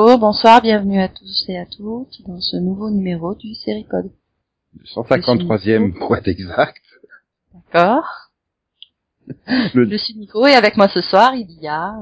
Bonjour, 0.00 0.18
bonsoir, 0.20 0.62
bienvenue 0.62 1.00
à 1.00 1.08
tous 1.08 1.44
et 1.48 1.58
à 1.58 1.66
toutes 1.66 2.24
dans 2.24 2.40
ce 2.40 2.56
nouveau 2.56 2.88
numéro 2.88 3.34
du 3.34 3.52
Séricode. 3.52 4.12
Le 4.78 4.84
153e 4.84 5.92
pour 5.98 6.14
être 6.16 6.28
exact. 6.28 6.80
D'accord. 7.52 8.04
Le- 9.74 9.86
Je 9.90 9.96
suis 9.96 10.14
Nico 10.14 10.46
et 10.46 10.54
avec 10.54 10.76
moi 10.76 10.86
ce 10.86 11.00
soir 11.00 11.34
il 11.34 11.50
y 11.60 11.66
a... 11.66 11.94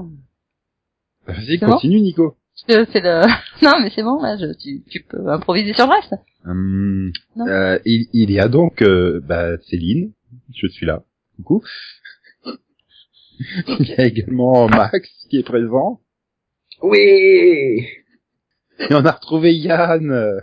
Vas-y, 1.27 1.57
C'est 1.59 1.65
bon 1.65 1.73
continue, 1.73 2.01
Nico. 2.03 2.37
C'est 2.67 2.77
le... 2.77 3.23
Non 3.63 3.81
mais 3.81 3.89
c'est 3.89 4.03
bon, 4.03 4.21
là, 4.21 4.37
je... 4.37 4.53
tu, 4.63 4.83
tu 4.91 5.03
peux 5.03 5.31
improviser 5.31 5.73
sur 5.73 5.87
le 5.87 5.93
reste. 5.95 6.15
Hum, 6.45 7.13
euh, 7.49 7.79
il, 7.87 8.09
il 8.13 8.31
y 8.31 8.39
a 8.39 8.49
donc 8.49 8.83
euh, 8.83 9.23
bah, 9.25 9.57
Céline, 9.71 10.13
je 10.55 10.67
suis 10.67 10.85
là. 10.85 11.03
Coucou. 11.39 11.63
il 13.81 13.89
y 13.89 13.95
a 13.95 14.05
également 14.05 14.69
Max 14.69 15.09
qui 15.31 15.39
est 15.39 15.43
présent. 15.45 16.03
Oui 16.83 17.87
Et 18.79 18.91
on 18.91 19.05
a 19.05 19.13
retrouvé 19.13 19.55
Yann. 19.55 20.41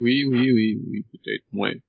Oui, 0.00 0.24
oui, 0.24 0.52
oui, 0.52 0.80
oui, 0.88 1.04
peut-être, 1.12 1.44
ouais. 1.52 1.82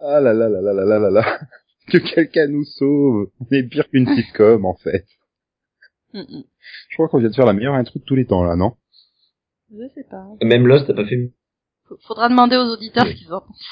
Ah 0.00 0.20
là 0.20 0.32
là 0.32 0.48
là 0.48 0.60
là 0.60 0.72
là 0.72 0.84
là 0.84 0.98
là 0.98 1.10
là. 1.10 1.40
Que 1.88 1.98
quelqu'un 1.98 2.46
nous 2.46 2.64
sauve. 2.64 3.30
On 3.40 3.46
est 3.50 3.64
pire 3.64 3.88
qu'une 3.90 4.06
sitcom 4.14 4.64
en 4.64 4.76
fait. 4.76 5.06
Mm, 6.14 6.20
mm. 6.20 6.44
Je 6.88 6.94
crois 6.94 7.08
qu'on 7.08 7.18
vient 7.18 7.28
de 7.28 7.34
faire 7.34 7.46
la 7.46 7.52
meilleure 7.52 7.74
intro 7.74 7.98
de 7.98 8.04
tous 8.04 8.14
les 8.14 8.26
temps 8.26 8.44
là, 8.44 8.56
non 8.56 8.76
Je 9.70 9.88
sais 9.94 10.04
pas. 10.08 10.24
Même 10.42 10.66
Lost 10.66 10.86
t'as 10.86 10.94
pas 10.94 11.04
fait 11.04 11.32
Faudra 12.06 12.28
demander 12.28 12.56
aux 12.56 12.72
auditeurs 12.72 13.06
ce 13.06 13.12
qu'ils 13.12 13.32
en 13.32 13.40
pensent. 13.40 13.66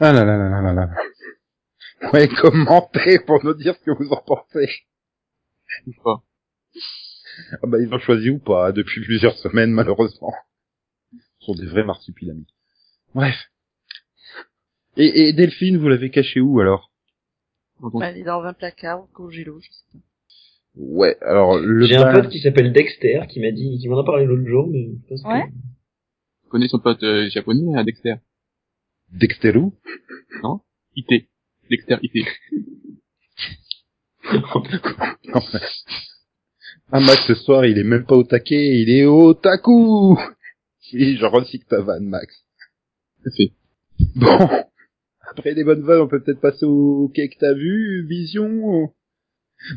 Ah 0.00 0.12
là 0.12 0.24
là 0.24 0.36
là 0.36 0.48
là 0.48 0.60
là 0.62 0.72
là. 0.72 0.90
Ouais, 2.12 2.28
commentez 2.28 3.18
pour 3.20 3.44
nous 3.44 3.54
dire 3.54 3.74
ce 3.74 3.84
que 3.84 3.90
vous 3.90 4.10
en 4.10 4.22
pensez. 4.22 4.70
Ou 5.86 5.92
pas. 6.02 6.22
Ah 7.62 7.66
bah 7.66 7.78
ils 7.80 7.92
ont 7.92 7.98
choisi 7.98 8.30
ou 8.30 8.38
pas 8.38 8.72
depuis 8.72 9.00
plusieurs 9.02 9.36
semaines 9.36 9.70
malheureusement. 9.72 10.32
Ce 11.40 11.46
sont 11.46 11.54
des 11.54 11.66
vrais 11.66 11.84
marsupilamis. 11.84 12.46
Bref. 13.14 13.36
Et, 14.96 15.28
et 15.28 15.32
Delphine, 15.32 15.76
vous 15.76 15.88
l'avez 15.88 16.10
caché 16.10 16.40
où 16.40 16.60
alors? 16.60 16.90
Donc, 17.80 18.02
Elle 18.02 18.16
est 18.18 18.24
dans 18.24 18.42
un 18.42 18.54
placard 18.54 19.02
au 19.02 19.06
congélo, 19.06 19.60
je 19.60 19.68
sais 19.70 19.84
pas. 19.92 19.98
Ouais, 20.76 21.16
alors 21.22 21.58
le 21.58 21.84
J'ai 21.86 21.96
un 21.96 22.12
pote 22.12 22.30
qui 22.30 22.40
s'appelle 22.40 22.72
Dexter 22.72 23.22
qui 23.28 23.40
m'a 23.40 23.50
dit, 23.50 23.78
qui 23.78 23.88
m'en 23.88 23.98
a 23.98 24.04
parlé 24.04 24.24
l'autre 24.26 24.46
jour, 24.46 24.66
mais 24.68 24.88
je 24.90 25.08
pense 25.08 25.22
que- 25.22 25.28
Ouais. 25.28 25.48
tu 26.42 26.48
connais 26.48 26.68
son 26.68 26.78
pote 26.78 27.02
euh, 27.02 27.28
japonais, 27.30 27.78
à 27.78 27.84
Dexter? 27.84 28.14
Dexterou 29.10 29.74
IT. 30.96 31.28
Dexter 31.70 31.96
IT. 32.02 32.26
Ah 36.92 37.00
Max 37.00 37.26
ce 37.26 37.34
soir 37.34 37.66
il 37.66 37.78
est 37.78 37.84
même 37.84 38.06
pas 38.06 38.14
au 38.14 38.22
taquet, 38.22 38.78
il 38.80 38.90
est 38.90 39.04
au 39.04 39.34
taku 39.34 40.16
Oui, 40.92 41.16
je 41.16 41.24
recycle 41.24 41.66
ta 41.66 41.80
vanne 41.80 42.06
Max. 42.06 42.44
C'est 43.24 43.36
fait. 43.36 43.52
Bon, 44.14 44.38
après 45.28 45.54
les 45.54 45.64
bonnes 45.64 45.82
vannes, 45.82 46.02
on 46.02 46.08
peut 46.08 46.22
peut-être 46.22 46.40
passer 46.40 46.64
au 46.64 47.10
quai 47.12 47.28
que 47.28 47.38
t'as 47.38 47.54
vu, 47.54 48.06
Vision 48.08 48.92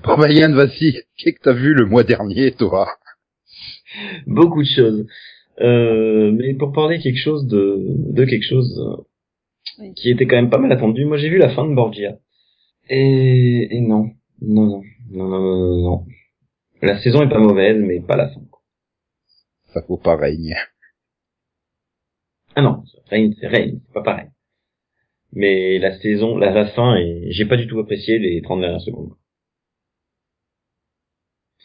Bon 0.03 0.17
bah 0.17 0.29
Yann, 0.31 0.53
vas-y, 0.53 1.01
qu'est-ce 1.17 1.35
que 1.37 1.41
t'as 1.41 1.53
vu 1.53 1.73
le 1.73 1.85
mois 1.85 2.03
dernier, 2.03 2.51
toi? 2.51 2.87
Beaucoup 4.27 4.61
de 4.61 4.67
choses. 4.67 5.07
Euh, 5.61 6.31
mais 6.31 6.53
pour 6.53 6.71
parler 6.71 6.99
quelque 6.99 7.19
chose 7.19 7.47
de, 7.47 7.85
de 8.13 8.25
quelque 8.25 8.45
chose 8.47 8.79
euh, 9.81 9.91
qui 9.95 10.11
était 10.11 10.27
quand 10.27 10.35
même 10.35 10.49
pas 10.49 10.59
mal 10.59 10.71
attendu, 10.71 11.05
moi 11.05 11.17
j'ai 11.17 11.29
vu 11.29 11.37
la 11.37 11.49
fin 11.49 11.67
de 11.67 11.73
Borgia. 11.73 12.17
Et, 12.89 13.75
et 13.75 13.81
non. 13.81 14.11
Non, 14.41 14.65
non. 14.65 14.83
Non, 15.11 15.27
non, 15.27 15.39
non, 15.39 15.57
non, 15.57 15.81
non. 15.81 16.05
La 16.81 17.01
saison 17.01 17.23
est 17.23 17.29
pas 17.29 17.39
mauvaise, 17.39 17.81
mais 17.81 17.99
pas 17.99 18.15
la 18.15 18.29
fin. 18.29 18.41
Ça 19.73 19.81
faut 19.83 19.97
pas 19.97 20.15
règne. 20.15 20.55
Ah 22.55 22.61
non, 22.61 22.83
Rain, 23.09 23.31
c'est 23.39 23.47
Rain, 23.47 23.79
c'est 23.85 23.93
pas 23.93 24.01
pareil. 24.01 24.29
Mais 25.33 25.77
la 25.77 25.97
saison, 25.99 26.37
la, 26.37 26.51
la 26.51 26.67
fin, 26.71 26.95
et 26.95 27.31
j'ai 27.31 27.45
pas 27.45 27.57
du 27.57 27.67
tout 27.67 27.79
apprécié 27.79 28.17
les 28.17 28.41
30 28.41 28.61
dernières 28.61 28.81
secondes. 28.81 29.13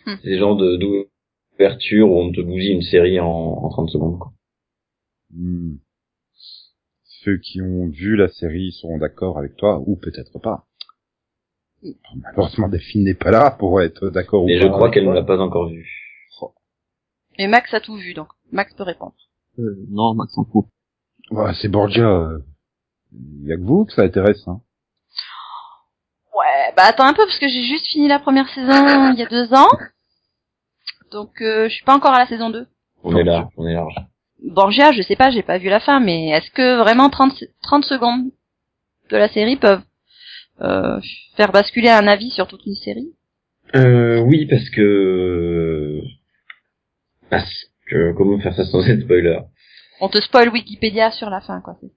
Hmm. 0.05 0.17
C'est 0.23 0.31
le 0.31 0.39
genre 0.39 0.57
de 0.57 0.77
d'ouverture 0.77 2.11
où 2.11 2.19
on 2.19 2.33
te 2.33 2.41
bousille 2.43 2.73
une 2.75 2.83
série 2.83 3.19
en, 3.21 3.27
en 3.27 3.69
30 3.71 3.91
secondes. 3.91 4.19
Quoi. 4.19 4.33
Hmm. 5.31 5.77
Ceux 7.25 7.39
qui 7.39 7.63
ont 7.63 7.89
vu 7.89 8.17
la 8.17 8.29
série 8.29 8.73
seront 8.73 8.99
d'accord 8.99 9.39
avec 9.39 9.57
toi, 9.57 9.83
ou 9.87 9.97
peut-être 9.97 10.39
pas. 10.41 10.67
Malheureusement, 12.23 12.69
Delphine 12.69 13.05
n'est 13.05 13.15
pas 13.15 13.31
là 13.31 13.51
pour 13.51 13.81
être 13.83 14.09
d'accord 14.09 14.43
ou 14.45 14.47
Mais 14.47 14.59
pas. 14.59 14.65
je 14.67 14.69
crois 14.71 14.91
qu'elle 14.91 15.07
ne 15.09 15.13
l'a 15.13 15.23
pas 15.23 15.39
encore 15.39 15.69
vu. 15.69 15.87
Et 17.37 17.47
Max 17.49 17.75
a 17.75 17.81
tout 17.81 17.97
vu, 17.97 18.15
donc 18.15 18.29
Max 18.53 18.73
peut 18.75 18.85
répondre. 18.85 19.15
Euh, 19.59 19.77
non, 19.91 20.15
Max 20.15 20.33
s'en 20.35 20.45
fout. 20.45 20.67
Ouais, 21.31 21.53
c'est 21.61 21.69
Borgia. 21.69 22.09
euh, 22.09 22.39
Y 23.43 23.53
a 23.53 23.57
que 23.57 23.63
vous 23.63 23.85
que 23.87 23.93
ça 23.93 24.03
intéresse, 24.03 24.47
hein. 24.47 24.61
Ouais, 26.37 26.73
bah 26.77 26.85
attends 26.87 27.05
un 27.07 27.13
peu 27.13 27.25
parce 27.25 27.39
que 27.39 27.49
j'ai 27.49 27.63
juste 27.65 27.87
fini 27.87 28.09
la 28.09 28.19
première 28.19 28.49
saison 28.49 28.73
il 29.13 29.19
y 29.19 29.23
a 29.23 29.27
deux 29.27 29.53
ans. 29.55 29.69
Donc 31.13 31.41
euh, 31.41 31.69
je 31.69 31.75
suis 31.75 31.85
pas 31.85 31.95
encore 31.95 32.13
à 32.15 32.19
la 32.19 32.27
saison 32.27 32.51
2. 32.51 32.67
On 33.05 33.17
est 33.17 33.23
là, 33.25 33.49
on 33.57 33.67
est 33.67 33.75
large. 33.75 33.95
Borgia, 34.43 34.93
je 34.93 35.03
sais 35.03 35.17
pas, 35.17 35.31
j'ai 35.31 35.43
pas 35.43 35.59
vu 35.59 35.69
la 35.69 35.81
fin, 35.81 36.01
mais 36.01 36.29
est-ce 36.31 36.51
que 36.51 36.79
vraiment 36.81 37.09
30, 37.11 37.33
30 37.63 37.85
secondes 37.85 38.31
de 39.11 39.17
la 39.17 39.29
série 39.29 39.57
peuvent 39.57 39.83
faire 40.59 41.53
basculer 41.53 41.89
un 41.91 42.07
avis 42.07 42.31
sur 42.31 42.47
toute 42.47 42.65
une 42.67 42.75
série 42.75 43.13
Euh, 43.75 44.21
oui, 44.21 44.47
parce 44.47 44.69
que... 44.71 46.01
Parce 47.31 47.51
que... 47.87 48.13
Comment 48.13 48.39
faire 48.41 48.55
ça 48.55 48.65
sans 48.65 48.87
être 48.89 49.03
spoiler? 49.03 49.41
On 50.01 50.09
te 50.09 50.21
spoil 50.21 50.49
Wikipédia 50.51 51.11
sur 51.13 51.31
la 51.31 51.41
fin, 51.41 51.61
quoi. 51.61 51.77
c'est 51.81 51.87
ça. 51.89 51.93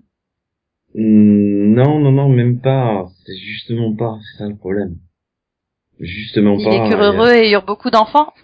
Hmm, 0.95 1.73
Non, 1.73 1.99
non, 1.99 2.11
non, 2.11 2.29
même 2.29 2.59
pas. 2.61 3.07
C'est 3.25 3.35
justement 3.37 3.93
pas. 3.95 4.17
C'est 4.31 4.37
ça 4.43 4.49
le 4.49 4.55
problème. 4.55 4.95
Justement 5.99 6.57
Il 6.57 6.63
pas. 6.65 6.71
est 6.71 6.89
que 6.89 6.95
euh, 6.95 7.11
heureux 7.11 7.33
et 7.33 7.51
eurent 7.51 7.65
beaucoup 7.65 7.89
d'enfants. 7.89 8.33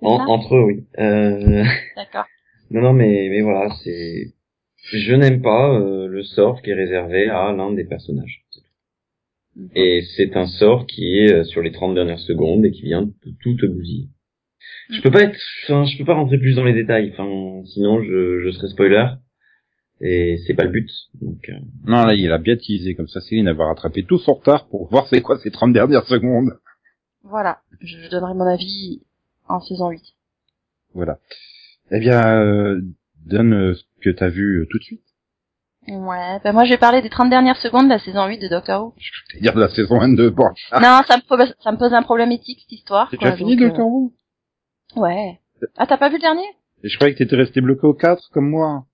En- 0.00 0.26
entre 0.28 0.54
eux, 0.56 0.64
oui. 0.64 0.84
Euh... 0.98 1.64
D'accord. 1.96 2.26
Non, 2.70 2.82
non, 2.82 2.92
mais, 2.92 3.28
mais 3.30 3.40
voilà, 3.40 3.70
c'est... 3.82 4.34
Je 4.92 5.14
n'aime 5.14 5.40
pas 5.40 5.70
euh, 5.78 6.08
le 6.08 6.22
sort 6.22 6.60
qui 6.60 6.70
est 6.70 6.74
réservé 6.74 7.30
à 7.30 7.52
l'un 7.52 7.72
des 7.72 7.84
personnages. 7.84 8.43
Mhm. 9.56 9.70
Et 9.74 10.02
c'est 10.16 10.36
un 10.36 10.46
sort 10.46 10.86
qui 10.86 11.18
est 11.18 11.32
euh, 11.32 11.44
sur 11.44 11.62
les 11.62 11.72
30 11.72 11.94
dernières 11.94 12.18
secondes 12.18 12.64
et 12.64 12.70
qui 12.70 12.82
vient 12.82 13.02
de 13.02 13.12
tout 13.42 13.56
te 13.56 13.66
bousiller. 13.66 14.08
Je 14.90 15.00
peux 15.00 15.10
pas 15.10 15.22
être, 15.22 15.38
enfin, 15.64 15.84
je 15.84 15.96
peux 15.96 16.04
pas 16.04 16.14
rentrer 16.14 16.38
plus 16.38 16.56
dans 16.56 16.64
les 16.64 16.74
détails, 16.74 17.10
enfin, 17.12 17.62
sinon 17.64 18.02
je, 18.02 18.40
je 18.40 18.50
serais 18.50 18.68
spoiler. 18.68 19.06
Et 20.00 20.38
c'est 20.46 20.54
pas 20.54 20.64
le 20.64 20.70
but. 20.70 20.90
Donc, 21.20 21.48
euh, 21.48 21.54
Non, 21.86 22.04
là, 22.04 22.14
il 22.14 22.30
a 22.32 22.38
bien 22.38 22.56
teasé, 22.56 22.94
comme 22.94 23.08
ça 23.08 23.20
Céline 23.20 23.50
va 23.52 23.66
rattraper 23.66 24.02
tout 24.04 24.18
son 24.18 24.34
retard 24.34 24.68
pour 24.68 24.88
voir 24.90 25.06
c'est 25.08 25.22
quoi 25.22 25.38
ces 25.38 25.50
30 25.50 25.72
dernières 25.72 26.04
secondes. 26.06 26.58
Voilà. 27.22 27.60
Je 27.80 28.10
donnerai 28.10 28.34
mon 28.34 28.44
avis 28.46 29.02
en 29.48 29.60
saison 29.60 29.90
8. 29.90 30.02
Voilà. 30.94 31.18
Eh 31.90 32.00
bien, 32.00 32.40
euh, 32.40 32.82
donne 33.24 33.74
ce 33.74 33.82
que 34.02 34.10
t'as 34.10 34.28
vu 34.28 34.60
euh, 34.62 34.66
tout 34.70 34.78
de 34.78 34.84
suite. 34.84 35.03
Ouais, 35.86 36.40
ben 36.42 36.52
moi 36.52 36.64
je 36.64 36.70
vais 36.70 36.78
parler 36.78 37.02
des 37.02 37.10
30 37.10 37.28
dernières 37.30 37.56
secondes 37.58 37.84
de 37.86 37.90
la 37.90 37.98
saison 37.98 38.26
8 38.26 38.38
de 38.38 38.48
Doctor 38.48 38.84
Who. 38.86 38.94
C'est-à-dire 39.30 39.54
de 39.54 39.60
la 39.60 39.68
saison 39.68 40.00
1 40.00 40.14
de 40.14 40.28
Borgia. 40.30 40.80
Non, 40.80 41.02
ça 41.06 41.16
me, 41.18 41.22
pose, 41.28 41.54
ça 41.62 41.72
me 41.72 41.76
pose 41.76 41.92
un 41.92 42.02
problème 42.02 42.32
éthique 42.32 42.60
cette 42.62 42.72
histoire. 42.72 43.08
Quoi, 43.10 43.18
déjà 43.18 43.36
fini, 43.36 43.56
donc, 43.56 43.68
Doctor 43.68 43.86
Who? 43.86 44.12
Euh, 44.96 45.00
Ouais. 45.00 45.40
Ah, 45.76 45.86
t'as 45.86 45.96
pas 45.98 46.08
vu 46.08 46.16
le 46.16 46.20
dernier? 46.20 46.46
Et 46.82 46.88
je 46.88 46.96
croyais 46.96 47.12
que 47.14 47.18
t'étais 47.18 47.36
resté 47.36 47.60
bloqué 47.60 47.86
au 47.86 47.94
4, 47.94 48.30
comme 48.32 48.48
moi. 48.50 48.84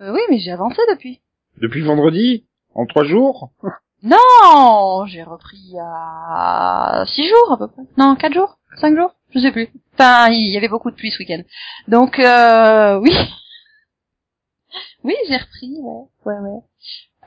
euh, 0.00 0.12
Oui, 0.12 0.20
mais 0.30 0.38
j'ai 0.38 0.52
avancé 0.52 0.80
depuis. 0.90 1.20
Depuis 1.60 1.82
vendredi? 1.82 2.46
En 2.74 2.86
trois 2.86 3.04
jours? 3.04 3.50
Non, 4.02 5.06
j'ai 5.06 5.22
repris 5.22 5.56
il 5.56 5.74
y 5.74 5.78
a 5.80 7.04
6 7.06 7.28
jours 7.28 7.52
à 7.52 7.56
peu 7.58 7.66
près. 7.66 7.82
Non, 7.96 8.14
4 8.14 8.34
jours? 8.34 8.58
5 8.76 8.94
jours? 8.94 9.10
Je 9.34 9.40
sais 9.40 9.50
plus. 9.50 9.68
Enfin, 9.94 10.28
il 10.30 10.52
y 10.52 10.56
avait 10.56 10.68
beaucoup 10.68 10.90
de 10.90 10.96
pluie 10.96 11.10
ce 11.10 11.18
week-end. 11.18 11.40
Donc, 11.88 12.18
euh, 12.18 12.98
oui. 13.00 13.10
Oui, 15.06 15.14
j'ai 15.28 15.36
repris, 15.36 15.78
ouais. 15.80 16.04
Ouais, 16.24 16.38
ouais. 16.40 16.60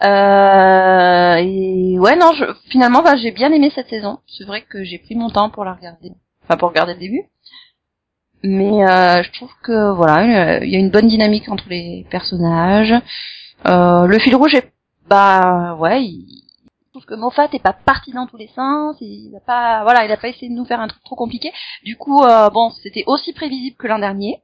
Euh, 0.03 1.35
et 1.37 1.97
ouais, 1.97 2.15
non, 2.17 2.33
je, 2.33 2.43
finalement, 2.69 3.01
bah, 3.01 3.15
j'ai 3.15 3.31
bien 3.31 3.53
aimé 3.53 3.71
cette 3.73 3.89
saison. 3.89 4.19
C'est 4.27 4.43
vrai 4.43 4.63
que 4.63 4.83
j'ai 4.83 4.97
pris 4.97 5.15
mon 5.15 5.29
temps 5.29 5.49
pour 5.49 5.63
la 5.63 5.73
regarder. 5.73 6.11
Enfin, 6.43 6.57
pour 6.57 6.69
regarder 6.69 6.93
le 6.93 6.99
début. 6.99 7.23
Mais 8.43 8.85
euh, 8.85 9.23
je 9.23 9.31
trouve 9.31 9.51
que 9.63 9.91
voilà, 9.93 10.63
il 10.63 10.69
y 10.69 10.75
a 10.75 10.79
une 10.79 10.91
bonne 10.91 11.07
dynamique 11.07 11.47
entre 11.47 11.69
les 11.69 12.05
personnages. 12.09 12.93
Euh, 13.65 14.07
le 14.07 14.19
fil 14.19 14.35
rouge 14.35 14.55
est 14.55 14.71
bah 15.09 15.75
ouais, 15.75 16.03
il, 16.03 16.43
je 16.85 16.91
trouve 16.91 17.05
que 17.05 17.15
Moffat 17.15 17.49
est 17.53 17.63
pas 17.63 17.73
parti 17.73 18.11
dans 18.11 18.27
tous 18.27 18.37
les 18.37 18.47
sens, 18.55 18.95
il 19.01 19.33
a 19.35 19.39
pas 19.39 19.83
voilà, 19.83 20.05
il 20.05 20.11
a 20.11 20.17
pas 20.17 20.29
essayé 20.29 20.49
de 20.49 20.53
nous 20.53 20.65
faire 20.65 20.79
un 20.79 20.87
truc 20.87 21.03
trop 21.03 21.15
compliqué. 21.15 21.51
Du 21.83 21.97
coup 21.97 22.23
euh, 22.23 22.49
bon, 22.49 22.71
c'était 22.83 23.03
aussi 23.07 23.33
prévisible 23.33 23.75
que 23.77 23.87
l'an 23.87 23.99
dernier. 23.99 24.41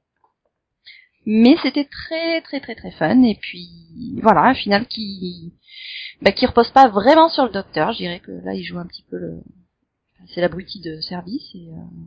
Mais 1.25 1.55
c'était 1.63 1.85
très 1.85 2.41
très 2.41 2.59
très 2.59 2.75
très 2.75 2.91
fun 2.91 3.23
et 3.23 3.35
puis 3.35 3.69
voilà, 4.21 4.41
un 4.41 4.53
final 4.53 4.85
qui 4.87 5.53
bah, 6.21 6.31
qui 6.31 6.45
repose 6.45 6.69
pas 6.69 6.87
vraiment 6.87 7.29
sur 7.29 7.45
le 7.45 7.51
docteur, 7.51 7.91
je 7.93 7.97
dirais 7.97 8.19
que 8.19 8.31
là 8.31 8.53
il 8.53 8.63
joue 8.63 8.77
un 8.77 8.85
petit 8.85 9.03
peu 9.09 9.17
le 9.17 9.41
c'est 10.33 10.41
l'abruti 10.41 10.81
de 10.81 11.01
service 11.01 11.49
et 11.55 11.69
euh, 11.69 12.05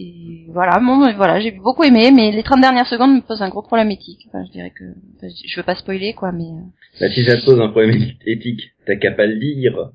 et 0.00 0.46
voilà, 0.52 0.78
bon, 0.78 1.12
voilà, 1.16 1.40
j'ai 1.40 1.50
beaucoup 1.50 1.82
aimé, 1.82 2.12
mais 2.12 2.30
les 2.30 2.44
30 2.44 2.60
dernières 2.60 2.86
secondes 2.86 3.16
me 3.16 3.20
posent 3.20 3.42
un 3.42 3.48
gros 3.48 3.62
problème 3.62 3.90
éthique. 3.90 4.26
Enfin, 4.28 4.44
je 4.46 4.52
dirais 4.52 4.70
que, 4.70 4.84
enfin, 5.16 5.26
je 5.44 5.56
veux 5.56 5.64
pas 5.64 5.74
spoiler, 5.74 6.14
quoi, 6.14 6.30
mais... 6.30 6.44
euh. 6.44 7.00
Bah, 7.00 7.10
si 7.10 7.24
ça 7.24 7.36
te 7.36 7.44
pose 7.44 7.60
un 7.60 7.68
problème 7.70 7.96
éthique, 8.24 8.70
t'as 8.86 8.94
qu'à 8.94 9.10
pas 9.10 9.26
le 9.26 9.36
dire. 9.40 9.90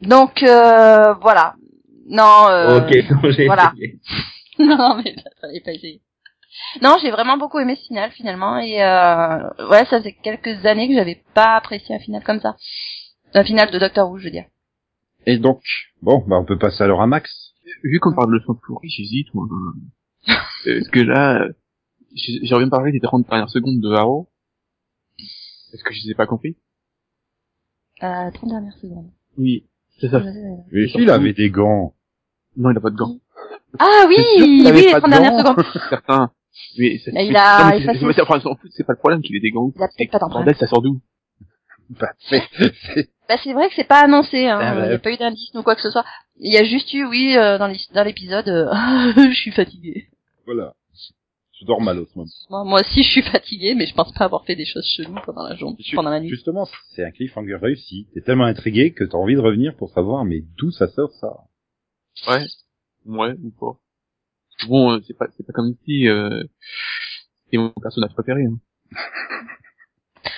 Donc, 0.00 0.42
euh, 0.42 1.14
voilà. 1.14 1.54
Non, 2.08 2.48
euh, 2.48 2.80
ok, 2.80 3.10
non, 3.22 3.30
j'ai 3.30 3.46
voilà. 3.46 3.72
essayé. 3.76 4.00
non, 4.58 4.96
mais 4.96 5.14
fallait 5.40 5.60
pas 5.60 5.72
essayer. 5.72 6.00
Non, 6.80 6.96
j'ai 7.00 7.10
vraiment 7.10 7.36
beaucoup 7.36 7.58
aimé 7.58 7.76
ce 7.76 7.86
final, 7.86 8.10
finalement, 8.10 8.58
et 8.58 8.82
euh, 8.82 9.68
ouais, 9.70 9.84
ça 9.86 10.02
fait 10.02 10.12
quelques 10.12 10.64
années 10.66 10.88
que 10.88 10.94
j'avais 10.94 11.22
pas 11.34 11.56
apprécié 11.56 11.94
un 11.94 11.98
final 11.98 12.22
comme 12.22 12.40
ça. 12.40 12.56
Un 13.34 13.44
final 13.44 13.70
de 13.70 13.78
Doctor 13.78 14.10
Who, 14.10 14.18
je 14.18 14.24
veux 14.24 14.30
dire. 14.30 14.44
Et 15.26 15.38
donc, 15.38 15.62
bon, 16.02 16.24
bah 16.26 16.36
on 16.38 16.44
peut 16.44 16.58
passer 16.58 16.82
alors 16.82 17.00
à 17.00 17.06
Max. 17.06 17.54
Vu 17.84 18.00
qu'on 18.00 18.14
parle 18.14 18.32
de 18.32 18.44
son 18.44 18.54
pourri, 18.54 18.88
j'hésite, 18.88 19.32
moi. 19.34 19.46
Parce 20.26 20.88
que 20.88 21.00
là, 21.00 21.46
j'ai 22.14 22.40
de 22.40 22.68
parler 22.68 22.92
des 22.92 23.00
30 23.00 23.28
dernières 23.28 23.48
secondes 23.48 23.80
de 23.80 23.92
Haro. 23.92 24.28
Est-ce 25.72 25.82
que 25.84 25.94
je 25.94 26.04
les 26.04 26.10
ai 26.10 26.14
pas 26.14 26.26
compris? 26.26 26.56
Euh, 28.02 28.30
30 28.30 28.50
dernières 28.50 28.76
secondes. 28.78 29.10
Oui, 29.38 29.66
c'est 30.00 30.10
ça. 30.10 30.20
Mais 30.20 30.86
il 30.94 31.10
avait 31.10 31.32
des 31.32 31.50
gants. 31.50 31.94
Non, 32.56 32.70
il 32.70 32.76
a 32.76 32.80
pas 32.80 32.90
de 32.90 32.96
gants. 32.96 33.16
Ah 33.78 34.04
oui, 34.06 34.16
oui, 34.38 34.62
les 34.64 34.92
pas 34.92 35.00
30 35.00 35.10
de 35.10 35.16
dernières 35.16 35.38
secondes. 35.38 35.64
Certains. 35.88 36.30
Mais, 36.78 36.98
ça- 36.98 37.10
Mais 37.12 37.26
il 37.28 37.36
a 37.36 37.58
non, 38.00 38.06
mais 38.08 38.12
c'est- 38.12 38.20
enfin, 38.22 38.40
en 38.44 38.54
pas 38.84 38.92
le 38.92 38.98
problème 38.98 39.22
qu'il 39.22 39.36
ait 39.36 39.40
des 39.40 39.50
gants. 39.50 39.72
Il 39.74 39.82
a 39.82 39.88
peut-être 39.88 40.10
pas 40.10 40.18
d'empreinte. 40.18 40.44
Bordel, 40.44 40.56
ça 40.56 40.66
sort 40.66 40.82
d'où? 40.82 41.00
Bah, 41.90 42.12
c'est, 42.28 42.42
c'est- 42.94 43.10
Bah, 43.28 43.36
c'est 43.42 43.52
vrai 43.52 43.68
que 43.68 43.74
c'est 43.74 43.88
pas 43.88 44.00
annoncé, 44.04 44.46
hein. 44.46 44.58
Ah, 44.60 44.74
Il 44.84 44.88
n'y 44.88 44.94
a 44.94 44.98
pas 44.98 45.12
eu 45.12 45.16
d'indice 45.16 45.50
ou 45.54 45.62
quoi 45.62 45.74
que 45.74 45.82
ce 45.82 45.90
soit. 45.90 46.04
Il 46.38 46.52
y 46.52 46.56
a 46.58 46.64
juste 46.64 46.92
eu, 46.94 47.04
oui, 47.06 47.36
euh, 47.36 47.58
dans 47.58 47.66
l'épisode, 48.04 48.48
euh, 48.48 48.70
je 49.30 49.34
suis 49.34 49.50
fatiguée. 49.52 50.08
voilà. 50.46 50.74
Je 51.60 51.66
dors 51.66 51.80
mal 51.80 51.98
au 52.00 52.06
ce 52.06 52.18
moment. 52.18 52.30
Moi, 52.50 52.64
moi 52.64 52.80
aussi, 52.80 53.04
je 53.04 53.08
suis 53.08 53.22
fatiguée, 53.22 53.76
mais 53.76 53.86
je 53.86 53.94
pense 53.94 54.12
pas 54.12 54.24
avoir 54.24 54.44
fait 54.44 54.56
des 54.56 54.64
choses 54.64 54.84
cheloues 54.84 55.14
pendant 55.24 55.44
la 55.48 55.54
journée, 55.54 55.76
pendant 55.94 56.10
la 56.10 56.18
nuit. 56.18 56.28
Justement, 56.28 56.66
c'est 56.90 57.04
un 57.04 57.12
cliffhanger 57.12 57.54
réussi. 57.54 58.08
T'es 58.14 58.20
tellement 58.20 58.46
intrigué 58.46 58.92
que 58.92 59.04
t'as 59.04 59.16
envie 59.16 59.36
de 59.36 59.40
revenir 59.40 59.76
pour 59.76 59.90
savoir, 59.90 60.24
mais 60.24 60.42
d'où 60.58 60.72
ça 60.72 60.88
sort 60.88 61.12
ça? 61.20 61.28
Ouais. 62.26 62.44
Ouais, 63.06 63.34
ou 63.44 63.50
pas. 63.52 63.78
Bon, 64.68 64.92
euh, 64.92 65.00
c'est 65.06 65.16
pas, 65.16 65.26
c'est 65.36 65.46
pas 65.46 65.52
comme 65.52 65.74
si, 65.84 66.08
euh, 66.08 66.42
c'était 67.44 67.58
mon 67.58 67.70
personnage 67.70 68.12
préféré, 68.14 68.44
hein. 68.44 68.58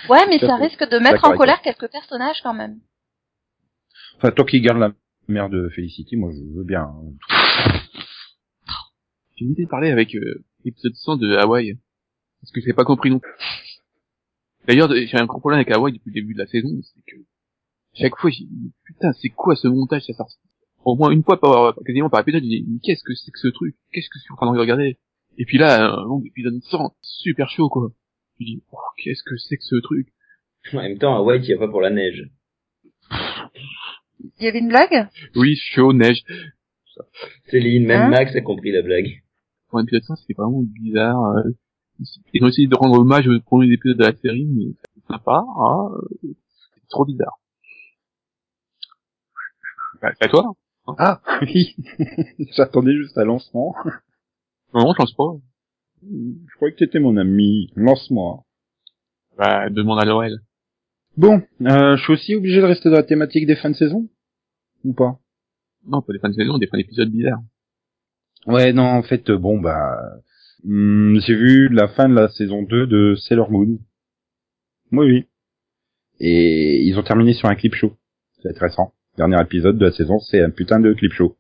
Ouais, 0.09 0.27
mais 0.29 0.39
ça 0.39 0.57
risque 0.57 0.89
de 0.89 0.99
mettre 0.99 1.25
en 1.25 1.37
colère 1.37 1.61
quelques 1.63 1.91
personnages 1.91 2.41
quand 2.43 2.55
même. 2.55 2.81
Enfin, 4.17 4.31
toi 4.31 4.45
qui 4.45 4.61
gardes 4.61 4.79
la 4.79 4.93
mère 5.29 5.49
de 5.51 5.69
Felicity, 5.71 6.17
moi 6.17 6.31
je 6.33 6.57
veux 6.57 6.65
bien. 6.65 6.83
hein. 6.83 7.79
J'ai 9.37 9.47
idée 9.47 9.65
de 9.65 9.69
parler 9.69 9.91
avec 9.91 10.15
euh, 10.15 10.45
l'épisode 10.65 10.95
100 10.95 11.17
de 11.17 11.37
Hawaï. 11.37 11.79
Parce 12.41 12.53
que 12.53 12.61
j'ai 12.61 12.73
pas 12.73 12.85
compris 12.85 13.11
non 13.11 13.19
plus. 13.19 13.33
D'ailleurs, 14.67 14.91
j'ai 14.95 15.17
un 15.17 15.25
gros 15.27 15.41
problème 15.41 15.61
avec 15.61 15.71
Hawaï 15.71 15.93
depuis 15.93 16.11
le 16.11 16.15
début 16.15 16.35
de 16.35 16.39
la 16.39 16.47
saison, 16.47 16.69
c'est 16.83 17.01
que 17.07 17.17
chaque 17.95 18.17
fois, 18.17 18.31
j'ai 18.31 18.45
dit, 18.45 18.73
putain, 18.85 19.13
c'est 19.13 19.31
quoi 19.31 19.57
ce 19.57 19.69
montage, 19.69 20.03
ça 20.05 20.13
sort 20.15 20.29
Au 20.85 20.97
moins 20.97 21.11
une 21.11 21.23
fois 21.23 21.41
par, 21.41 21.75
quasiment 21.87 22.11
par 22.11 22.21
épisode, 22.21 22.43
j'ai 22.43 22.49
dit, 22.61 22.67
mais 22.69 22.79
qu'est-ce 22.83 23.03
que 23.05 23.15
c'est 23.15 23.31
que 23.31 23.39
ce 23.39 23.49
truc? 23.49 23.75
Qu'est-ce 23.93 24.09
que 24.09 24.19
je 24.19 24.23
suis 24.25 24.33
en 24.33 24.37
train 24.37 24.53
de 24.53 24.59
regarder? 24.59 24.99
Et 25.39 25.45
puis 25.47 25.59
là, 25.59 25.93
un 25.93 26.05
long 26.05 26.23
épisode 26.25 26.61
100, 26.63 26.95
super 27.01 27.49
chaud, 27.51 27.69
quoi. 27.69 27.91
Je 28.39 28.45
dis, 28.45 28.63
oh, 28.73 28.77
qu'est-ce 28.99 29.23
que 29.25 29.37
c'est 29.37 29.57
que 29.57 29.65
ce 29.65 29.77
truc? 29.77 30.09
En 30.73 30.77
même 30.77 30.99
temps, 30.99 31.17
à 31.17 31.23
White, 31.23 31.45
il 31.45 31.51
y 31.51 31.55
a 31.55 31.59
pas 31.59 31.69
pour 31.69 31.81
la 31.81 31.91
neige. 31.91 32.29
Il 34.39 34.45
y 34.45 34.47
avait 34.47 34.59
une 34.61 34.69
blague? 34.69 35.09
Oui, 35.37 35.57
chaud, 35.57 35.93
neige. 35.93 36.23
Céline, 37.51 37.87
même 37.87 38.03
Hein? 38.03 38.09
Max 38.11 38.35
a 38.37 38.41
compris 38.41 38.71
la 38.73 38.83
blague. 38.83 39.23
Pour 39.69 39.79
un 39.79 39.83
épisode 39.83 40.03
100, 40.05 40.17
c'était 40.17 40.35
vraiment 40.35 40.63
bizarre. 40.63 41.21
euh, 41.39 41.51
Ils 42.33 42.45
ont 42.45 42.49
essayé 42.49 42.67
de 42.69 42.77
rendre 42.77 42.99
hommage 43.01 43.27
aux 43.27 43.41
premiers 43.41 43.73
épisodes 43.73 43.99
de 43.99 44.05
la 44.05 44.15
série, 44.17 44.47
mais 44.47 44.75
c'est 44.95 45.07
sympa. 45.13 45.45
Hein, 45.59 45.89
euh, 45.95 46.29
c'est 46.75 46.89
trop 46.89 47.05
bizarre. 47.05 47.39
Bah, 50.01 50.13
à 50.21 50.29
toi 50.29 50.53
Ah 50.87 51.21
oui, 51.43 51.77
j'attendais 52.57 52.95
juste 52.95 53.17
à 53.17 53.25
lancement. 53.25 53.75
Non, 54.75 54.93
je 54.93 54.97
pense 54.97 55.15
pas. 55.15 55.37
Je 56.03 56.55
croyais 56.57 56.75
que 56.75 56.79
t'étais 56.79 56.99
mon 57.01 57.17
ami. 57.17 57.73
Lance-moi. 57.77 58.45
Bah, 59.39 59.71
demande 59.71 60.01
à 60.01 60.05
Laurel. 60.05 60.41
Bon, 61.17 61.43
euh, 61.63 61.97
je 61.97 62.03
suis 62.03 62.13
aussi 62.13 62.35
obligé 62.35 62.61
de 62.61 62.67
rester 62.67 62.91
dans 62.91 62.97
la 62.97 63.03
thématique 63.03 63.47
des 63.47 63.57
fins 63.57 63.71
de 63.71 63.77
saison 63.77 64.09
ou 64.85 64.93
pas? 64.93 65.19
Non, 65.87 66.03
pas 66.03 66.13
des 66.13 66.19
fins 66.19 66.29
de 66.29 66.35
saison, 66.35 66.59
des 66.59 66.67
fins 66.67 66.79
d'épisodes 66.79 67.11
bizarres. 67.11 67.43
Ouais, 68.47 68.73
non, 68.73 68.85
en 68.85 69.03
fait, 69.03 69.31
euh, 69.31 69.39
bon 69.39 69.59
bah, 69.59 69.97
hum, 70.65 71.19
j'ai 71.25 71.35
vu 71.35 71.69
la 71.69 71.89
fin 71.89 72.09
de 72.09 72.15
la 72.15 72.29
saison 72.29 72.63
2 72.63 72.87
de 72.87 73.15
Sailor 73.17 73.51
Moon. 73.51 73.79
Oui, 74.93 75.07
oui. 75.07 75.25
Et 76.21 76.83
ils 76.83 76.99
ont 76.99 77.03
terminé 77.03 77.33
sur 77.33 77.49
un 77.49 77.55
clip 77.55 77.75
show. 77.75 77.97
C'est 78.43 78.51
intéressant. 78.51 78.93
Dernier 79.17 79.41
épisode 79.41 79.79
de 79.79 79.85
la 79.87 79.93
saison, 79.93 80.19
c'est 80.19 80.41
un 80.41 80.51
putain 80.51 80.81
de 80.81 80.93
clip 80.93 81.13
show. 81.13 81.37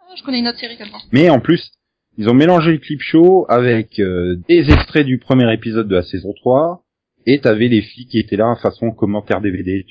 Ah, 0.00 0.14
Je 0.16 0.22
connais 0.22 0.38
une 0.40 0.48
autre 0.48 0.58
série 0.58 0.76
comme 0.78 0.88
ça. 0.88 0.98
Mais 1.12 1.28
en 1.30 1.40
plus, 1.40 1.72
ils 2.18 2.28
ont 2.28 2.34
mélangé 2.34 2.70
le 2.72 2.78
clip 2.78 3.00
show 3.00 3.46
avec 3.48 3.98
euh, 3.98 4.36
des 4.48 4.70
extraits 4.70 5.04
du 5.06 5.18
premier 5.18 5.52
épisode 5.52 5.88
de 5.88 5.94
la 5.96 6.02
saison 6.02 6.32
3, 6.34 6.84
et 7.26 7.40
t'avais 7.40 7.68
les 7.68 7.82
filles 7.82 8.06
qui 8.06 8.18
étaient 8.18 8.36
là 8.36 8.54
façon 8.62 8.90
commentaire 8.92 9.40
DVD. 9.40 9.84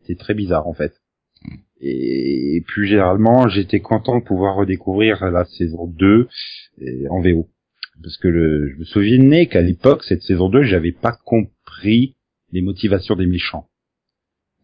C'était 0.00 0.18
très 0.18 0.34
bizarre 0.34 0.66
en 0.66 0.74
fait. 0.74 0.92
Et, 1.80 2.62
plus 2.66 2.86
généralement, 2.86 3.48
j'étais 3.48 3.80
content 3.80 4.18
de 4.18 4.24
pouvoir 4.24 4.56
redécouvrir 4.56 5.24
la 5.30 5.44
saison 5.44 5.86
2 5.86 6.28
et- 6.80 7.06
en 7.08 7.20
VO. 7.20 7.48
Parce 8.02 8.16
que 8.16 8.28
le, 8.28 8.70
je 8.70 8.76
me 8.78 8.84
souvenais 8.84 9.46
qu'à 9.46 9.60
l'époque, 9.60 10.02
cette 10.04 10.22
saison 10.22 10.48
2, 10.48 10.62
j'avais 10.64 10.92
pas 10.92 11.12
compris 11.24 12.16
les 12.52 12.60
motivations 12.62 13.14
des 13.16 13.26
méchants. 13.26 13.68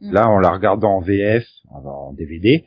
Mm. 0.01 0.13
Là, 0.13 0.29
en 0.29 0.39
la 0.39 0.51
regardant 0.51 0.97
en 0.97 1.01
VF, 1.01 1.47
en 1.71 2.13
DVD, 2.13 2.65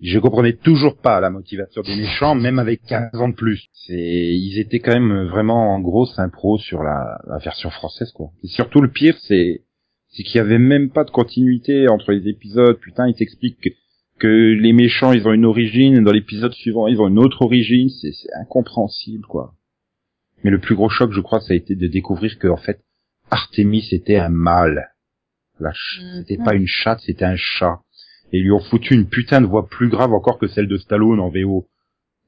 je 0.00 0.18
comprenais 0.18 0.54
toujours 0.54 0.96
pas 0.96 1.20
la 1.20 1.30
motivation 1.30 1.82
des 1.82 1.94
méchants, 1.94 2.34
même 2.34 2.58
avec 2.58 2.82
15 2.82 3.20
ans 3.20 3.28
de 3.28 3.34
plus. 3.34 3.66
Ils 3.88 4.58
étaient 4.58 4.78
quand 4.78 4.92
même 4.92 5.26
vraiment 5.26 5.74
en 5.74 5.80
grosse 5.80 6.18
impro 6.18 6.58
sur 6.58 6.82
la, 6.82 7.18
version 7.42 7.70
française, 7.70 8.10
quoi. 8.12 8.30
Et 8.42 8.48
surtout, 8.48 8.80
le 8.80 8.90
pire, 8.90 9.16
c'est, 9.20 9.62
qu'il 10.14 10.36
y 10.36 10.38
avait 10.38 10.58
même 10.58 10.90
pas 10.90 11.04
de 11.04 11.10
continuité 11.10 11.88
entre 11.88 12.12
les 12.12 12.28
épisodes. 12.28 12.78
Putain, 12.78 13.08
ils 13.08 13.14
t'expliquent 13.14 13.58
que, 14.18 14.54
les 14.54 14.72
méchants, 14.72 15.12
ils 15.12 15.26
ont 15.26 15.32
une 15.32 15.46
origine, 15.46 16.02
dans 16.02 16.12
l'épisode 16.12 16.52
suivant, 16.52 16.86
ils 16.86 17.00
ont 17.00 17.08
une 17.08 17.18
autre 17.18 17.42
origine. 17.42 17.90
C'est, 17.90 18.12
c'est 18.12 18.32
incompréhensible, 18.40 19.26
quoi. 19.26 19.54
Mais 20.44 20.50
le 20.50 20.60
plus 20.60 20.74
gros 20.74 20.88
choc, 20.88 21.12
je 21.12 21.20
crois, 21.20 21.40
ça 21.40 21.52
a 21.52 21.56
été 21.56 21.74
de 21.74 21.86
découvrir 21.86 22.38
que, 22.38 22.48
en 22.48 22.56
fait, 22.56 22.80
Artemis 23.30 23.86
était 23.92 24.16
un 24.16 24.30
mâle. 24.30 24.89
La 25.60 25.72
ch- 25.72 26.00
Mhm. 26.02 26.24
C'était 26.26 26.42
pas 26.42 26.54
une 26.54 26.66
chatte, 26.66 27.00
c'était 27.00 27.24
un 27.24 27.36
chat. 27.36 27.80
Et 28.32 28.38
ils 28.38 28.44
lui 28.44 28.52
ont 28.52 28.60
foutu 28.60 28.94
une 28.94 29.08
putain 29.08 29.40
de 29.40 29.46
voix 29.46 29.68
plus 29.68 29.88
grave 29.88 30.12
encore 30.12 30.38
que 30.38 30.46
celle 30.48 30.68
de 30.68 30.76
Stallone 30.78 31.20
en 31.20 31.30
VO. 31.30 31.68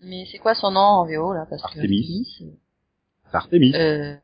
Mais 0.03 0.25
c'est 0.31 0.39
quoi 0.39 0.55
son 0.55 0.71
nom 0.73 0.81
en 0.81 1.07
VO 1.07 1.33
là 1.33 1.47
parce 1.49 1.65
Artemis. 1.65 2.43
Artemis, 3.33 3.75
euh, 3.75 4.15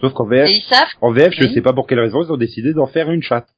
Sauf 0.00 0.12
qu'en 0.12 0.26
VF, 0.26 0.48
Et 0.48 0.54
ils 0.56 0.62
savent 0.62 0.88
en 1.00 1.12
VF, 1.12 1.32
je 1.34 1.46
sais 1.52 1.60
pas 1.62 1.72
pour 1.72 1.86
quelle 1.86 2.00
raison, 2.00 2.22
ils 2.22 2.32
ont 2.32 2.36
décidé 2.36 2.72
d'en 2.72 2.86
faire 2.86 3.10
une 3.10 3.22
chatte. 3.22 3.48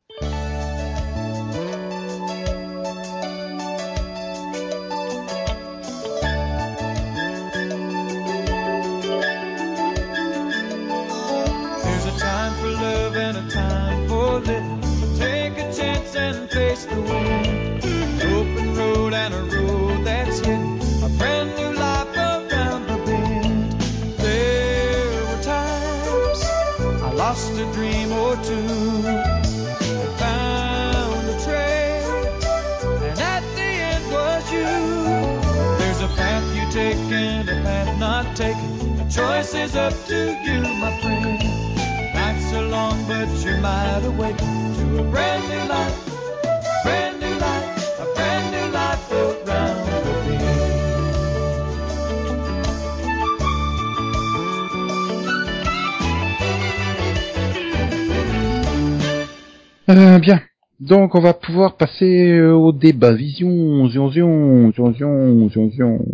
Donc, 60.87 61.16
on 61.16 61.21
va 61.21 61.35
pouvoir 61.35 61.76
passer 61.76 62.31
euh, 62.31 62.52
au 62.52 62.71
débat. 62.73 63.12
Vision, 63.12 63.88
zion, 63.88 64.09
zion, 64.09 64.71
zion, 64.73 65.50
zion, 65.50 66.07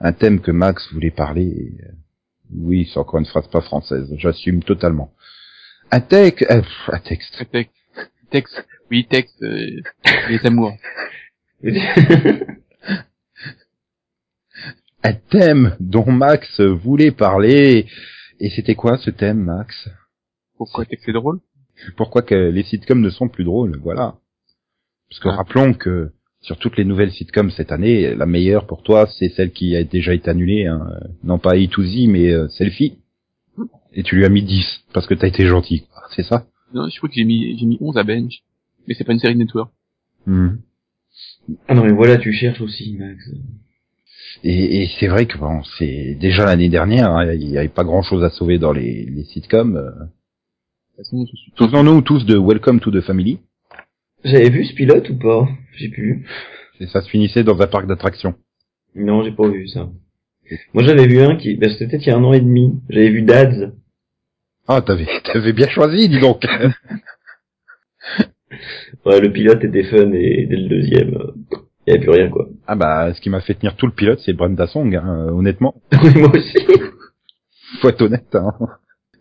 un 0.00 0.12
thème 0.14 0.40
que 0.40 0.50
Max 0.50 0.90
voulait 0.94 1.10
parler. 1.10 1.74
Oui, 2.50 2.88
c'est 2.90 2.98
encore 2.98 3.20
une 3.20 3.26
phrase 3.26 3.48
pas 3.48 3.60
française. 3.60 4.10
J'assume 4.16 4.62
totalement. 4.62 5.12
Un 5.90 6.00
texte, 6.00 6.46
euh, 6.50 6.62
un 6.88 7.00
texte. 7.00 7.44
Texte, 7.52 7.74
texte, 8.30 8.66
oui, 8.90 9.06
texte, 9.06 9.42
euh, 9.42 9.82
les 10.30 10.46
amours. 10.46 10.72
Un 15.04 15.12
thème 15.30 15.76
dont 15.80 16.10
Max 16.10 16.60
voulait 16.62 17.10
parler. 17.10 17.86
Et 18.40 18.48
c'était 18.48 18.74
quoi 18.74 18.96
ce 18.96 19.10
thème, 19.10 19.44
Max? 19.44 19.90
Pourquoi 20.56 20.86
texte 20.86 21.04
c'est 21.04 21.12
drôle? 21.12 21.40
Pourquoi 21.96 22.22
que 22.22 22.34
les 22.34 22.62
sitcoms 22.62 23.00
ne 23.00 23.10
sont 23.10 23.28
plus 23.28 23.44
drôles 23.44 23.78
Voilà. 23.82 24.16
Parce 25.08 25.20
que 25.20 25.28
Ah. 25.28 25.36
rappelons 25.36 25.74
que 25.74 26.10
sur 26.40 26.56
toutes 26.58 26.76
les 26.76 26.84
nouvelles 26.84 27.10
sitcoms 27.12 27.50
cette 27.50 27.72
année, 27.72 28.14
la 28.14 28.26
meilleure 28.26 28.66
pour 28.66 28.82
toi, 28.82 29.06
c'est 29.18 29.28
celle 29.30 29.50
qui 29.52 29.74
a 29.76 29.84
déjà 29.84 30.14
été 30.14 30.30
annulée. 30.30 30.66
Hein. 30.66 30.86
Non 31.24 31.38
pas 31.38 31.54
A 31.54 31.66
to 31.66 31.82
Z, 31.82 32.06
mais 32.08 32.30
euh, 32.32 32.48
Selfie. 32.48 32.98
Et 33.92 34.02
tu 34.02 34.16
lui 34.16 34.24
as 34.24 34.28
mis 34.28 34.42
10 34.42 34.84
parce 34.92 35.06
que 35.06 35.14
t'as 35.14 35.26
été 35.28 35.46
gentil. 35.46 35.86
quoi. 35.92 36.02
C'est 36.14 36.22
ça 36.22 36.46
Non, 36.74 36.88
je 36.88 36.96
crois 36.98 37.08
que 37.08 37.14
j'ai 37.16 37.24
mis, 37.24 37.58
j'ai 37.58 37.66
mis 37.66 37.78
11 37.80 37.96
à 37.96 38.04
Bench. 38.04 38.42
Mais 38.86 38.94
c'est 38.94 39.04
pas 39.04 39.12
une 39.12 39.18
série 39.18 39.34
de 39.34 39.38
network. 39.40 39.70
Hmm. 40.26 40.56
ah 41.68 41.74
non 41.74 41.84
mais 41.84 41.92
voilà, 41.92 42.18
tu 42.18 42.32
cherches 42.32 42.60
aussi, 42.60 42.96
Max. 42.98 43.30
Et, 44.44 44.82
et 44.82 44.90
c'est 45.00 45.08
vrai 45.08 45.26
que 45.26 45.38
bon, 45.38 45.62
c'est 45.78 46.14
déjà 46.20 46.44
l'année 46.44 46.68
dernière, 46.68 47.10
hein, 47.12 47.32
il 47.32 47.48
n'y 47.48 47.58
avait 47.58 47.68
pas 47.68 47.84
grand-chose 47.84 48.22
à 48.22 48.30
sauver 48.30 48.58
dans 48.58 48.72
les, 48.72 49.04
les 49.06 49.24
sitcoms. 49.24 49.80
Façon, 50.98 51.24
Souvenons-nous 51.56 52.02
tous 52.02 52.26
de 52.26 52.36
Welcome 52.36 52.80
to 52.80 52.90
the 52.90 53.00
Family. 53.02 53.38
J'avais 54.24 54.50
vu 54.50 54.64
ce 54.64 54.74
pilote 54.74 55.08
ou 55.10 55.16
pas? 55.16 55.48
J'ai 55.76 55.88
plus. 55.90 56.26
Et 56.80 56.86
ça 56.88 57.02
se 57.02 57.08
finissait 57.08 57.44
dans 57.44 57.60
un 57.60 57.66
parc 57.68 57.86
d'attractions. 57.86 58.34
Non, 58.96 59.22
j'ai 59.22 59.30
pas 59.30 59.48
vu 59.48 59.68
ça. 59.68 59.88
Moi 60.74 60.82
j'avais 60.82 61.06
vu 61.06 61.20
un 61.20 61.36
qui, 61.36 61.56
ben, 61.56 61.70
c'était 61.70 61.86
peut-être 61.86 62.06
il 62.06 62.08
y 62.08 62.12
a 62.12 62.16
un 62.16 62.24
an 62.24 62.32
et 62.32 62.40
demi. 62.40 62.80
J'avais 62.88 63.10
vu 63.10 63.22
Dads. 63.22 63.72
Ah, 64.66 64.82
t'avais, 64.82 65.06
t'avais 65.24 65.52
bien 65.52 65.68
choisi, 65.68 66.08
dis 66.08 66.20
donc. 66.20 66.44
Ouais, 69.04 69.20
le 69.20 69.30
pilote 69.30 69.62
était 69.62 69.84
fun 69.84 70.10
et 70.12 70.46
dès 70.46 70.56
le 70.56 70.68
deuxième, 70.68 71.14
euh, 71.14 71.32
il 71.86 71.90
y 71.90 71.96
avait 71.96 72.00
plus 72.00 72.10
rien 72.10 72.30
quoi. 72.30 72.48
ah 72.66 72.74
bah, 72.76 73.12
ce 73.12 73.20
qui 73.20 73.28
m'a 73.28 73.40
fait 73.42 73.54
tenir 73.54 73.76
tout 73.76 73.86
le 73.86 73.92
pilote, 73.92 74.20
c'est 74.24 74.32
Brenda 74.32 74.66
Song, 74.66 74.94
hein, 74.96 75.26
euh, 75.28 75.30
honnêtement. 75.32 75.74
Oui, 76.02 76.14
moi 76.16 76.30
aussi. 76.34 76.56
Faut 77.80 77.90
être 77.90 78.00
honnête. 78.00 78.34
Hein. 78.34 78.52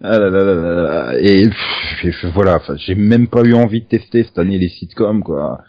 Ah 0.01 0.19
là 0.19 0.29
là 0.29 0.43
là 0.43 0.53
là 0.53 0.83
là. 1.13 1.19
Et 1.19 1.49
pff, 1.49 2.25
voilà, 2.33 2.61
j'ai 2.75 2.95
même 2.95 3.27
pas 3.27 3.43
eu 3.43 3.53
envie 3.53 3.81
de 3.81 3.87
tester 3.87 4.23
cette 4.23 4.37
année 4.37 4.57
les 4.59 4.69
sitcoms, 4.69 5.23
quoi. 5.23 5.63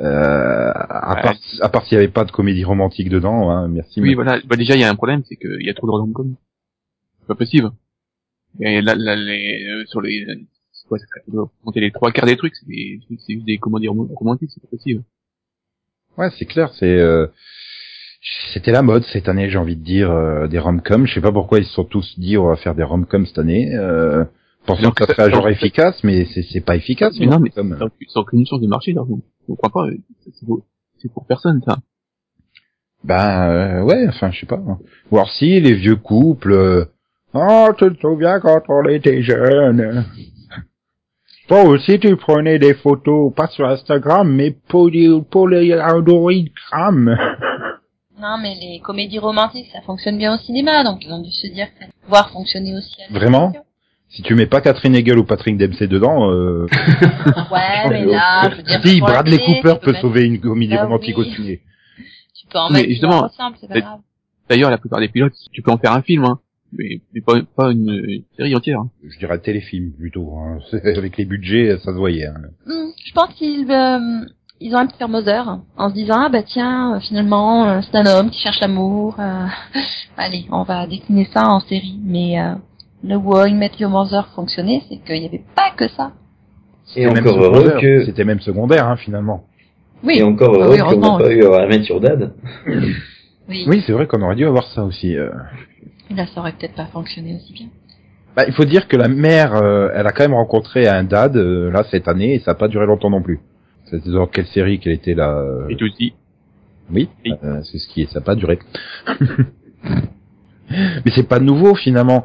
Euh, 0.00 0.72
à 0.74 1.14
Ouais. 1.16 1.22
part, 1.22 1.36
à 1.60 1.68
part 1.68 1.84
s'il 1.84 1.94
y 1.94 1.98
avait 1.98 2.08
pas 2.08 2.24
de 2.24 2.30
comédie 2.30 2.64
romantique 2.64 3.08
dedans, 3.10 3.50
hein, 3.50 3.68
merci. 3.68 4.00
Oui, 4.00 4.08
mais- 4.10 4.14
voilà. 4.14 4.40
Bah, 4.46 4.56
déjà, 4.56 4.74
il 4.74 4.80
y 4.80 4.84
a 4.84 4.90
un 4.90 4.94
problème, 4.96 5.22
c'est 5.28 5.36
qu'il 5.36 5.62
y 5.64 5.70
a 5.70 5.74
trop 5.74 5.86
de 5.86 5.92
rom-com. 5.92 6.36
C'est 7.20 7.26
pas 7.26 7.34
possible. 7.34 7.70
Et 8.60 8.80
là, 8.82 8.94
là 8.96 9.14
les, 9.16 9.64
euh, 9.68 9.84
sur 9.86 10.00
les, 10.00 10.26
quoi, 10.88 10.98
ça 10.98 11.04
compter 11.64 11.80
les 11.80 11.90
trois 11.92 12.10
quarts 12.12 12.26
des 12.26 12.36
trucs, 12.36 12.54
c'est 12.56 12.66
des, 12.66 12.98
des 13.46 13.58
comédies 13.58 13.88
rom- 13.88 14.10
romantiques, 14.14 14.50
c'est 14.52 14.60
pas 14.62 14.68
possible. 14.68 15.02
Ouais, 16.18 16.30
c'est 16.38 16.46
clair, 16.46 16.72
c'est 16.74 16.98
euh, 16.98 17.26
c'était 18.52 18.72
la 18.72 18.82
mode 18.82 19.02
cette 19.04 19.28
année, 19.28 19.48
j'ai 19.50 19.58
envie 19.58 19.76
de 19.76 19.82
dire 19.84 20.10
euh, 20.10 20.46
des 20.46 20.58
rom-coms. 20.58 21.06
Je 21.06 21.14
sais 21.14 21.20
pas 21.20 21.32
pourquoi 21.32 21.58
ils 21.58 21.64
se 21.64 21.72
sont 21.72 21.84
tous 21.84 22.18
dit 22.18 22.36
on 22.36 22.48
va 22.48 22.56
faire 22.56 22.74
des 22.74 22.82
rom-coms 22.82 23.26
cette 23.26 23.38
année, 23.38 23.74
euh, 23.74 24.24
pensant 24.66 24.82
Donc, 24.82 24.94
que 24.96 25.04
ça 25.06 25.12
serait 25.14 25.28
un 25.28 25.30
genre 25.30 25.42
donc, 25.44 25.52
efficace, 25.52 26.02
mais 26.04 26.26
c'est 26.26 26.64
pas 26.64 26.76
efficace. 26.76 27.16
Mais 27.18 27.26
non, 27.26 27.38
mais 27.40 27.50
aucune- 27.58 27.76
c'est 28.08 28.18
aucune 28.18 28.46
chance 28.46 28.60
de 28.60 28.66
marché. 28.68 28.92
Vous, 28.92 29.22
vous 29.48 29.56
croyez 29.56 29.72
pas, 29.72 29.94
euh, 29.94 29.98
c'est- 30.38 30.46
pour- 30.46 30.62
c'est 30.98 31.12
pour 31.12 31.26
personne, 31.26 31.60
ça. 31.66 31.78
Ben 33.02 33.48
euh, 33.50 33.82
ouais, 33.84 34.06
enfin 34.08 34.30
je 34.30 34.40
sais 34.40 34.46
pas. 34.46 34.60
Voir 35.10 35.30
si 35.30 35.58
les 35.60 35.72
vieux 35.74 35.96
couples. 35.96 36.52
euh, 36.52 36.84
Oh, 37.32 37.68
tu 37.78 37.90
te 37.94 38.00
souviens 38.00 38.40
quand 38.40 38.60
on 38.68 38.84
était 38.86 39.22
jeunes 39.22 40.04
Toi 41.48 41.62
aussi 41.64 41.98
tu 41.98 42.14
prenais 42.16 42.58
des 42.58 42.74
photos, 42.74 43.32
pas 43.34 43.46
sur 43.46 43.66
Instagram, 43.66 44.30
mais 44.30 44.50
pour, 44.68 44.90
pour 45.30 45.48
les 45.48 45.72
Android-gram. 45.80 47.16
Non, 48.20 48.36
mais 48.40 48.54
les 48.60 48.80
comédies 48.80 49.18
romantiques, 49.18 49.68
ça 49.72 49.80
fonctionne 49.82 50.18
bien 50.18 50.34
au 50.34 50.38
cinéma, 50.38 50.84
donc 50.84 51.04
ils 51.04 51.12
ont 51.12 51.22
dû 51.22 51.30
se 51.30 51.46
dire 51.46 51.66
que 51.72 51.80
ça 51.80 51.86
va 51.86 51.92
pouvoir 52.04 52.30
fonctionner 52.30 52.76
aussi 52.76 52.96
à 53.08 53.12
Vraiment. 53.12 53.52
Si 54.08 54.22
tu 54.22 54.34
mets 54.34 54.46
pas 54.46 54.60
Catherine 54.60 54.94
Hegel 54.96 55.18
ou 55.18 55.24
Patrick 55.24 55.56
Dempsey 55.56 55.86
dedans, 55.86 56.30
euh, 56.32 56.66
Ouais, 57.52 57.88
mais 57.90 58.04
là, 58.06 58.50
je 58.50 58.56
veux 58.56 58.62
dire... 58.62 58.80
si 58.84 59.00
Bradley 59.00 59.38
Cooper 59.38 59.74
peut 59.80 59.92
mettre- 59.92 60.00
sauver 60.02 60.24
une 60.24 60.40
comédie 60.40 60.74
Bah 60.74 60.82
romantique 60.84 61.16
oui. 61.16 61.28
au 61.30 61.34
ciné. 61.34 61.60
Tu 62.34 62.46
peux 62.48 62.58
en 62.58 62.70
Mais 62.70 62.78
mettre 62.78 62.88
justement, 62.90 63.22
ressemblent, 63.22 63.56
c'est 63.60 63.68
pas 63.68 63.80
grave. 63.80 64.00
D'ailleurs, 64.48 64.70
la 64.70 64.78
plupart 64.78 64.98
des 64.98 65.08
pilotes, 65.08 65.34
tu 65.52 65.62
peux 65.62 65.70
en 65.70 65.78
faire 65.78 65.92
un 65.92 66.02
film, 66.02 66.24
hein. 66.24 66.40
Mais, 66.72 67.00
mais 67.14 67.20
pas, 67.20 67.34
pas 67.56 67.70
une, 67.72 67.90
une 68.08 68.22
série 68.36 68.54
entière. 68.56 68.80
hein. 68.80 68.90
Je 69.08 69.18
dirais 69.18 69.38
téléfilm 69.38 69.92
plutôt. 69.92 70.34
Hein. 70.38 70.58
Avec 70.84 71.16
les 71.16 71.24
budgets, 71.24 71.76
ça 71.78 71.92
se 71.92 71.96
voyait. 71.96 72.26
hein. 72.26 72.34
Hmm, 72.66 72.90
je 73.04 73.12
pense 73.12 73.32
qu'ils 73.34 73.70
euh, 73.70 74.24
ils 74.60 74.74
ont 74.74 74.78
un 74.78 74.86
petit 74.86 74.98
faire 74.98 75.58
en 75.76 75.88
se 75.88 75.94
disant 75.94 76.16
ah 76.26 76.28
bah 76.28 76.42
tiens 76.42 76.96
euh, 76.96 77.00
finalement 77.00 77.66
euh, 77.68 77.80
c'est 77.82 77.96
un 77.96 78.06
homme 78.06 78.30
qui 78.30 78.40
cherche 78.40 78.60
l'amour 78.60 79.16
euh, 79.18 79.46
allez 80.16 80.46
on 80.50 80.62
va 80.64 80.86
décliner 80.86 81.28
ça 81.32 81.46
en 81.48 81.60
série 81.60 81.98
mais 82.04 82.40
euh, 82.40 82.54
le 83.02 83.16
I 83.48 83.54
Met 83.54 83.72
Your 83.78 83.90
Mother 83.90 84.28
fonctionnait 84.34 84.82
c'est 84.88 84.98
qu'il 84.98 85.20
n'y 85.20 85.26
avait 85.26 85.44
pas 85.56 85.70
que 85.76 85.88
ça 85.88 86.12
Et 86.96 87.06
encore 87.06 87.42
heureux 87.42 87.76
que, 87.80 88.04
C'était 88.04 88.24
même 88.24 88.40
secondaire, 88.40 88.86
hein, 88.86 88.96
finalement. 88.96 89.44
oui 90.04 90.18
et 90.18 90.22
encore 90.22 90.54
Ah 90.54 90.64
heureux 90.66 90.74
oui, 90.74 90.80
qu'on 91.00 91.00
n'a 91.18 91.24
pas 91.24 91.32
eu 91.32 91.44
à 91.44 91.66
mettre 91.66 91.84
sur 91.84 92.00
Dad. 92.00 92.32
oui, 92.66 93.64
Oui, 93.66 93.82
c'est 93.86 93.92
vrai 93.92 94.06
qu'on 94.06 94.20
aurait 94.22 94.36
dû 94.36 94.46
avoir 94.46 94.64
ça 94.74 94.84
aussi. 94.84 95.16
euh. 95.16 95.30
Et 96.10 96.14
là 96.14 96.26
ça 96.34 96.40
aurait 96.40 96.52
peut-être 96.52 96.74
pas 96.74 96.86
fonctionné 96.86 97.36
aussi 97.36 97.52
bien 97.54 97.66
Bah, 98.36 98.44
il 98.46 98.52
faut 98.52 98.64
dire 98.66 98.86
que 98.88 98.96
la 98.98 99.08
mère, 99.08 99.54
euh, 99.54 99.88
elle 99.94 100.06
a 100.06 100.12
quand 100.12 100.24
même 100.24 100.34
rencontré 100.34 100.86
un 100.86 101.04
dad 101.04 101.36
euh, 101.36 101.70
là 101.70 101.84
cette 101.90 102.08
année 102.08 102.34
et 102.34 102.38
ça 102.40 102.50
n'a 102.50 102.54
pas 102.56 102.68
duré 102.68 102.84
longtemps 102.84 103.10
non 103.10 103.22
plus. 103.22 103.40
C'était 103.90 104.10
dans 104.10 104.26
quelle 104.26 104.46
série 104.46 104.78
qu'elle 104.78 104.92
était 104.92 105.14
là 105.14 105.36
euh, 105.38 105.68
Et 105.68 105.76
tout 105.76 105.84
aussi. 105.86 106.12
Oui, 106.92 107.08
Oui. 107.24 107.32
euh, 107.44 107.60
c'est 107.62 107.78
ce 107.78 107.88
qui 107.88 108.02
est, 108.02 108.06
ça 108.06 108.20
n'a 108.20 108.24
pas 108.24 108.34
duré. 108.34 108.58
Mais 110.70 111.10
c'est 111.14 111.28
pas 111.28 111.40
nouveau 111.40 111.74
finalement. 111.74 112.24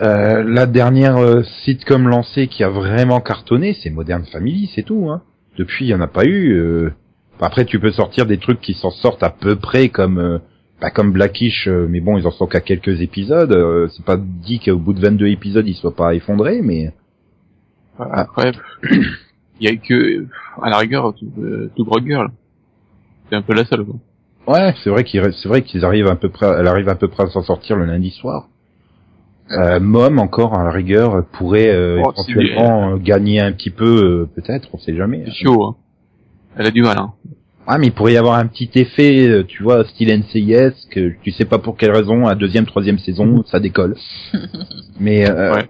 Euh, 0.00 0.42
la 0.42 0.66
dernière 0.66 1.16
euh, 1.18 1.42
sitcom 1.64 2.08
lancée 2.08 2.46
qui 2.48 2.64
a 2.64 2.68
vraiment 2.68 3.20
cartonné, 3.20 3.74
c'est 3.74 3.90
Modern 3.90 4.24
Family, 4.24 4.70
c'est 4.74 4.82
tout. 4.82 5.08
Hein. 5.10 5.22
Depuis, 5.58 5.84
il 5.84 5.88
y 5.88 5.94
en 5.94 6.00
a 6.00 6.06
pas 6.08 6.24
eu. 6.24 6.52
euh. 6.54 6.90
Après, 7.40 7.64
tu 7.64 7.78
peux 7.80 7.90
sortir 7.90 8.26
des 8.26 8.38
trucs 8.38 8.60
qui 8.60 8.74
s'en 8.74 8.90
sortent 8.90 9.22
à 9.22 9.30
peu 9.30 9.56
près 9.56 9.88
comme 9.88 10.18
euh, 10.18 10.38
bah, 10.80 10.90
comme 10.90 11.12
Blackish, 11.12 11.66
euh, 11.68 11.86
mais 11.90 12.00
bon, 12.00 12.16
ils 12.18 12.26
en 12.26 12.30
sont 12.30 12.46
qu'à 12.46 12.60
quelques 12.60 13.00
épisodes. 13.00 13.52
euh, 13.52 13.88
c'est 13.88 14.04
pas 14.04 14.16
dit 14.16 14.60
qu'au 14.60 14.78
bout 14.78 14.92
de 14.94 15.00
22 15.00 15.26
épisodes, 15.26 15.66
ils 15.66 15.74
soient 15.74 15.94
pas 15.94 16.14
effondrés, 16.14 16.60
mais 16.62 16.92
Après, 17.98 18.52
il 19.60 19.68
y 19.68 19.72
a 19.72 19.76
que, 19.76 20.26
à 20.62 20.70
la 20.70 20.78
rigueur, 20.78 21.14
tout, 21.14 21.26
euh, 21.38 21.70
tout 21.76 21.86
Girl. 22.04 22.30
C'est 23.28 23.36
un 23.36 23.42
peu 23.42 23.54
la 23.54 23.64
seule, 23.64 23.84
quoi. 23.84 23.96
Ouais, 24.46 24.74
c'est 24.82 24.90
vrai 24.90 25.04
qu'ils 25.04 25.22
c'est 25.34 25.48
vrai 25.48 25.62
qu'ils 25.62 25.84
arrivent 25.84 26.08
à 26.08 26.16
peu 26.16 26.28
près, 26.28 26.46
elle 26.46 26.66
arrive 26.66 26.88
à 26.88 26.96
peu 26.96 27.08
près 27.08 27.22
à 27.24 27.28
s'en 27.28 27.42
sortir 27.42 27.76
le 27.76 27.84
lundi 27.84 28.10
soir. 28.10 28.48
Euh, 29.52 29.78
Mom 29.80 30.18
encore 30.18 30.54
à 30.58 30.64
la 30.64 30.70
rigueur 30.70 31.24
pourrait 31.32 31.68
euh, 31.68 32.02
Oh, 32.04 32.12
éventuellement 32.12 32.94
euh, 32.94 32.96
gagner 32.96 33.40
un 33.40 33.52
petit 33.52 33.70
peu, 33.70 33.84
euh, 33.84 34.30
peut-être, 34.34 34.68
on 34.72 34.78
sait 34.78 34.96
jamais. 34.96 35.24
C'est 35.26 35.44
chaud, 35.44 35.64
hein. 35.64 35.76
Elle 36.56 36.66
a 36.66 36.70
du 36.70 36.82
mal, 36.82 36.98
hein. 36.98 37.12
Ah 37.66 37.78
mais 37.78 37.86
il 37.86 37.92
pourrait 37.92 38.14
y 38.14 38.16
avoir 38.16 38.38
un 38.38 38.46
petit 38.46 38.70
effet, 38.74 39.28
euh, 39.28 39.44
tu 39.44 39.62
vois, 39.62 39.84
style 39.84 40.08
NCIS, 40.12 40.88
que 40.90 41.12
tu 41.22 41.30
sais 41.30 41.44
pas 41.44 41.58
pour 41.58 41.76
quelle 41.76 41.92
raison, 41.92 42.26
à 42.26 42.34
deuxième, 42.34 42.66
troisième 42.66 42.98
saison, 42.98 43.44
ça 43.44 43.60
décolle. 43.60 43.94
mais 45.00 45.30
euh, 45.30 45.54
Ouais. 45.54 45.68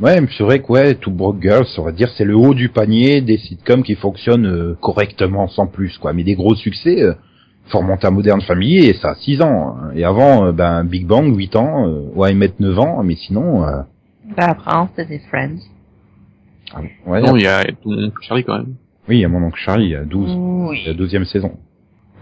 Ouais, 0.00 0.20
mais 0.20 0.28
c'est 0.36 0.44
vrai 0.44 0.60
que 0.60 0.70
ouais, 0.72 0.94
tout 0.94 1.10
Broke 1.10 1.40
Girl, 1.42 1.66
ça 1.66 1.82
va 1.82 1.92
dire 1.92 2.08
c'est 2.16 2.24
le 2.24 2.36
haut 2.36 2.54
du 2.54 2.68
panier 2.68 3.20
des 3.20 3.38
sitcoms 3.38 3.82
qui 3.82 3.94
fonctionnent 3.94 4.46
euh, 4.46 4.76
correctement 4.80 5.48
sans 5.48 5.66
plus, 5.66 5.96
quoi. 5.98 6.12
Mais 6.12 6.24
des 6.24 6.34
gros 6.34 6.54
succès. 6.54 7.02
Euh, 7.02 7.14
faut 7.68 7.78
remonter 7.78 8.06
à 8.06 8.10
Modern 8.10 8.40
Family 8.42 8.76
et 8.86 8.94
ça 8.94 9.12
a 9.12 9.14
6 9.14 9.40
ans. 9.40 9.76
hein. 9.78 9.92
Et 9.94 10.04
avant, 10.04 10.46
euh, 10.46 10.52
ben 10.52 10.84
Big 10.84 11.06
Bang, 11.06 11.34
8 11.34 11.56
ans, 11.56 11.88
euh, 11.88 12.02
ouais, 12.14 12.34
mettre 12.34 12.56
9 12.58 12.78
ans, 12.78 13.02
mais 13.02 13.14
sinon, 13.14 13.64
euh, 13.64 13.80
bah 14.36 14.48
après 14.50 14.76
on 14.76 14.88
c'était 14.96 15.18
Friends 15.30 15.60
ah, 16.74 16.80
ouais, 17.06 17.22
Non, 17.22 17.36
il 17.36 17.42
y 17.42 17.46
a 17.46 17.64
mon 17.84 18.04
oncle 18.04 18.22
Charlie, 18.22 18.44
quand 18.44 18.58
même. 18.58 18.74
oui, 19.08 19.16
il 19.16 19.20
y 19.20 19.24
a 19.24 19.28
mon 19.28 19.42
oncle 19.42 19.58
Charlie, 19.58 19.86
il 19.86 19.90
y 19.92 19.96
a 19.96 20.04
12, 20.04 20.30
oui 20.70 20.82
la 20.86 20.94
deuxième 20.94 21.24
saison. 21.24 21.52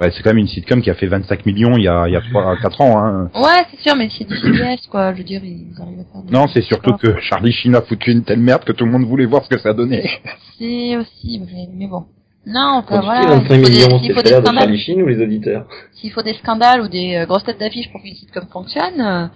Ouais, 0.02 0.10
c'est 0.10 0.22
quand 0.22 0.30
même 0.30 0.38
une 0.38 0.48
sitcom 0.48 0.82
qui 0.82 0.90
a 0.90 0.94
fait 0.94 1.06
25 1.06 1.46
millions 1.46 1.76
il 1.76 1.84
y 1.84 1.88
a, 1.88 2.08
il 2.08 2.12
y 2.12 2.16
a 2.16 2.20
3, 2.20 2.56
4 2.60 2.80
ans. 2.80 2.98
Hein. 2.98 3.30
ouais 3.34 3.64
c'est 3.70 3.80
sûr 3.80 3.94
mais 3.94 4.08
c'est 4.10 4.24
du 4.24 4.36
CBS 4.36 4.86
quoi 4.90 5.12
je 5.12 5.18
veux 5.18 5.24
dire 5.24 5.40
ils 5.44 5.80
arrivent 5.80 6.00
à 6.00 6.12
faire 6.12 6.22
des 6.22 6.32
Non, 6.32 6.48
c'est 6.48 6.62
surtout 6.62 6.96
que 6.96 7.20
Charlie 7.20 7.52
Sheen 7.52 7.74
a 7.76 7.82
foutu 7.82 8.10
une 8.10 8.24
telle 8.24 8.40
merde 8.40 8.64
que 8.64 8.72
tout 8.72 8.84
le 8.84 8.90
monde 8.90 9.04
voulait 9.04 9.26
voir 9.26 9.44
ce 9.44 9.48
que 9.48 9.58
ça 9.58 9.72
donnait. 9.72 10.10
c'est 10.58 10.96
aussi 10.96 11.38
vrai 11.38 11.68
mais 11.72 11.86
bon 11.86 12.06
non 12.44 12.80
enfin 12.82 13.00
voilà 13.00 13.38
dis 13.38 13.46
s'il 13.46 13.48
25 13.48 13.48
faut 13.48 13.62
des, 13.62 13.70
millions, 13.70 14.00
c'est 14.02 14.12
faut 14.12 14.22
des 14.22 14.30
salaire 14.30 14.42
de 14.42 14.58
Charlie 14.58 14.78
Sheen 14.78 15.02
ou 15.02 15.06
les 15.06 15.22
auditeurs 15.22 15.66
s'il 15.92 16.10
faut 16.10 16.22
des 16.22 16.34
scandales 16.34 16.80
ou 16.80 16.88
des 16.88 17.14
euh, 17.14 17.26
grosses 17.26 17.44
têtes 17.44 17.60
d'affiche 17.60 17.90
pour 17.92 18.02
qu'une 18.02 18.16
sitcom 18.16 18.46
fonctionne, 18.52 19.00
euh, 19.00 19.26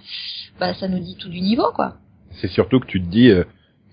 bah 0.59 0.73
ça 0.73 0.89
nous 0.89 0.99
dit 0.99 1.15
tout 1.17 1.29
du 1.29 1.39
niveau 1.39 1.71
quoi. 1.73 1.93
C'est 2.41 2.49
surtout 2.49 2.81
que 2.81 2.87
tu 2.87 3.01
te 3.01 3.07
dis 3.07 3.29
euh, 3.29 3.45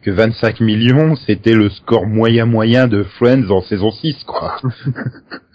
que 0.03 0.11
25 0.11 0.61
millions, 0.61 1.15
c'était 1.17 1.55
le 1.55 1.71
score 1.71 2.07
moyen 2.07 2.47
moyen 2.47 2.89
de 2.89 3.05
Friends 3.05 3.49
en 3.51 3.63
saison 3.63 3.91
6, 3.91 4.25
quoi. 4.25 4.57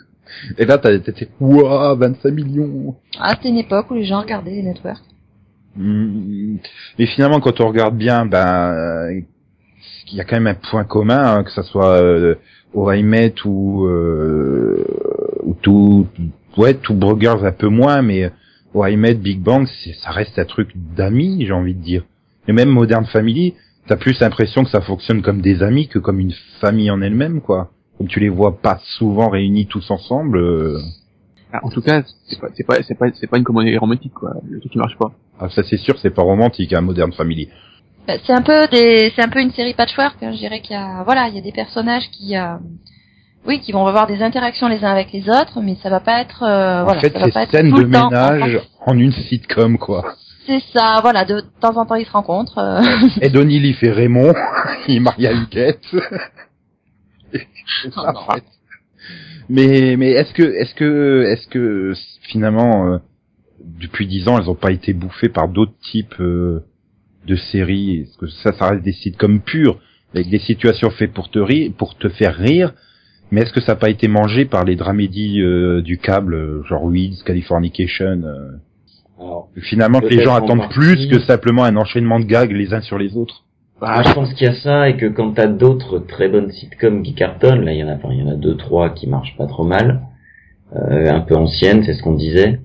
Et 0.57 0.65
là, 0.65 0.77
t'as- 0.77 0.99
t'étais, 0.99 1.29
ouah, 1.39 1.95
25 1.95 2.31
millions. 2.31 2.95
Ah, 3.19 3.33
c'était 3.35 3.49
une 3.49 3.57
époque 3.57 3.91
où 3.91 3.95
les 3.95 4.05
gens 4.05 4.21
regardaient 4.21 4.51
les 4.51 4.63
networks. 4.63 5.03
Hmm. 5.75 6.57
Mais 6.97 7.05
finalement, 7.05 7.39
quand 7.39 7.61
on 7.61 7.67
regarde 7.67 7.95
bien, 7.97 8.25
ben, 8.25 8.73
euh, 8.73 9.21
il 10.11 10.17
y 10.17 10.21
a 10.21 10.25
quand 10.25 10.35
même 10.35 10.47
un 10.47 10.55
point 10.55 10.83
commun, 10.83 11.37
hein, 11.37 11.43
que 11.43 11.51
ça 11.51 11.63
soit 11.63 12.01
euh, 12.01 12.35
Met 12.75 13.33
ou 13.45 13.85
euh, 13.85 14.83
ou 15.43 15.53
tout, 15.61 16.07
ouais, 16.57 16.73
tout 16.73 16.93
Burgers 16.93 17.43
un 17.45 17.51
peu 17.51 17.67
moins, 17.67 18.01
mais 18.01 18.31
Met, 18.73 19.15
Big 19.15 19.39
Bang, 19.39 19.67
ça 20.03 20.11
reste 20.11 20.37
un 20.37 20.45
truc 20.45 20.71
d'amis, 20.75 21.45
j'ai 21.45 21.53
envie 21.53 21.73
de 21.75 21.81
dire. 21.81 22.03
Et 22.47 22.53
même 22.53 22.69
Modern 22.69 23.05
Family, 23.05 23.53
t'as 23.87 23.95
plus 23.95 24.19
l'impression 24.19 24.63
que 24.63 24.69
ça 24.69 24.81
fonctionne 24.81 25.21
comme 25.21 25.41
des 25.41 25.63
amis 25.63 25.87
que 25.87 25.99
comme 25.99 26.19
une 26.19 26.33
famille 26.61 26.91
en 26.91 27.01
elle-même, 27.01 27.41
quoi. 27.41 27.71
Comme 27.99 28.07
tu 28.07 28.19
les 28.19 28.29
vois 28.29 28.57
pas 28.59 28.79
souvent 28.97 29.29
réunis 29.29 29.67
tous 29.67 29.91
ensemble. 29.91 30.37
euh, 30.39 30.79
Ah, 31.53 31.59
En 31.63 31.69
tout 31.69 31.81
cas, 31.81 32.01
c'est 32.27 32.39
pas, 32.39 32.47
c'est 32.55 32.63
pas, 32.65 32.75
c'est 32.81 32.95
pas, 32.97 33.05
c'est 33.13 33.27
pas 33.27 33.37
une 33.37 33.43
comédie 33.43 33.77
romantique, 33.77 34.13
quoi. 34.13 34.31
Le 34.49 34.59
truc 34.59 34.71
qui 34.71 34.77
marche 34.79 34.97
pas. 34.97 35.11
Ah, 35.39 35.49
ça 35.49 35.61
c'est 35.63 35.77
sûr, 35.77 35.97
c'est 35.99 36.09
pas 36.09 36.21
romantique, 36.23 36.73
hein, 36.73 36.81
Modern 36.81 37.11
Family. 37.13 37.49
Bah, 38.07 38.13
c'est 38.25 38.33
un 38.33 38.41
peu 38.41 38.67
des, 38.71 39.11
c'est 39.15 39.21
un 39.21 39.29
peu 39.29 39.39
une 39.41 39.51
série 39.51 39.73
patchwork. 39.73 40.15
hein. 40.23 40.31
Je 40.31 40.37
dirais 40.37 40.61
qu'il 40.61 40.75
y 40.75 40.79
a, 40.79 41.03
voilà, 41.03 41.27
il 41.27 41.35
y 41.35 41.37
a 41.37 41.41
des 41.41 41.51
personnages 41.51 42.09
qui, 42.11 42.35
euh, 42.37 42.55
oui, 43.47 43.59
qui 43.59 43.71
vont 43.71 43.85
avoir 43.85 44.07
des 44.07 44.21
interactions 44.21 44.67
les 44.67 44.83
uns 44.83 44.91
avec 44.91 45.11
les 45.11 45.29
autres, 45.29 45.59
mais 45.61 45.75
ça 45.83 45.89
va 45.89 45.99
pas 45.99 46.21
être, 46.21 46.43
euh, 46.43 46.81
en 46.81 46.85
voilà, 46.85 47.01
fait, 47.01 47.11
ça 47.13 47.19
va 47.19 47.29
pas 47.31 47.43
être 47.43 47.51
scène 47.51 47.69
tout 47.69 47.75
de 47.77 47.81
le 47.83 47.91
temps 47.91 48.09
ménage 48.09 48.61
en 48.85 48.97
une 48.97 49.11
sitcom, 49.11 49.77
quoi. 49.77 50.13
C'est 50.47 50.61
ça, 50.73 50.99
voilà, 51.01 51.25
de 51.25 51.43
temps 51.61 51.77
en 51.77 51.85
temps 51.85 51.95
ils 51.95 52.05
se 52.05 52.11
rencontrent. 52.11 52.57
euh. 52.59 52.81
Ed 53.21 53.35
O'Neill, 53.35 53.65
il 53.65 53.75
fait 53.75 53.91
Raymond, 53.91 54.33
il 54.87 54.95
est 54.97 54.99
marié 54.99 55.27
à 55.27 55.33
Huguette. 55.33 55.83
Ça, 57.93 58.13
Oh. 58.15 58.33
Mais, 59.47 59.95
mais 59.97 60.11
est-ce 60.11 60.33
que, 60.33 60.43
est-ce 60.43 60.75
que, 60.75 61.23
est-ce 61.23 61.47
que, 61.47 61.93
finalement, 62.29 62.93
euh, 62.93 62.97
depuis 63.59 64.05
dix 64.05 64.27
ans, 64.27 64.37
elles 64.37 64.49
ont 64.49 64.55
pas 64.55 64.71
été 64.71 64.93
bouffées 64.93 65.29
par 65.29 65.47
d'autres 65.47 65.73
types 65.91 66.19
euh, 66.19 66.63
de 67.25 67.35
séries? 67.35 68.01
Est-ce 68.01 68.17
que 68.17 68.27
ça, 68.27 68.51
ça 68.53 68.69
reste 68.69 68.83
des 68.83 68.91
sitcoms 68.91 69.41
purs, 69.41 69.79
avec 70.13 70.29
des 70.29 70.39
situations 70.39 70.89
faites 70.91 71.13
pour 71.13 71.31
te 71.31 71.39
rire, 71.39 71.71
pour 71.77 71.97
te 71.97 72.09
faire 72.09 72.35
rire 72.35 72.73
mais 73.31 73.41
est-ce 73.41 73.53
que 73.53 73.61
ça 73.61 73.73
n'a 73.73 73.75
pas 73.75 73.89
été 73.89 74.07
mangé 74.07 74.45
par 74.45 74.63
les 74.63 74.75
dramédies 74.75 75.41
euh, 75.41 75.81
du 75.81 75.97
câble, 75.97 76.33
euh, 76.33 76.63
genre 76.63 76.83
Weeds, 76.83 77.23
Californication 77.23 78.23
euh, 78.23 78.51
Alors, 79.19 79.49
Finalement, 79.61 80.01
que 80.01 80.07
les 80.07 80.23
gens 80.23 80.33
en 80.33 80.43
attendent 80.43 80.59
partie. 80.59 80.79
plus 80.79 81.07
que 81.07 81.19
simplement 81.19 81.63
un 81.63 81.75
enchaînement 81.75 82.19
de 82.19 82.25
gags 82.25 82.51
les 82.51 82.73
uns 82.73 82.81
sur 82.81 82.97
les 82.97 83.15
autres. 83.15 83.43
Moi, 83.81 84.03
je 84.03 84.13
pense 84.13 84.33
qu'il 84.33 84.47
y 84.47 84.49
a 84.49 84.55
ça 84.55 84.89
et 84.89 84.97
que 84.97 85.05
quand 85.05 85.31
t'as 85.33 85.47
d'autres 85.47 85.99
très 85.99 86.27
bonnes 86.27 86.51
sitcoms 86.51 87.01
qui 87.01 87.13
cartonnent, 87.13 87.63
là 87.63 87.71
il 87.73 87.79
y 87.79 87.83
en 87.83 87.89
a, 87.89 87.97
il 88.11 88.19
y 88.19 88.23
en 88.23 88.29
a 88.29 88.35
deux 88.35 88.57
trois 88.57 88.89
qui 88.89 89.07
marchent 89.07 89.37
pas 89.37 89.47
trop 89.47 89.63
mal, 89.63 90.01
euh, 90.75 91.11
un 91.11 91.21
peu 91.21 91.35
anciennes, 91.35 91.83
c'est 91.83 91.93
ce 91.93 92.03
qu'on 92.03 92.13
disait. 92.13 92.59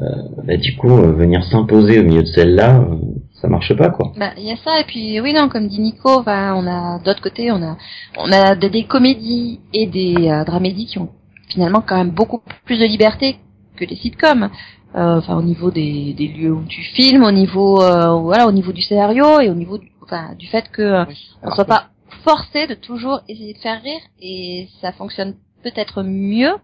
Euh, 0.00 0.04
bah, 0.44 0.56
du 0.56 0.76
coup, 0.76 0.90
euh, 0.90 1.12
venir 1.12 1.42
s'imposer 1.44 2.00
au 2.00 2.02
milieu 2.02 2.22
de 2.22 2.28
celle-là, 2.28 2.80
euh, 2.80 2.96
ça 3.40 3.48
marche 3.48 3.74
pas 3.76 3.88
quoi. 3.90 4.12
Bah, 4.18 4.32
il 4.36 4.44
y 4.44 4.52
a 4.52 4.56
ça, 4.56 4.78
et 4.80 4.84
puis 4.84 5.20
oui, 5.20 5.32
non, 5.32 5.48
comme 5.48 5.68
dit 5.68 5.80
Nico, 5.80 6.22
bah, 6.22 6.54
on 6.54 6.66
a 6.66 6.98
d'autre 6.98 7.22
côté, 7.22 7.50
on 7.50 7.62
a, 7.62 7.76
on 8.18 8.30
a 8.30 8.54
des, 8.56 8.68
des 8.68 8.84
comédies 8.84 9.60
et 9.72 9.86
des 9.86 10.28
euh, 10.28 10.44
dramédies 10.44 10.86
qui 10.86 10.98
ont 10.98 11.08
finalement 11.48 11.80
quand 11.80 11.96
même 11.96 12.10
beaucoup 12.10 12.42
plus 12.64 12.78
de 12.78 12.84
liberté 12.84 13.36
que 13.76 13.84
les 13.84 13.96
sitcoms. 13.96 14.50
Euh, 14.96 15.18
Enfin, 15.18 15.36
au 15.36 15.42
niveau 15.42 15.70
des, 15.70 16.14
des 16.14 16.28
lieux 16.28 16.52
où 16.52 16.64
tu 16.64 16.80
filmes, 16.82 17.24
au 17.24 17.30
niveau, 17.30 17.82
euh, 17.82 18.14
voilà, 18.20 18.46
au 18.46 18.52
niveau 18.52 18.72
du 18.72 18.80
scénario 18.82 19.40
et 19.40 19.50
au 19.50 19.54
niveau 19.54 19.76
du, 19.78 19.90
enfin, 20.02 20.34
du 20.38 20.46
fait 20.46 20.70
que 20.70 20.82
euh, 20.82 21.04
on 21.42 21.50
soit 21.50 21.66
pas 21.66 21.90
forcé 22.24 22.66
de 22.66 22.74
toujours 22.74 23.20
essayer 23.28 23.52
de 23.52 23.58
faire 23.58 23.82
rire 23.82 24.00
et 24.20 24.68
ça 24.80 24.92
fonctionne 24.92 25.34
peut-être 25.62 26.02
mieux 26.02 26.54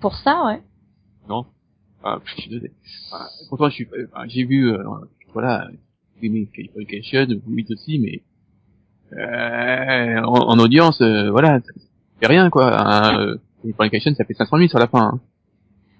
pour 0.00 0.14
ça, 0.16 0.44
ouais. 0.46 0.62
Non. 1.28 1.46
Ah, 2.04 2.18
je 2.24 2.40
suis 2.40 2.50
désolé. 2.50 2.72
Ah, 3.12 3.26
pourtant, 3.48 3.68
je 3.68 3.74
suis, 3.74 3.88
enfin, 4.12 4.24
j'ai 4.28 4.44
vu, 4.44 4.72
euh, 4.72 4.82
voilà, 5.32 5.68
aimé 6.22 6.48
Californication, 6.54 7.26
Weeds 7.48 7.72
aussi, 7.72 7.98
mais 7.98 8.22
euh, 9.18 10.20
en, 10.22 10.48
en 10.48 10.58
audience, 10.58 11.00
euh, 11.00 11.30
voilà, 11.30 11.60
fait 12.20 12.26
rien, 12.26 12.50
quoi. 12.50 12.80
Un, 12.80 13.18
euh, 13.20 13.36
ça 13.78 14.24
fait 14.24 14.34
500 14.34 14.56
000 14.58 14.68
sur 14.68 14.78
la 14.78 14.86
fin. 14.88 15.12
Hein. 15.14 15.20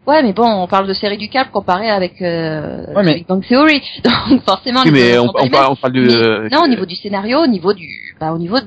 Ouais, 0.07 0.23
mais 0.23 0.33
bon, 0.33 0.45
on 0.47 0.67
parle 0.67 0.89
de 0.89 0.95
série 0.95 1.17
du 1.17 1.29
câble 1.29 1.51
comparé 1.51 1.89
avec 1.89 2.21
euh, 2.23 2.87
Ouais, 2.95 3.03
mais- 3.05 3.15
Big 3.15 3.27
Bang 3.27 3.45
Theory, 3.47 3.81
donc 4.29 4.43
forcément. 4.45 4.81
Oui, 4.85 4.91
mais 4.93 5.17
on, 5.19 5.29
on, 5.29 5.49
parle, 5.49 5.73
on 5.73 5.77
parle 5.77 5.93
de... 5.93 6.01
Mais- 6.07 6.15
euh, 6.15 6.49
non, 6.51 6.65
au 6.65 6.69
niveau 6.69 6.87
du 6.87 6.97
scénario, 6.97 7.39
au 7.39 7.47
niveau 7.47 7.73
du, 7.73 7.89
bah, 8.19 8.33
au 8.33 8.39
niveau 8.39 8.59
de, 8.59 8.67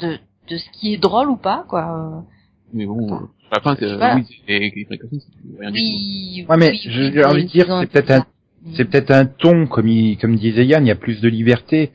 de, 0.00 0.18
de 0.48 0.56
ce 0.56 0.64
qui 0.72 0.94
est 0.94 0.96
drôle 0.96 1.28
ou 1.28 1.36
pas, 1.36 1.64
quoi. 1.68 2.24
Mais 2.72 2.86
bon, 2.86 2.96
euh, 3.12 3.18
sur 3.40 3.50
la 3.52 3.60
fin, 3.60 3.76
c'est, 3.78 3.94
Voilà. 3.94 4.16
oui, 4.16 4.24
c'est 4.46 4.56
rien 4.56 5.70
du. 5.70 5.78
Oui. 5.80 6.46
Ouais, 6.48 6.56
mais 6.56 6.70
oui, 6.70 6.80
j'ai 6.82 7.24
envie 7.24 7.44
de 7.44 7.48
dire, 7.50 7.66
c'est 7.80 7.86
peut-être 7.90 8.10
un-. 8.10 8.26
C'est 8.74 8.86
peut-être 8.86 9.10
un 9.10 9.26
ton, 9.26 9.66
comme 9.66 9.86
il, 9.88 10.16
comme 10.16 10.36
disait 10.36 10.64
Yann, 10.64 10.82
il 10.86 10.88
y 10.88 10.92
a 10.92 10.94
plus 10.96 11.20
de 11.20 11.28
liberté. 11.28 11.90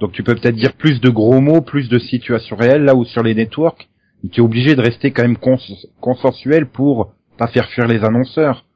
Donc 0.00 0.12
tu 0.12 0.22
peux 0.22 0.34
peut-être 0.34 0.54
dire 0.56 0.74
plus 0.74 1.00
de 1.00 1.08
gros 1.08 1.40
mots, 1.40 1.62
plus 1.62 1.88
de 1.88 1.98
situations 1.98 2.56
réelles, 2.56 2.84
là 2.84 2.94
où 2.94 3.06
sur 3.06 3.22
les 3.22 3.34
networks, 3.34 3.88
tu 4.30 4.40
es 4.40 4.44
obligé 4.44 4.74
de 4.76 4.82
rester 4.82 5.10
quand 5.12 5.22
même 5.22 5.38
cons- 5.38 5.56
consensuel 6.00 6.66
pour 6.66 7.12
pas 7.40 7.46
faire 7.46 7.70
fuir 7.70 7.86
les 7.86 8.04
annonceurs. 8.04 8.66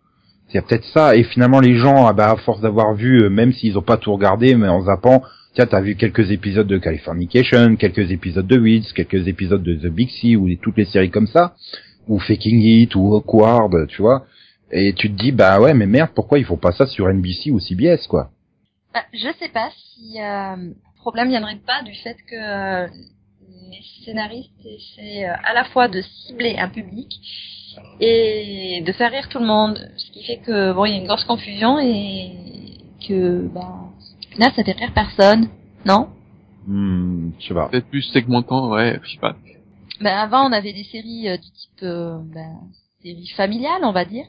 Il 0.48 0.54
y 0.54 0.58
a 0.58 0.62
peut-être 0.62 0.86
ça, 0.86 1.16
et 1.16 1.24
finalement 1.24 1.60
les 1.60 1.76
gens, 1.76 2.06
ah 2.06 2.14
bah, 2.14 2.30
à 2.30 2.36
force 2.36 2.62
d'avoir 2.62 2.94
vu, 2.94 3.22
euh, 3.22 3.28
même 3.28 3.52
s'ils 3.52 3.76
ont 3.76 3.82
pas 3.82 3.98
tout 3.98 4.12
regardé, 4.12 4.54
mais 4.54 4.68
en 4.68 4.80
zappant, 4.80 5.22
tiens, 5.54 5.66
t'as 5.66 5.82
vu 5.82 5.96
quelques 5.96 6.30
épisodes 6.30 6.66
de 6.66 6.78
Californication, 6.78 7.76
quelques 7.76 8.10
épisodes 8.10 8.46
de 8.46 8.58
Weeds, 8.58 8.94
quelques 8.94 9.28
épisodes 9.28 9.62
de 9.62 9.74
The 9.74 9.92
Big 9.92 10.08
C, 10.08 10.36
ou 10.36 10.48
toutes 10.62 10.78
les 10.78 10.86
séries 10.86 11.10
comme 11.10 11.26
ça, 11.26 11.54
ou 12.08 12.18
Faking 12.18 12.58
It, 12.62 12.94
ou 12.94 13.14
Awkward, 13.14 13.86
tu 13.88 14.00
vois. 14.00 14.24
Et 14.72 14.94
tu 14.94 15.10
te 15.10 15.22
dis, 15.22 15.32
bah 15.32 15.60
ouais, 15.60 15.74
mais 15.74 15.86
merde, 15.86 16.10
pourquoi 16.14 16.38
ils 16.38 16.46
font 16.46 16.56
pas 16.56 16.72
ça 16.72 16.86
sur 16.86 17.06
NBC 17.12 17.50
ou 17.50 17.60
CBS, 17.60 18.06
quoi? 18.06 18.30
Bah, 18.94 19.04
je 19.12 19.28
sais 19.38 19.50
pas 19.50 19.70
si 19.76 20.20
euh, 20.22 20.56
le 20.56 21.00
problème 21.00 21.28
viendrait 21.28 21.60
pas 21.66 21.82
du 21.82 21.94
fait 21.96 22.16
que 22.30 22.34
euh, 22.34 22.86
les 23.70 24.04
scénaristes 24.04 24.64
essaient 24.64 25.28
euh, 25.28 25.34
à 25.44 25.52
la 25.52 25.64
fois 25.64 25.88
de 25.88 26.00
cibler 26.00 26.56
un 26.58 26.70
public 26.70 27.10
et 28.00 28.82
de 28.84 28.92
faire 28.92 29.10
rire 29.10 29.28
tout 29.28 29.38
le 29.38 29.46
monde, 29.46 29.78
ce 29.96 30.10
qui 30.12 30.24
fait 30.24 30.38
que 30.38 30.72
bon, 30.72 30.84
il 30.84 30.92
y 30.92 30.94
a 30.94 30.98
une 30.98 31.06
grosse 31.06 31.24
confusion 31.24 31.78
et 31.78 32.32
que 33.06 33.46
bah, 33.48 33.90
là, 34.38 34.50
ça 34.54 34.64
fait 34.64 34.72
rire 34.72 34.92
personne, 34.94 35.48
non? 35.84 36.08
Hmm, 36.66 37.30
je 37.38 37.48
sais 37.48 37.54
pas. 37.54 37.68
Peut-être 37.68 37.88
plus 37.88 38.02
segmentant, 38.02 38.70
ouais, 38.70 38.98
je 39.02 39.12
sais 39.12 39.20
pas. 39.20 39.36
Ben 40.00 40.16
avant, 40.16 40.48
on 40.48 40.52
avait 40.52 40.72
des 40.72 40.84
séries 40.84 41.28
euh, 41.28 41.36
du 41.36 41.50
type 41.50 41.82
euh, 41.82 42.18
ben, 42.18 42.58
séries 43.02 43.32
familiales, 43.36 43.82
on 43.84 43.92
va 43.92 44.04
dire. 44.04 44.24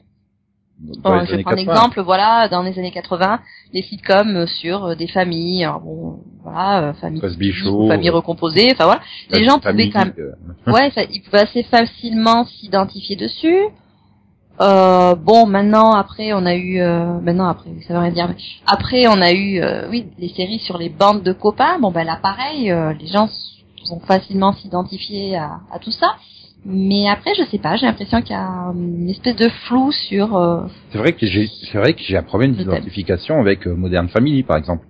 Bon, 0.78 1.14
les 1.14 1.26
je 1.26 1.36
prendre 1.36 1.48
un 1.48 1.64
80. 1.64 1.72
exemple, 1.72 2.00
voilà, 2.02 2.48
dans 2.48 2.62
les 2.62 2.78
années 2.78 2.90
80, 2.90 3.40
les 3.72 3.82
sitcoms 3.82 4.36
euh, 4.36 4.46
sur 4.46 4.84
euh, 4.84 4.94
des 4.94 5.06
familles, 5.08 5.64
alors 5.64 5.80
bon, 5.80 6.18
voilà, 6.42 6.82
euh, 6.82 6.92
famille 6.94 7.20
famille 7.88 8.08
euh, 8.10 8.12
recomposée, 8.12 8.68
enfin 8.72 8.84
voilà, 8.84 9.00
les 9.30 9.40
La 9.40 9.46
gens 9.46 9.58
famille, 9.60 9.90
pouvaient 9.90 10.04
quand 10.04 10.18
même, 10.18 10.34
euh, 10.66 10.72
ouais, 10.72 10.90
ça, 10.94 11.02
ils 11.10 11.22
pouvaient 11.22 11.42
assez 11.42 11.62
facilement 11.62 12.44
s'identifier 12.44 13.16
dessus. 13.16 13.58
Euh, 14.60 15.14
bon, 15.14 15.46
maintenant 15.46 15.92
après, 15.92 16.32
on 16.32 16.44
a 16.46 16.54
eu, 16.54 16.80
euh, 16.80 17.20
maintenant 17.20 17.48
après, 17.48 17.70
ça 17.86 17.94
veut 17.94 18.00
rien 18.00 18.10
dire. 18.12 18.28
mais 18.28 18.36
après, 18.66 19.06
on 19.08 19.20
a 19.20 19.32
eu, 19.32 19.60
euh, 19.60 19.88
oui, 19.90 20.06
les 20.18 20.28
séries 20.28 20.58
sur 20.60 20.78
les 20.78 20.88
bandes 20.88 21.22
de 21.22 21.32
copains. 21.32 21.78
Bon, 21.78 21.90
ben 21.90 22.04
là, 22.04 22.18
pareil, 22.22 22.70
euh, 22.70 22.92
les 22.94 23.06
gens 23.06 23.28
vont 23.88 24.00
facilement 24.00 24.52
s'identifier 24.52 25.36
à, 25.36 25.60
à 25.70 25.78
tout 25.78 25.90
ça. 25.90 26.16
Mais 26.68 27.08
après, 27.08 27.30
je 27.38 27.44
sais 27.44 27.58
pas, 27.58 27.76
j'ai 27.76 27.86
l'impression 27.86 28.20
qu'il 28.22 28.32
y 28.32 28.38
a 28.38 28.72
une 28.74 29.08
espèce 29.08 29.36
de 29.36 29.48
flou 29.48 29.92
sur. 29.92 30.36
euh, 30.36 30.66
C'est 30.90 30.98
vrai 30.98 31.12
que 31.12 31.24
j'ai, 31.24 31.46
c'est 31.70 31.78
vrai 31.78 31.92
que 31.94 32.00
j'ai 32.02 32.16
un 32.16 32.24
problème 32.24 32.52
d'identification 32.52 33.38
avec 33.40 33.66
euh, 33.68 33.74
Modern 33.76 34.08
Family, 34.08 34.42
par 34.42 34.56
exemple. 34.56 34.84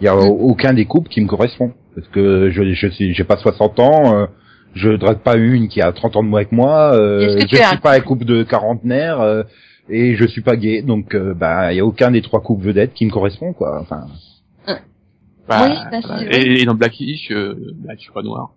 Il 0.00 0.04
y 0.04 0.08
a 0.08 0.14
Mm. 0.14 0.18
au- 0.20 0.48
aucun 0.50 0.72
des 0.72 0.86
couples 0.86 1.10
qui 1.10 1.20
me 1.20 1.26
correspond. 1.26 1.72
Parce 1.94 2.08
que 2.08 2.48
je, 2.50 2.72
je 2.72 2.86
suis, 2.88 3.12
j'ai 3.12 3.24
pas 3.24 3.36
60 3.36 3.80
ans, 3.80 4.14
euh, 4.16 4.26
je 4.74 4.90
drague 4.92 5.18
pas 5.18 5.36
une 5.36 5.68
qui 5.68 5.82
a 5.82 5.92
30 5.92 6.16
ans 6.16 6.22
de 6.22 6.28
moins 6.28 6.44
que 6.44 6.54
moi, 6.54 6.94
euh, 6.94 7.34
que 7.36 7.40
je 7.42 7.56
suis 7.56 7.62
un 7.64 7.76
pas 7.76 7.94
un 7.96 8.00
couple 8.00 8.24
de 8.24 8.42
quarantenaires, 8.44 9.20
euh, 9.20 9.42
et 9.90 10.14
je 10.14 10.24
suis 10.24 10.40
pas 10.40 10.56
gay, 10.56 10.80
donc, 10.82 11.14
euh, 11.14 11.34
bah, 11.34 11.72
il 11.72 11.76
y 11.76 11.80
a 11.80 11.84
aucun 11.84 12.12
des 12.12 12.22
trois 12.22 12.40
couples 12.40 12.64
vedettes 12.64 12.94
qui 12.94 13.04
me 13.04 13.10
correspond, 13.10 13.52
quoi. 13.52 13.78
Enfin, 13.82 14.06
Bah, 15.48 15.64
Oui, 15.68 15.74
bah, 15.90 15.98
c'est- 16.00 16.36
et, 16.48 16.62
et 16.62 16.64
dans 16.64 16.74
Blackish, 16.76 17.30
euh, 17.32 17.54
bah, 17.84 17.94
je 17.96 18.02
suis 18.02 18.12
pas 18.12 18.22
noir. 18.22 18.52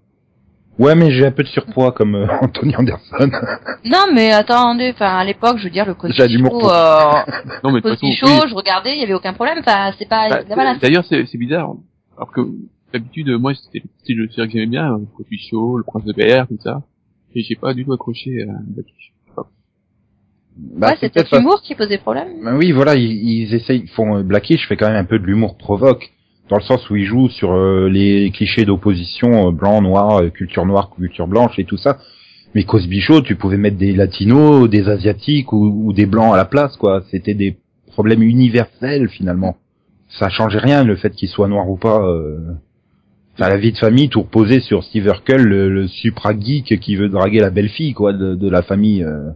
Ouais, 0.80 0.96
mais 0.96 1.12
j'ai 1.12 1.26
un 1.26 1.32
peu 1.32 1.44
de 1.44 1.48
surpoids 1.48 1.92
comme 1.92 2.16
euh, 2.16 2.28
Anthony 2.42 2.76
Anderson. 2.76 3.30
Non, 3.86 4.06
mais 4.14 4.32
attendez, 4.32 4.92
enfin 4.94 5.18
à 5.18 5.26
l'époque, 5.26 5.58
je 5.58 5.66
veux 5.66 5.70
dire 5.70 5.86
le 5.86 5.94
Cosby 5.94 6.16
J'ai 6.16 6.28
de 6.28 6.34
l'humour 6.34 6.52
Show, 6.54 6.60
pour- 6.62 6.74
euh, 6.74 7.22
Non, 7.64 7.72
mais 7.72 7.82
façon, 7.82 8.12
Show, 8.12 8.26
oui. 8.28 8.50
je 8.50 8.56
regardais, 8.56 8.94
il 8.96 9.00
y 9.02 9.04
avait 9.04 9.14
aucun 9.14 9.34
problème. 9.34 9.58
Enfin, 9.60 9.92
c'est 10.00 10.08
pas, 10.08 10.30
Bah, 10.30 10.40
voilà, 10.54 10.76
D'ailleurs, 10.76 11.04
c'est 11.10 11.26
c'est 11.26 11.38
bizarre. 11.38 11.74
Alors 12.16 12.32
que 12.32 12.42
d'habitude, 12.94 13.30
moi, 13.40 13.54
c'était 13.56 13.80
le 13.84 13.90
style 14.00 14.18
de 14.28 14.32
série 14.34 14.48
que 14.48 14.54
j'aimais 14.54 14.68
bien, 14.68 14.98
le 15.00 15.06
Cosby 15.18 15.38
Show, 15.50 15.78
le 15.78 15.84
Prince 15.84 16.06
de 16.06 16.14
BR, 16.14 16.48
tout 16.48 16.58
ça. 16.64 16.82
Et 17.36 17.42
j'ai 17.42 17.56
pas 17.56 17.74
du 17.74 17.84
tout 17.84 17.92
accroché 17.94 18.44
à 18.44 18.54
pas. 19.36 19.48
Bah, 20.56 20.88
ouais, 20.90 20.94
c'est 21.02 21.12
peut-être 21.12 21.30
peut-être 21.32 21.38
l'humour 21.42 21.62
qui 21.64 21.74
posait 21.76 21.98
problème. 21.98 22.28
Ben 22.44 22.56
oui, 22.56 22.72
voilà, 22.72 22.96
ils, 22.96 23.12
ils 23.12 23.54
essayent, 23.56 23.82
ils 23.82 23.90
font 23.90 24.18
euh, 24.18 24.24
Blackish 24.24 24.68
fait 24.68 24.78
quand 24.78 24.88
même 24.88 24.96
un 24.98 25.04
peu 25.06 25.18
de 25.20 25.26
l'humour 25.26 25.58
provoque, 25.58 26.13
dans 26.50 26.58
le 26.58 26.62
sens 26.62 26.90
où 26.90 26.96
ils 26.96 27.06
jouent 27.06 27.30
sur 27.30 27.54
euh, 27.54 27.88
les 27.90 28.30
clichés 28.32 28.66
d'opposition 28.66 29.48
euh, 29.48 29.52
blanc, 29.52 29.82
noir, 29.82 30.22
euh, 30.22 30.30
culture 30.30 30.66
noire, 30.66 30.90
culture 30.96 31.28
blanche 31.28 31.58
et 31.58 31.64
tout 31.64 31.78
ça. 31.78 31.98
Mais 32.54 32.66
Cosby 32.66 33.00
Show, 33.02 33.22
tu 33.22 33.36
pouvais 33.36 33.58
mettre 33.58 33.78
des 33.78 33.94
latinos, 33.94 34.70
des 34.70 34.88
asiatiques 34.88 35.54
ou, 35.54 35.84
ou 35.86 35.94
des 35.94 36.06
blancs 36.06 36.34
à 36.34 36.38
la 36.38 36.46
place, 36.46 36.78
quoi. 36.78 37.02
C'était 37.10 37.34
des 37.34 37.58
problèmes 37.88 38.22
universels 38.24 39.10
finalement. 39.10 39.58
Ça 40.20 40.30
changeait 40.30 40.60
rien 40.60 40.84
le 40.84 40.96
fait 40.96 41.12
qu'il 41.12 41.30
soit 41.30 41.48
noir 41.48 41.70
ou 41.70 41.78
pas. 41.78 42.02
euh. 42.06 42.38
Enfin, 43.36 43.50
la 43.50 43.58
vie 43.58 43.72
de 43.72 43.78
famille, 43.78 44.10
tout 44.10 44.22
reposait 44.22 44.60
sur 44.60 44.84
Steve 44.84 45.08
Urkel, 45.08 45.42
le, 45.42 45.68
le 45.70 45.88
supra 45.88 46.38
geek 46.40 46.80
qui 46.80 46.96
veut 46.96 47.10
draguer 47.10 47.40
la 47.40 47.50
belle 47.50 47.70
fille, 47.70 47.94
quoi, 47.94 48.14
de, 48.14 48.36
de 48.36 48.50
la 48.50 48.62
famille. 48.62 49.04
euh. 49.04 49.32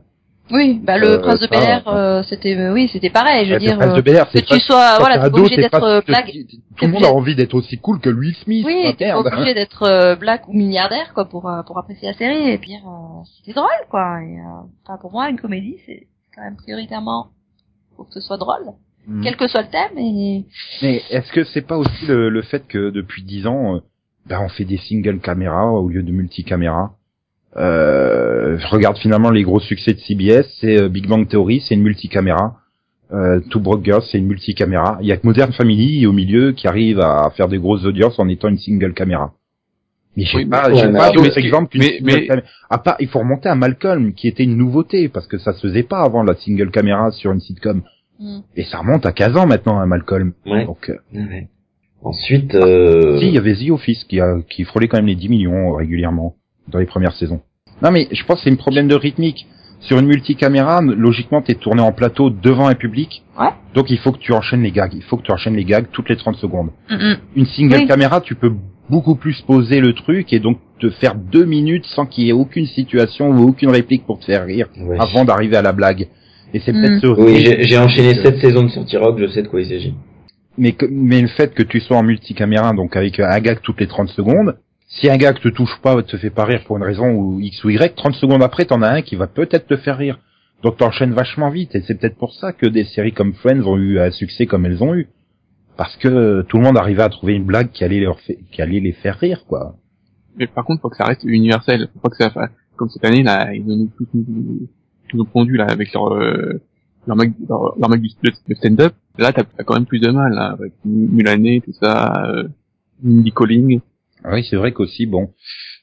Oui, 0.52 0.80
bah 0.82 0.98
le 0.98 1.08
Euh, 1.08 1.18
prince 1.20 1.40
de 1.40 1.48
Bel 1.48 1.62
Air, 1.64 1.88
euh, 1.88 2.20
euh, 2.20 2.24
c'était, 2.24 2.56
euh, 2.58 2.74
oui, 2.74 2.90
c'était 2.92 3.10
pareil. 3.10 3.46
Je 3.48 3.54
veux 3.54 3.60
dire, 3.60 3.74
le 3.74 3.80
prince 3.80 3.96
de 3.96 4.02
Bel-Air, 4.02 4.30
que 4.32 4.40
tu 4.40 4.60
sois, 4.60 4.98
voilà, 5.00 5.20
t'es 5.30 5.40
obligé 5.40 5.58
d'être 5.58 6.04
black. 6.06 6.32
Tout 6.78 6.86
le 6.86 6.92
monde 6.92 7.04
a 7.06 7.12
envie 7.14 7.36
d'être 7.36 7.54
aussi 7.54 7.78
cool 7.80 8.00
que 8.00 8.10
Will 8.10 8.36
Smith. 8.44 8.66
Oui, 8.66 8.96
t'es 8.98 9.12
obligé 9.14 9.54
d'être 9.54 10.16
black 10.20 10.48
ou 10.48 10.54
milliardaire, 10.54 11.14
quoi, 11.14 11.26
pour 11.26 11.52
pour 11.66 11.78
apprécier 11.78 12.08
la 12.10 12.14
série. 12.14 12.50
Et 12.50 12.58
puis, 12.58 12.74
euh, 12.76 13.24
c'était 13.38 13.54
drôle, 13.54 13.70
quoi. 13.90 14.22
Et, 14.24 14.38
euh, 14.40 14.68
enfin, 14.86 14.98
pour 15.02 15.12
moi, 15.12 15.30
une 15.30 15.40
comédie, 15.40 15.78
c'est 15.86 16.08
quand 16.36 16.44
même 16.44 16.56
prioritairement 16.56 17.28
pour 17.96 18.08
que 18.08 18.14
ce 18.14 18.22
soit 18.22 18.38
drôle, 18.38 18.74
Mm. 19.08 19.24
quel 19.24 19.36
que 19.38 19.48
soit 19.48 19.62
le 19.64 19.70
thème. 19.70 19.98
Et 19.98 20.46
Mais 20.82 21.02
est-ce 21.10 21.32
que 21.32 21.44
c'est 21.46 21.62
pas 21.66 21.78
aussi 21.78 22.06
le, 22.08 22.30
le 22.30 22.42
fait 22.42 22.68
que 22.68 22.90
depuis 22.92 23.24
dix 23.24 23.48
ans, 23.48 23.82
ben 24.28 24.42
on 24.42 24.50
fait 24.50 24.66
des 24.66 24.78
single 24.78 25.20
caméras 25.20 25.72
au 25.72 25.88
lieu 25.90 26.04
de 26.04 26.12
multicaméra 26.12 26.84
euh, 26.84 26.97
Je 27.58 28.68
regarde 28.68 28.98
finalement 28.98 29.30
les 29.32 29.44
gros 29.44 29.60
succès 29.60 29.94
de 29.94 30.00
CBS, 30.00 30.46
c'est 30.60 30.80
euh, 30.82 30.90
Big 30.90 31.08
Bang 31.08 31.28
Theory, 31.28 31.62
c'est 31.68 31.76
une 31.76 31.84
multicaméra. 31.84 32.58
Euh, 33.14 33.40
Two 33.50 33.60
Broke 33.62 33.86
Girls, 33.86 34.04
c'est 34.12 34.18
une 34.18 34.28
multicaméra. 34.28 34.98
Il 35.02 35.08
y 35.08 35.12
a 35.12 35.18
que 35.18 35.26
Modern 35.26 35.52
Family 35.54 36.06
au 36.06 36.12
milieu 36.12 36.52
qui 36.52 36.68
arrive 36.68 37.00
à 37.00 37.32
faire 37.36 37.48
des 37.48 37.58
grosses 37.58 37.86
audiences 37.86 38.20
en 38.20 38.28
étant 38.28 38.50
une 38.50 38.58
single 38.58 38.94
caméra. 38.94 39.34
Mais 40.18 40.24
j'ai 40.24 40.38
Oui, 40.40 40.46
mais- 40.46 40.50
pas, 40.50 40.70
mais 40.70 40.94
pas 40.94 41.12
mais- 41.22 41.32
exemple 41.38 41.78
mais- 41.78 42.00
mais-. 42.04 42.28
À 42.70 42.80
part, 42.80 42.98
il 43.00 43.08
faut 43.08 43.20
remonter 43.20 43.48
à 43.50 43.56
Malcolm, 43.56 44.14
qui 44.14 44.28
était 44.28 44.44
une 44.44 44.58
nouveauté, 44.58 45.08
parce 45.10 45.28
que 45.28 45.38
ça 45.38 45.54
se 45.54 45.62
faisait 45.68 45.84
pas 45.84 46.02
avant 46.02 46.24
la 46.24 46.36
single 46.36 46.70
caméra 46.72 47.12
sur 47.12 47.32
une 47.32 47.40
sitcom. 47.40 47.82
Hmm. 48.20 48.40
Et 48.56 48.64
ça 48.64 48.80
remonte 48.80 49.06
à 49.06 49.12
15 49.14 49.38
ans 49.38 49.46
maintenant, 49.46 49.80
à 49.80 49.86
Malcolm. 49.86 50.34
Ouais. 50.46 50.66
Donc, 50.66 50.90
euh, 50.90 50.98
ouais. 51.14 51.48
Ensuite, 52.02 52.56
euh... 52.56 53.20
si, 53.20 53.28
il 53.28 53.34
y 53.34 53.38
avait 53.38 53.54
The 53.56 53.70
Office 53.70 54.04
qui 54.06 54.20
a, 54.20 54.38
qui 54.50 54.64
frôlait 54.66 54.88
quand 54.88 54.98
même 54.98 55.06
les 55.08 55.16
10 55.16 55.30
millions 55.30 55.72
euh, 55.74 55.76
régulièrement 55.76 56.36
dans 56.68 56.80
les 56.80 56.86
premières 56.86 57.14
saisons. 57.14 57.42
Non, 57.82 57.92
mais 57.92 58.08
je 58.12 58.24
pense 58.24 58.38
que 58.40 58.44
c'est 58.46 58.52
un 58.52 58.56
problème 58.56 58.88
de 58.88 58.96
rythmique. 58.96 59.48
Sur 59.80 60.00
une 60.00 60.08
multicaméra, 60.08 60.82
logiquement, 60.82 61.44
t'es 61.44 61.54
tourné 61.54 61.82
en 61.84 61.92
plateau 61.92 62.32
devant 62.32 62.68
un 62.68 62.74
public. 62.74 63.22
Ouais. 63.40 63.50
Donc, 63.76 63.92
il 63.92 64.00
faut 64.00 64.12
que 64.12 64.18
tu 64.18 64.34
enchaînes 64.34 64.64
les 64.64 64.72
gags. 64.72 64.94
Il 64.96 65.04
faut 65.04 65.18
que 65.18 65.22
tu 65.22 65.32
enchaînes 65.32 65.56
les 65.56 65.66
gags 65.66 65.86
toutes 65.92 66.10
les 66.10 66.16
30 66.18 66.36
secondes. 66.38 66.70
Mm, 66.90 66.96
mm. 66.96 67.18
Une 67.36 67.46
single 67.46 67.76
Oui. 67.82 67.88
caméra, 67.88 68.20
tu 68.22 68.34
peux 68.34 68.52
beaucoup 68.90 69.16
plus 69.16 69.40
poser 69.42 69.80
le 69.80 69.94
truc 69.94 70.34
et 70.34 70.40
donc 70.40 70.58
te 70.80 70.90
faire 70.90 71.14
deux 71.14 71.46
minutes 71.46 71.86
sans 71.86 72.08
qu'il 72.08 72.24
y 72.26 72.30
ait 72.30 72.34
aucune 72.34 72.66
situation 72.66 73.30
ou 73.30 73.50
aucune 73.50 73.70
réplique 73.70 74.06
pour 74.08 74.18
te 74.20 74.26
faire 74.26 74.46
rire 74.46 74.68
avant 75.00 75.26
d'arriver 75.26 75.58
à 75.58 75.62
la 75.62 75.74
blague. 75.74 76.08
Et 76.56 76.60
c'est 76.62 76.72
Mm. 76.74 76.82
peut-être 76.82 77.02
ce 77.02 77.08
Oui, 77.08 77.34
rythme 77.38 77.52
j'ai 77.62 77.64
j'ai 77.68 77.78
enchaîné 77.78 78.16
que- 78.16 78.24
sept 78.24 78.40
saisons 78.40 78.64
de 78.64 78.70
Sortie 78.70 78.98
Rock, 78.98 79.20
je 79.20 79.28
sais 79.28 79.44
de 79.44 79.48
quoi 79.48 79.62
il 79.62 79.68
s'agit. 79.68 79.94
mais, 80.58 80.72
que- 80.72 80.88
mais 80.90 81.22
le 81.22 81.28
fait 81.28 81.54
que 81.54 81.62
tu 81.62 81.80
sois 81.82 81.98
en 81.98 82.04
multicaméra, 82.04 82.74
donc 82.74 82.96
avec 82.96 83.20
un 83.20 83.40
gag 83.40 83.60
toutes 83.62 83.80
les 83.80 83.88
30 83.88 84.10
secondes, 84.10 84.56
si 84.88 85.10
un 85.10 85.18
gag 85.18 85.40
te 85.40 85.50
touche 85.50 85.80
pas, 85.82 86.02
te 86.02 86.18
fait 86.18 86.30
pas 86.30 86.46
rire 86.46 86.64
pour 86.66 86.78
une 86.78 86.84
raison 86.84 87.12
ou 87.12 87.40
X 87.40 87.64
ou 87.64 87.70
Y, 87.70 87.96
30 87.96 88.16
secondes 88.16 88.42
après, 88.42 88.66
t'en 88.66 88.82
as 88.82 88.90
un 88.90 89.02
qui 89.02 89.16
va 89.16 89.28
peut-être 89.28 89.68
te 89.68 89.78
faire 89.78 89.98
rire. 89.98 90.20
Donc 90.64 90.78
t'enchaînes 90.78 91.14
vachement 91.14 91.50
vite, 91.50 91.76
et 91.76 91.82
c'est 91.82 91.96
peut-être 91.96 92.18
pour 92.18 92.34
ça 92.34 92.52
que 92.52 92.66
des 92.66 92.86
séries 92.86 93.14
comme 93.14 93.34
Friends 93.34 93.64
ont 93.64 93.78
eu 93.78 94.00
un 94.00 94.10
succès 94.12 94.48
comme 94.48 94.66
elles 94.66 94.84
ont 94.84 94.96
eu. 94.96 95.08
Parce 95.76 95.96
que 95.98 96.42
tout 96.50 96.58
le 96.58 96.64
monde 96.64 96.78
arrivait 96.78 97.04
à 97.04 97.10
trouver 97.10 97.34
une 97.34 97.46
blague 97.46 97.70
qui 97.70 97.84
allait, 97.84 98.00
leur 98.00 98.18
qui 98.20 98.62
allait 98.62 98.80
les 98.80 98.94
faire 98.94 99.20
rire, 99.20 99.46
quoi. 99.48 99.76
Mais 100.38 100.48
par 100.48 100.66
contre, 100.66 100.82
faut 100.82 100.90
que 100.90 100.98
ça 100.98 101.06
reste 101.06 101.24
universel. 101.24 101.90
Faut 102.02 102.10
que 102.10 102.18
ça 102.18 102.32
comme 102.76 102.90
cette 102.90 103.04
année, 103.06 103.24
là, 103.24 103.54
ils 103.54 103.70
ont 103.70 103.88
tout, 103.98 104.08
tout 105.10 105.26
pondu, 105.26 105.58
là, 105.58 105.66
avec 105.66 105.94
leur, 105.94 106.14
euh, 106.14 106.62
leur 107.06 107.18
mec, 107.18 107.34
leur, 107.50 107.78
leur 107.78 107.90
de, 107.90 108.56
stand-up. 108.56 108.94
Là, 109.18 109.34
t'as 109.34 109.44
quand 109.64 109.74
même 109.74 109.86
plus 109.86 110.00
de 110.00 110.12
mal, 110.12 110.32
là, 110.34 110.52
avec 110.52 110.74
Mulané, 110.86 111.62
tout 111.62 111.74
ça, 111.74 112.14
euh, 112.28 112.48
Mindy 113.04 113.32
Calling. 113.32 113.82
Ah 114.30 114.34
Oui, 114.34 114.46
c'est 114.50 114.56
vrai 114.58 114.72
qu'aussi, 114.74 115.06
bon, 115.06 115.30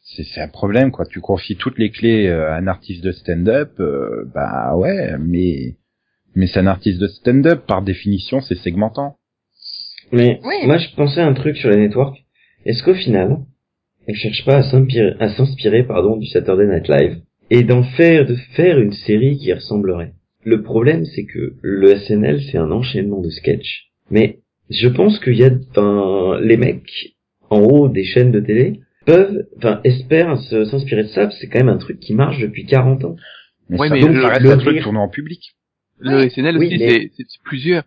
c'est 0.02 0.24
c'est 0.24 0.40
un 0.40 0.48
problème, 0.48 0.90
quoi. 0.90 1.06
Tu 1.06 1.20
confies 1.20 1.56
toutes 1.56 1.78
les 1.78 1.90
clés 1.90 2.26
euh, 2.26 2.50
à 2.50 2.56
un 2.56 2.66
artiste 2.66 3.02
de 3.02 3.12
stand-up, 3.12 3.72
euh, 3.80 4.24
bah 4.34 4.76
ouais, 4.76 5.16
mais 5.18 5.76
mais 6.34 6.46
c'est 6.46 6.58
un 6.60 6.66
artiste 6.66 7.00
de 7.00 7.06
stand-up, 7.06 7.64
par 7.66 7.82
définition, 7.82 8.40
c'est 8.40 8.56
segmentant. 8.56 9.16
Mais 10.12 10.40
Oui. 10.44 10.66
moi, 10.66 10.78
je 10.78 10.94
pensais 10.94 11.20
à 11.20 11.26
un 11.26 11.32
truc 11.34 11.56
sur 11.56 11.70
les 11.70 11.76
networks. 11.78 12.18
Est-ce 12.66 12.82
qu'au 12.82 12.94
final, 12.94 13.38
elle 14.06 14.14
cherche 14.16 14.44
pas 14.44 14.56
à 14.58 14.62
s'inspirer, 14.62 15.14
à 15.20 15.28
s'inspirer, 15.30 15.82
pardon, 15.84 16.16
du 16.16 16.26
Saturday 16.26 16.66
Night 16.66 16.88
Live 16.88 17.20
et 17.50 17.62
d'en 17.62 17.82
faire, 17.82 18.26
de 18.26 18.34
faire 18.56 18.78
une 18.78 18.92
série 18.92 19.38
qui 19.38 19.46
y 19.46 19.52
ressemblerait? 19.52 20.12
Le 20.44 20.62
problème, 20.62 21.04
c'est 21.06 21.24
que 21.24 21.54
le 21.62 21.96
SNL, 21.96 22.42
c'est 22.42 22.58
un 22.58 22.70
enchaînement 22.70 23.20
de 23.22 23.30
sketchs. 23.30 23.86
Mais 24.10 24.40
je 24.70 24.88
pense 24.88 25.18
qu'il 25.20 25.36
y 25.36 25.44
a, 25.44 25.50
enfin, 25.70 26.38
les 26.42 26.58
mecs 26.58 27.13
en 27.50 27.60
haut 27.60 27.88
des 27.88 28.04
chaînes 28.04 28.32
de 28.32 28.40
télé 28.40 28.80
peuvent, 29.06 29.46
enfin, 29.58 29.80
espèrent 29.84 30.38
s'inspirer 30.40 31.02
de 31.04 31.08
ça. 31.08 31.22
parce 31.24 31.34
que 31.34 31.40
C'est 31.42 31.48
quand 31.48 31.58
même 31.58 31.68
un 31.68 31.78
truc 31.78 32.00
qui 32.00 32.14
marche 32.14 32.38
depuis 32.40 32.64
40 32.66 33.04
ans. 33.04 33.16
Mais 33.68 33.78
Ouais, 33.78 33.88
ça, 33.88 33.94
mais 33.94 34.00
donc, 34.00 34.10
le- 34.14 34.22
ça 34.22 34.28
reste 34.28 34.46
un 34.46 34.58
truc 34.58 34.80
tourné 34.82 34.98
en 34.98 35.08
public. 35.08 35.40
Le 35.98 36.18
Oui. 36.18 36.30
SNL 36.30 36.58
Oui, 36.58 36.66
aussi, 36.66 36.78
mais- 36.78 37.10
c'est, 37.16 37.24
plusieurs. 37.44 37.84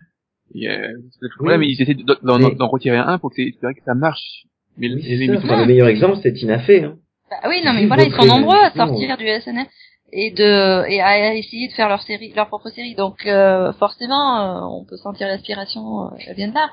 Il 0.53 0.63
y 0.63 0.67
a- 0.67 0.79
c'est 0.81 1.21
le 1.21 1.29
problème, 1.37 1.59
Oui. 1.59 1.75
ils 1.77 1.81
essaient 1.81 1.93
de- 1.93 2.03
d'en, 2.23 2.39
Mais- 2.39 2.55
d'en 2.55 2.67
retirer 2.67 2.97
un 2.97 3.17
pour 3.19 3.29
que 3.31 3.35
c'est, 3.35 3.51
c'est 3.59 3.65
vrai 3.65 3.73
que 3.73 3.83
ça 3.85 3.93
marche. 3.95 4.45
Mais 4.77 4.87
Oui, 4.87 4.95
les 4.95 5.01
c'est 5.01 5.07
ça. 5.17 5.23
émissions- 5.23 5.45
Enfin, 5.49 5.61
le 5.61 5.67
meilleur 5.67 5.87
exemple, 5.87 6.17
c'est 6.23 6.33
Tina 6.33 6.59
Fey. 6.59 6.83
Hein. 6.83 6.97
Bah 7.29 7.49
oui, 7.49 7.57
non, 7.65 7.73
mais 7.73 7.85
voilà, 7.87 8.03
ils 8.03 8.11
sont 8.13 8.25
nombreux 8.25 8.55
à 8.57 8.71
sortir 8.71 9.17
du 9.17 9.25
SNL 9.27 9.65
et 10.13 10.31
de 10.31 10.89
et 10.89 11.01
à 11.01 11.35
essayer 11.35 11.67
de 11.67 11.73
faire 11.73 11.89
leur 11.89 12.01
série, 12.03 12.31
leur 12.35 12.47
propre 12.47 12.69
série. 12.69 12.95
Donc 12.95 13.25
euh, 13.25 13.73
forcément, 13.73 14.39
euh, 14.39 14.79
on 14.79 14.85
peut 14.85 14.95
sentir 14.97 15.27
l'aspiration, 15.27 16.05
euh, 16.05 16.33
vient 16.37 16.47
de 16.47 16.53
là. 16.53 16.69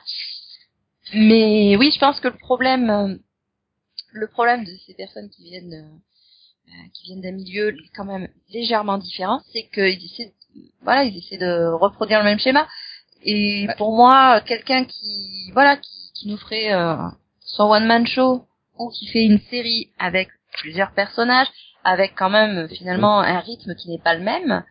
Mais 1.13 1.77
oui, 1.77 1.91
je 1.93 1.99
pense 2.01 2.21
que 2.21 2.29
le 2.29 2.37
problème, 2.37 2.91
euh, 2.91 3.15
le 4.13 4.29
problème 4.29 4.65
de 4.65 4.71
ces 4.87 4.95
personnes 4.95 5.29
qui 5.31 5.45
viennent, 5.45 5.75
euh, 5.75 6.69
euh, 6.69 6.89
qui 6.95 7.05
viennent 7.05 7.21
d'un 7.21 7.33
milieu 7.33 7.77
quand 7.95 8.05
même 8.05 8.29
légèrement 8.49 8.99
différent, 8.99 9.41
c'est 9.53 9.69
qu'ils 9.69 10.05
essaient, 10.05 10.33
voilà, 10.83 11.05
ils 11.05 11.19
essaient 11.19 11.39
de 11.39 11.73
reproduire 11.73 12.21
le 12.21 12.25
même 12.25 12.39
schéma. 12.39 12.67
Et 13.23 13.67
pour 13.79 13.95
moi, 13.95 14.41
quelqu'un 14.41 14.85
qui, 14.85 15.51
voilà, 15.53 15.77
qui, 15.77 16.13
qui 16.15 16.29
nous 16.29 16.37
ferait 16.39 16.73
euh, 16.73 16.97
son 17.41 17.65
one 17.65 17.87
man 17.87 18.07
show 18.07 18.47
ou 18.79 18.91
qui 18.91 19.07
fait 19.07 19.25
une 19.25 19.41
série 19.51 19.91
avec 19.99 20.29
plusieurs 20.53 20.93
personnages, 20.93 21.49
avec 21.85 22.15
quand 22.15 22.31
même 22.31 22.69
finalement 22.69 23.21
un 23.21 23.41
rythme 23.41 23.75
qui 23.75 23.91
n'est 23.91 23.99
pas 23.99 24.15
le 24.15 24.23
même, 24.23 24.65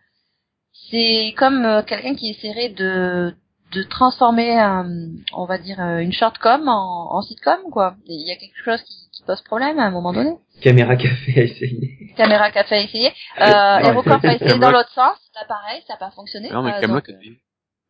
c'est 0.90 1.34
comme 1.36 1.64
euh, 1.64 1.82
quelqu'un 1.82 2.14
qui 2.14 2.30
essaierait 2.30 2.70
de 2.70 3.34
de 3.74 3.82
transformer, 3.82 4.58
un- 4.58 4.86
on 5.34 5.44
va 5.46 5.58
dire, 5.58 5.80
euh, 5.80 5.98
une 5.98 6.12
shortcom 6.12 6.68
en, 6.68 7.14
en 7.16 7.22
sitcom, 7.22 7.58
quoi. 7.72 7.96
Il 8.06 8.26
y 8.26 8.30
a 8.30 8.36
quelque 8.36 8.56
chose 8.64 8.82
qui, 8.82 8.94
qui 9.12 9.22
pose 9.24 9.42
problème 9.42 9.78
à 9.78 9.84
un 9.84 9.90
moment 9.90 10.12
donné. 10.12 10.34
Caméra 10.62 10.96
Café 10.96 11.40
a 11.40 11.44
essayé. 11.44 12.12
Caméra 12.16 12.50
Café 12.50 12.74
a 12.76 12.80
essayé, 12.82 13.08
euh, 13.08 13.44
Ouais. 13.44 13.86
HeroCorp 13.88 14.24
a 14.24 14.34
essayé 14.34 14.50
dans 14.50 14.60
Camelot. 14.60 14.70
l'autre 14.78 14.92
sens, 14.92 15.16
là 15.34 15.44
pareil, 15.48 15.82
ça 15.86 15.94
n'a 15.94 15.98
pas 15.98 16.10
fonctionné. 16.12 16.50
Non, 16.50 16.62
mais 16.62 16.72
Euh, 16.74 16.80
Camelot, 16.80 17.00
donc, 17.00 17.08
euh, 17.10 17.30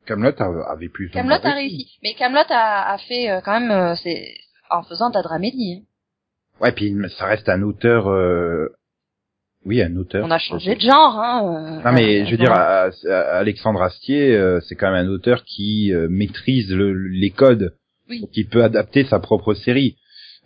Camelot 0.07 0.41
avait 0.69 0.89
plus. 0.89 1.11
Camelot 1.11 1.37
a 1.43 1.53
réussi, 1.53 1.91
mais 2.03 2.15
Camelot 2.15 2.41
a, 2.51 2.93
a 2.93 2.99
fait 2.99 3.31
euh, 3.31 3.41
quand 3.45 3.59
même, 3.61 3.71
euh, 3.71 3.95
c'est 4.03 4.25
en 4.71 4.83
faisant 4.83 5.11
de 5.11 5.15
la 5.15 5.23
dramédie. 5.23 5.83
hein. 5.83 5.87
Ouais, 6.61 6.73
puis 6.73 6.95
ça 7.19 7.27
reste 7.27 7.49
un 7.49 7.63
auteur. 7.63 8.09
euh, 8.09 8.69
Oui, 9.67 9.81
un 9.83 9.97
auteur. 9.97 10.27
On 10.27 10.31
a 10.31 10.39
changé 10.39 10.75
de 10.75 10.81
genre. 10.81 11.19
Hein, 11.19 11.81
euh, 11.81 11.85
Non 11.85 11.93
mais 11.93 12.21
euh, 12.23 12.25
je 12.27 12.31
veux 12.33 12.37
dire, 12.37 12.49
voilà. 12.49 12.91
à- 12.91 13.13
à- 13.13 13.39
Alexandre 13.39 13.83
Astier, 13.83 14.35
euh, 14.37 14.61
c'est 14.61 14.75
quand 14.75 14.91
même 14.93 15.07
un 15.07 15.11
auteur 15.11 15.43
qui 15.45 15.93
euh, 15.93 16.07
maîtrise 16.11 16.71
le- 16.71 17.09
les 17.09 17.31
codes, 17.31 17.75
Oui. 18.11 18.25
qui 18.33 18.45
peut 18.45 18.63
adapter 18.63 19.05
sa 19.05 19.19
propre 19.21 19.55
série. 19.55 19.97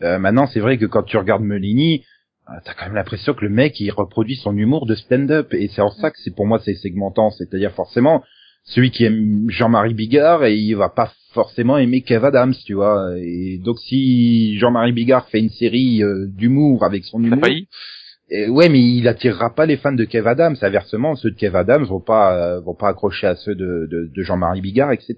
Euh, 0.03 0.19
maintenant, 0.19 0.47
c'est 0.47 0.61
vrai 0.61 0.79
que 0.79 0.87
quand 0.87 1.03
tu 1.03 1.17
regardes 1.17 1.43
Melini, 1.43 2.05
euh, 2.49 2.53
t'as 2.65 2.75
quand 2.75 2.87
même 2.87 2.95
l'impression 2.95 3.35
que 3.35 3.45
le 3.45 3.51
mec 3.51 3.81
il 3.81 3.91
reproduit 3.91 4.37
son 4.37 4.57
humour 4.57 4.87
de 4.87 4.95
stand-up, 4.95 5.53
et 5.53 5.67
c'est 5.69 5.83
en 5.83 5.91
ça 5.91 6.11
que 6.13 6.17
c'est 6.23 6.35
pour 6.35 6.47
moi 6.47 6.61
c'est 6.65 6.75
segmentant, 6.75 7.31
c'est-à-dire 7.31 7.73
forcément 7.73 8.23
celui 8.63 8.91
qui 8.93 9.05
aime 9.05 9.47
Jean-Marie 9.49 9.95
Bigard 9.95 10.45
et 10.45 10.55
il 10.57 10.75
va 10.75 10.91
pas 10.91 11.11
forcément 11.33 11.77
aimer 11.79 12.03
Kev 12.03 12.25
Adams, 12.25 12.55
tu 12.67 12.75
vois. 12.75 13.13
Et 13.19 13.59
donc 13.65 13.79
si 13.81 14.57
Jean-Marie 14.59 14.93
Bigard 14.93 15.27
fait 15.29 15.41
une 15.41 15.49
série 15.51 16.03
euh, 16.05 16.27
d'humour 16.29 16.85
avec 16.85 17.05
son 17.05 17.23
humour. 17.23 17.41
Et 18.31 18.49
ouais, 18.49 18.69
mais 18.69 18.81
il 18.81 19.09
attirera 19.09 19.55
pas 19.55 19.67
les 19.67 19.77
fans 19.77 19.93
de 19.93 20.05
Kev 20.05 20.29
Adams. 20.29 20.57
Inversement, 20.61 21.17
ceux 21.17 21.31
de 21.31 21.37
Kev 21.37 21.57
Adams 21.57 21.85
vont 21.85 22.01
pas 22.01 22.37
euh, 22.37 22.61
vont 22.61 22.75
pas 22.75 22.89
accrocher 22.89 23.27
à 23.27 23.37
ceux 23.37 23.55
de, 23.55 23.89
de, 23.91 24.11
de 24.15 24.23
Jean-Marie 24.23 24.61
Bigard, 24.61 24.93
etc. 24.93 25.15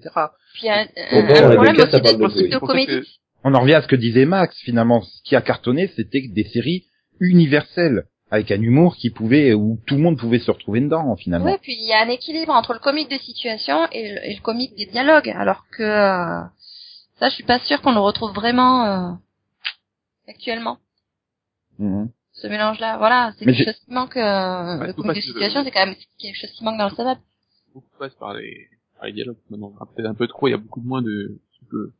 Puis 0.53 0.69
un, 0.69 0.85
un, 1.11 1.21
bon, 1.21 1.35
un 1.35 1.55
problème 1.55 1.75
aussi 1.81 2.43
de, 2.43 2.47
de 2.47 2.53
de 2.53 2.57
comédie. 2.57 3.19
On 3.43 3.53
en 3.53 3.61
revient 3.61 3.73
à 3.75 3.81
ce 3.81 3.87
que 3.87 3.95
disait 3.95 4.25
Max. 4.25 4.57
Finalement, 4.59 5.01
ce 5.01 5.21
qui 5.23 5.35
a 5.35 5.41
cartonné, 5.41 5.91
c'était 5.95 6.21
des 6.27 6.45
séries 6.45 6.85
universelles 7.19 8.05
avec 8.29 8.49
un 8.51 8.61
humour 8.61 8.95
qui 8.95 9.09
pouvait 9.09 9.53
où 9.53 9.77
tout 9.85 9.95
le 9.95 10.01
monde 10.01 10.17
pouvait 10.17 10.39
se 10.39 10.49
retrouver 10.49 10.79
dedans 10.79 11.15
finalement. 11.17 11.47
Oui, 11.47 11.57
puis 11.61 11.73
il 11.73 11.85
y 11.85 11.91
a 11.91 12.01
un 12.01 12.09
équilibre 12.09 12.53
entre 12.53 12.73
le 12.73 12.79
comique 12.79 13.09
des 13.09 13.19
situations 13.19 13.87
et 13.91 14.13
le, 14.13 14.25
et 14.25 14.35
le 14.35 14.41
comique 14.41 14.75
des 14.77 14.85
dialogues, 14.85 15.29
alors 15.29 15.65
que 15.77 15.83
euh, 15.83 16.41
ça, 17.19 17.27
je 17.29 17.35
suis 17.35 17.43
pas 17.43 17.59
sûre 17.59 17.81
qu'on 17.81 17.91
le 17.91 17.99
retrouve 17.99 18.31
vraiment 18.31 18.85
euh, 18.85 19.11
actuellement. 20.29 20.77
Mhm. 21.77 22.09
Ce 22.41 22.47
mélange-là. 22.47 22.97
Voilà, 22.97 23.33
c'est 23.37 23.45
quelque 23.45 23.63
chose 23.65 23.79
qui 23.85 23.91
manque. 23.93 24.17
Euh, 24.17 24.77
Ouais, 24.79 24.87
le 24.87 24.93
comique 24.93 25.15
de 25.17 25.21
situation, 25.21 25.63
c'est 25.63 25.71
quand 25.71 25.85
même 25.85 25.95
quelque 26.19 26.35
chose 26.37 26.51
qui 26.51 26.63
manque 26.63 26.77
dans 26.77 26.85
le 26.89 26.93
stand-up. 26.93 27.19
beaucoup 27.73 27.87
passe 27.99 28.13
par 28.15 28.33
les, 28.33 28.67
par 28.97 29.05
les 29.07 29.13
dialogues 29.13 29.37
maintenant. 29.49 29.73
Peut-être 29.95 30.09
un 30.09 30.13
peu 30.15 30.27
trop, 30.27 30.47
il 30.47 30.51
y 30.51 30.53
a 30.53 30.57
beaucoup 30.57 30.81
de 30.81 30.87
moins 30.87 31.01
de, 31.01 31.39
de 31.71 31.93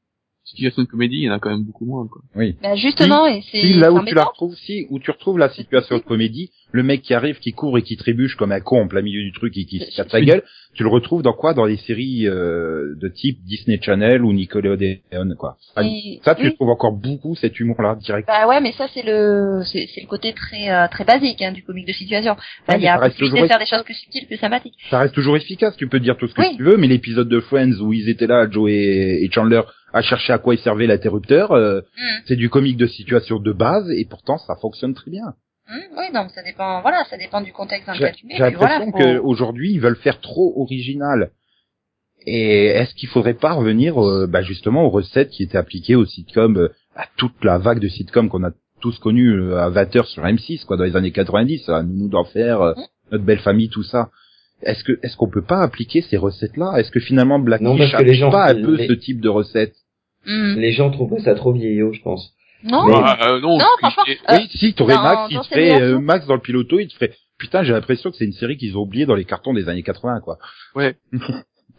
situations 0.44 0.82
de 0.84 0.88
comédie, 0.88 1.18
il 1.18 1.24
y 1.24 1.30
en 1.30 1.34
a 1.34 1.40
quand 1.40 1.50
même 1.50 1.64
beaucoup 1.64 1.86
moins, 1.86 2.08
quoi. 2.08 2.22
Oui. 2.36 2.56
Bah 2.62 2.76
justement, 2.76 3.28
et 3.28 3.42
c'est 3.52 3.62
Si, 3.62 3.74
là 3.74 3.92
où 3.92 4.04
tu 4.04 4.16
la 4.16 4.24
retrouves, 4.26 4.56
si, 4.56 4.86
où 4.90 5.00
tu 5.00 5.12
retrouves 5.12 5.38
la 5.38 5.50
situation 5.50 5.98
de 5.98 6.02
comédie, 6.04 6.50
le 6.74 6.84
mec 6.84 7.02
qui 7.02 7.14
arrive, 7.14 7.40
qui 7.40 7.52
court 7.52 7.78
et 7.78 7.82
qui 7.82 7.96
trébuche 7.98 8.36
comme 8.36 8.52
un 8.52 8.60
con 8.62 8.82
en 8.82 8.88
plein 8.88 9.02
milieu 9.02 9.22
du 9.24 9.32
truc 9.34 9.58
et 9.58 9.66
qui 9.66 9.80
se 9.80 9.96
casse 9.96 10.08
sa 10.10 10.20
Oui. 10.20 10.26
gueule, 10.26 10.44
tu 10.74 10.84
le 10.84 10.90
retrouves 10.90 11.22
dans 11.22 11.34
quoi? 11.34 11.54
Dans 11.54 11.66
les 11.66 11.76
séries 11.78 12.28
euh, 12.28 12.96
de 13.02 13.08
type 13.10 13.40
Disney 13.44 13.78
Channel 13.82 14.24
ou 14.24 14.32
Nickelodeon, 14.34 15.36
quoi. 15.38 15.58
Ça, 15.76 15.84
Et- 15.84 16.20
ça, 16.24 16.34
tu 16.36 16.46
oui. 16.48 16.56
trouves 16.56 16.70
encore 16.70 16.94
beaucoup 16.94 17.36
cet 17.36 17.60
humour-là, 17.60 17.96
direct. 18.02 18.28
Bah 18.28 18.48
ouais, 18.48 18.62
mais 18.62 18.72
ça 18.74 18.88
c'est 18.94 19.04
le 19.06 19.62
c'est 19.66 19.88
c'est 19.94 20.02
le 20.02 20.08
côté 20.08 20.34
très 20.34 20.70
euh, 20.72 20.88
très 20.90 21.04
basique 21.04 21.42
hein, 21.42 21.52
du 21.52 21.64
comique 21.64 21.88
de 21.88 21.94
situation. 21.94 22.32
Enfin, 22.32 22.74
Ouais, 22.74 22.80
il 22.80 22.84
y 22.84 22.88
a 22.88 22.98
possibilité 22.98 23.20
toujours 23.26 23.42
de 23.42 23.48
faire 23.48 23.60
des 23.60 23.66
choses 23.66 23.84
plus 23.84 23.94
subtiles, 23.96 24.28
plus 24.28 24.38
sympathiques. 24.38 24.76
Ça 24.90 25.00
reste 25.00 25.14
toujours 25.14 25.36
efficace, 25.36 25.76
tu 25.78 25.88
peux 25.88 26.00
dire 26.00 26.16
tout 26.18 26.28
ce 26.28 26.34
que 26.34 26.42
Oui. 26.42 26.56
tu 26.58 26.64
veux, 26.64 26.78
mais 26.78 26.88
l'épisode 26.88 27.28
de 27.30 27.40
Friends 27.42 27.80
où 27.82 27.92
ils 27.94 28.10
étaient 28.10 28.28
là, 28.28 28.50
Joe 28.50 28.70
et, 28.72 29.24
et 29.26 29.30
Chandler, 29.32 29.62
à 29.94 30.02
chercher 30.02 30.34
à 30.34 30.38
quoi 30.38 30.56
il 30.56 30.60
servait 30.60 30.88
l'interrupteur, 30.88 31.52
euh, 31.52 31.82
Hmm. 31.82 32.22
c'est 32.28 32.36
du 32.36 32.50
comique 32.50 32.78
de 32.78 32.88
situation 32.88 33.40
de 33.40 33.52
base, 33.52 33.90
et 33.92 34.06
pourtant 34.06 34.38
ça 34.38 34.56
fonctionne 34.62 34.94
très 34.94 35.12
bien. 35.12 35.34
Hmm, 35.70 35.98
oui, 35.98 36.06
donc 36.14 36.32
ça 36.32 36.44
dépend. 36.44 36.82
Voilà, 36.82 37.04
ça 37.10 37.18
dépend 37.18 37.42
du 37.42 37.52
contexte 37.54 37.88
dans 37.88 37.94
lequel 37.94 38.16
tu 38.16 38.26
mets. 38.28 38.36
j'ai 38.38 38.44
puis 38.46 38.56
voilà, 38.56 38.80
l'impression 38.80 39.16
faut- 39.20 39.22
qu'aujourd'hui, 39.24 39.72
ils 39.74 39.80
veulent 39.82 39.96
faire 39.98 40.20
trop 40.20 40.54
original. 40.62 41.32
Et 42.28 42.66
est-ce 42.68 42.94
qu'il 42.94 43.10
faudrait 43.10 43.34
pas 43.34 43.54
revenir 43.54 43.98
euh, 44.04 44.28
bah, 44.28 44.42
justement 44.44 44.84
aux 44.86 44.90
recettes 44.90 45.30
qui 45.30 45.44
étaient 45.44 45.58
appliquées 45.58 45.96
aux 45.96 46.06
sitcoms, 46.06 46.58
euh, 46.58 46.70
à 46.96 47.06
toute 47.18 47.44
la 47.44 47.58
vague 47.58 47.80
de 47.80 47.88
sitcoms 47.88 48.30
qu'on 48.30 48.44
a 48.44 48.52
tous 48.80 48.98
connus 49.00 49.32
euh, 49.34 49.58
à 49.58 49.70
20 49.70 49.96
heures 49.96 50.08
sur 50.08 50.24
M6, 50.24 50.66
quoi, 50.66 50.78
dans 50.78 50.84
les 50.84 50.96
années 50.96 51.12
90, 51.12 51.68
à 51.70 51.82
Nounou 51.84 52.10
d'enfer, 52.10 52.62
euh, 52.62 52.74
Mhm. 52.76 52.84
notre 53.14 53.24
belle 53.24 53.40
famille, 53.40 53.70
tout 53.70 53.84
ça. 53.84 54.10
Est-ce 54.64 54.84
que 54.84 55.00
est-ce 55.02 55.16
qu'on 55.18 55.30
peut 55.30 55.42
pas 55.42 55.62
appliquer 55.62 56.02
ces 56.02 56.18
recettes-là? 56.18 56.74
Est-ce 56.78 56.92
que 56.92 57.00
finalement 57.00 57.40
Non, 57.40 57.44
Blackish 57.46 57.66
parce 57.68 57.92
que 57.92 57.98
les 57.98 58.10
applique 58.10 58.20
gens- 58.20 58.30
pas 58.32 58.50
un 58.52 58.56
peu 58.62 58.76
les- 58.76 58.88
ce 58.88 58.94
type 58.94 59.20
de 59.20 59.30
recettes? 59.30 59.74
Hmm. 60.26 60.56
Les 60.56 60.72
gens 60.72 60.92
trouvent 60.92 61.18
ça 61.20 61.34
trop 61.36 61.52
vieillot, 61.54 61.94
je 61.94 62.02
pense. 62.02 62.34
Non, 62.64 62.86
Mais- 62.86 62.94
Ah, 62.96 63.18
euh, 63.32 63.40
non, 63.42 63.58
Non, 63.58 63.66
franchement. 63.80 64.04
Euh, 64.08 64.38
Oui, 64.38 64.50
si, 64.54 64.74
t'aurais 64.76 64.96
Max, 64.96 65.22
il 65.32 65.36
dans 65.36 65.42
te 65.44 65.48
ferait 65.48 65.82
euh, 65.82 66.00
Max 66.00 66.28
dans 66.28 66.36
le 66.36 66.42
piloto, 66.42 66.78
il 66.80 66.88
te 66.88 66.94
ferait 66.94 67.12
putain, 67.40 67.64
j'ai 67.64 67.74
l'impression 67.74 68.12
que 68.12 68.18
c'est 68.18 68.26
une 68.26 68.34
série 68.34 68.56
qu'ils 68.56 68.78
ont 68.78 68.82
oubliée 68.82 69.08
dans 69.08 69.16
les 69.16 69.26
cartons 69.26 69.52
des 69.54 69.68
années 69.68 69.82
80, 69.82 70.20
quoi. 70.22 70.38
Ouais. 70.76 70.96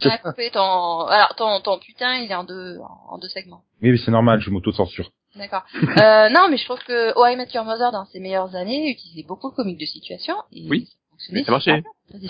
Ça. 0.01 0.17
coupé 0.17 0.49
ton 0.51 0.59
alors 1.05 1.35
ton 1.37 1.61
ton 1.61 1.77
putain, 1.79 2.17
il 2.17 2.29
est 2.29 2.35
en 2.35 2.43
deux 2.43 2.77
en 3.09 3.17
deux 3.19 3.29
segments. 3.29 3.61
Oui, 3.81 3.91
mais 3.91 3.97
c'est 3.97 4.11
normal, 4.11 4.41
je 4.41 4.49
m'auto-censure. 4.49 5.11
D'accord. 5.37 5.63
euh, 5.75 6.29
non, 6.29 6.47
mais 6.49 6.57
je 6.57 6.65
trouve 6.65 6.79
que 6.85 7.13
Oh 7.15 7.25
I 7.25 7.37
Met 7.37 7.47
Your 7.53 7.63
Mother 7.63 7.91
dans 7.93 8.03
ses 8.05 8.19
meilleures 8.19 8.53
années 8.55 8.89
utilisait 8.91 9.25
beaucoup 9.25 9.49
le 9.51 9.55
comique 9.55 9.79
de 9.79 9.85
situation 9.85 10.33
et 10.51 10.65
Oui. 10.69 10.87
ça 10.89 10.95
fonctionnait. 11.11 11.39
Mais 11.39 11.45
ça 11.45 11.51
marchait. 11.51 11.83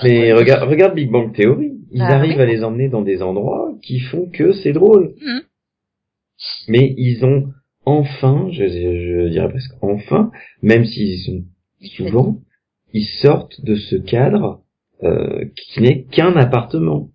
Mais 0.03 0.33
regarde, 0.33 0.69
regarde 0.69 0.93
Big 0.93 1.09
Bang 1.09 1.33
Theory. 1.33 1.71
Ils 1.91 2.01
Ah, 2.03 2.15
arrivent 2.15 2.35
oui. 2.35 2.41
à 2.41 2.45
les 2.45 2.63
emmener 2.63 2.89
dans 2.89 3.01
des 3.01 3.23
endroits 3.23 3.71
qui 3.81 3.99
font 4.01 4.29
que 4.31 4.51
c'est 4.51 4.73
drôle. 4.73 5.15
Mhm. 5.21 5.41
Mais 6.67 6.93
ils 6.97 7.23
ont 7.25 7.51
enfin, 7.85 8.47
je, 8.51 8.65
je 8.67 9.29
dirais 9.29 9.49
presque 9.49 9.73
enfin, 9.81 10.31
même 10.61 10.85
s'ils 10.85 11.19
sont 11.19 11.43
souvent, 11.95 12.37
ils 12.93 13.07
sortent 13.21 13.59
de 13.63 13.75
ce 13.75 13.95
cadre 13.95 14.61
euh, 15.03 15.45
qui 15.55 15.81
n'est 15.81 16.03
qu'un 16.05 16.35
appartement. 16.35 17.09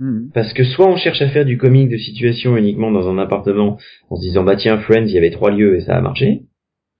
Mhm. 0.00 0.30
Parce 0.34 0.52
que 0.52 0.64
soit 0.64 0.88
on 0.88 0.96
cherche 0.96 1.22
à 1.22 1.28
faire 1.30 1.44
du 1.44 1.56
comique 1.56 1.88
de 1.88 1.96
situation 1.96 2.56
uniquement 2.56 2.90
dans 2.90 3.08
un 3.08 3.16
appartement 3.18 3.78
en 4.10 4.16
se 4.16 4.22
disant 4.22 4.42
bah 4.42 4.56
tiens 4.56 4.78
Friends 4.78 5.06
il 5.06 5.12
y 5.12 5.18
avait 5.18 5.30
trois 5.30 5.50
lieux 5.52 5.76
et 5.76 5.80
ça 5.82 5.96
a 5.96 6.00
marché, 6.00 6.42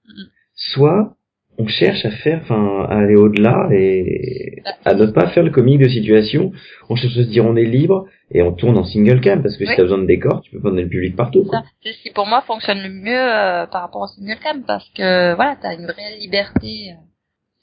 Mhm. 0.07 0.27
soit 0.55 1.14
on 1.57 1.67
cherche 1.67 2.05
à 2.05 2.11
faire, 2.11 2.39
enfin 2.43 2.85
à 2.89 2.97
aller 2.99 3.15
au-delà 3.15 3.67
et 3.71 4.61
à 4.83 4.93
ne 4.93 5.05
pas 5.07 5.27
faire 5.29 5.43
le 5.43 5.51
comique 5.51 5.79
de 5.79 5.87
situation. 5.87 6.51
On 6.89 6.95
cherche 6.95 7.13
à 7.17 7.23
se 7.23 7.29
dire 7.29 7.45
on 7.45 7.55
est 7.55 7.63
libre 7.63 8.07
et 8.31 8.41
on 8.41 8.51
tourne 8.53 8.77
en 8.77 8.83
single 8.83 9.21
cam 9.21 9.41
parce 9.41 9.55
que 9.57 9.63
si 9.65 9.69
Oui. 9.71 9.75
t'as 9.77 9.83
besoin 9.83 9.99
de 9.99 10.05
décor 10.05 10.41
tu 10.41 10.51
peux 10.51 10.59
donner 10.59 10.83
le 10.83 10.89
public 10.89 11.15
partout. 11.15 11.49
C'est 11.83 11.93
ce 11.93 12.01
qui 12.03 12.11
pour 12.11 12.27
moi 12.27 12.41
fonctionne 12.41 12.81
le 12.81 12.89
mieux 12.89 13.17
euh, 13.17 13.65
par 13.67 13.81
rapport 13.81 14.01
au 14.01 14.07
single 14.07 14.37
cam 14.43 14.63
parce 14.63 14.87
que 14.89 15.33
voilà, 15.35 15.55
t'as 15.61 15.73
une 15.75 15.85
vraie 15.85 16.17
liberté. 16.19 16.91
euh. 16.91 16.95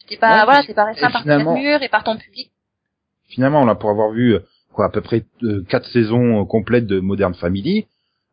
T'es 0.08 0.16
pas 0.16 0.38
Ouais, 0.38 0.44
voilà, 0.44 0.62
t'es 0.66 0.74
pas 0.74 0.84
restreint 0.86 1.10
par 1.10 1.22
finalement- 1.22 1.54
ton 1.54 1.60
mur 1.60 1.82
et 1.82 1.88
par 1.88 2.02
ton 2.04 2.16
public. 2.16 2.50
Finalement, 3.28 3.64
là, 3.64 3.74
pour 3.74 3.90
avoir 3.90 4.10
vu, 4.10 4.34
euh, 4.34 4.40
quoi, 4.72 4.86
à 4.86 4.90
peu 4.90 5.00
près 5.00 5.22
euh, 5.42 5.64
quatre 5.68 5.86
saisons 5.88 6.42
euh, 6.42 6.44
complètes 6.44 6.86
de 6.86 6.98
Modern 7.00 7.34
Family, 7.34 7.86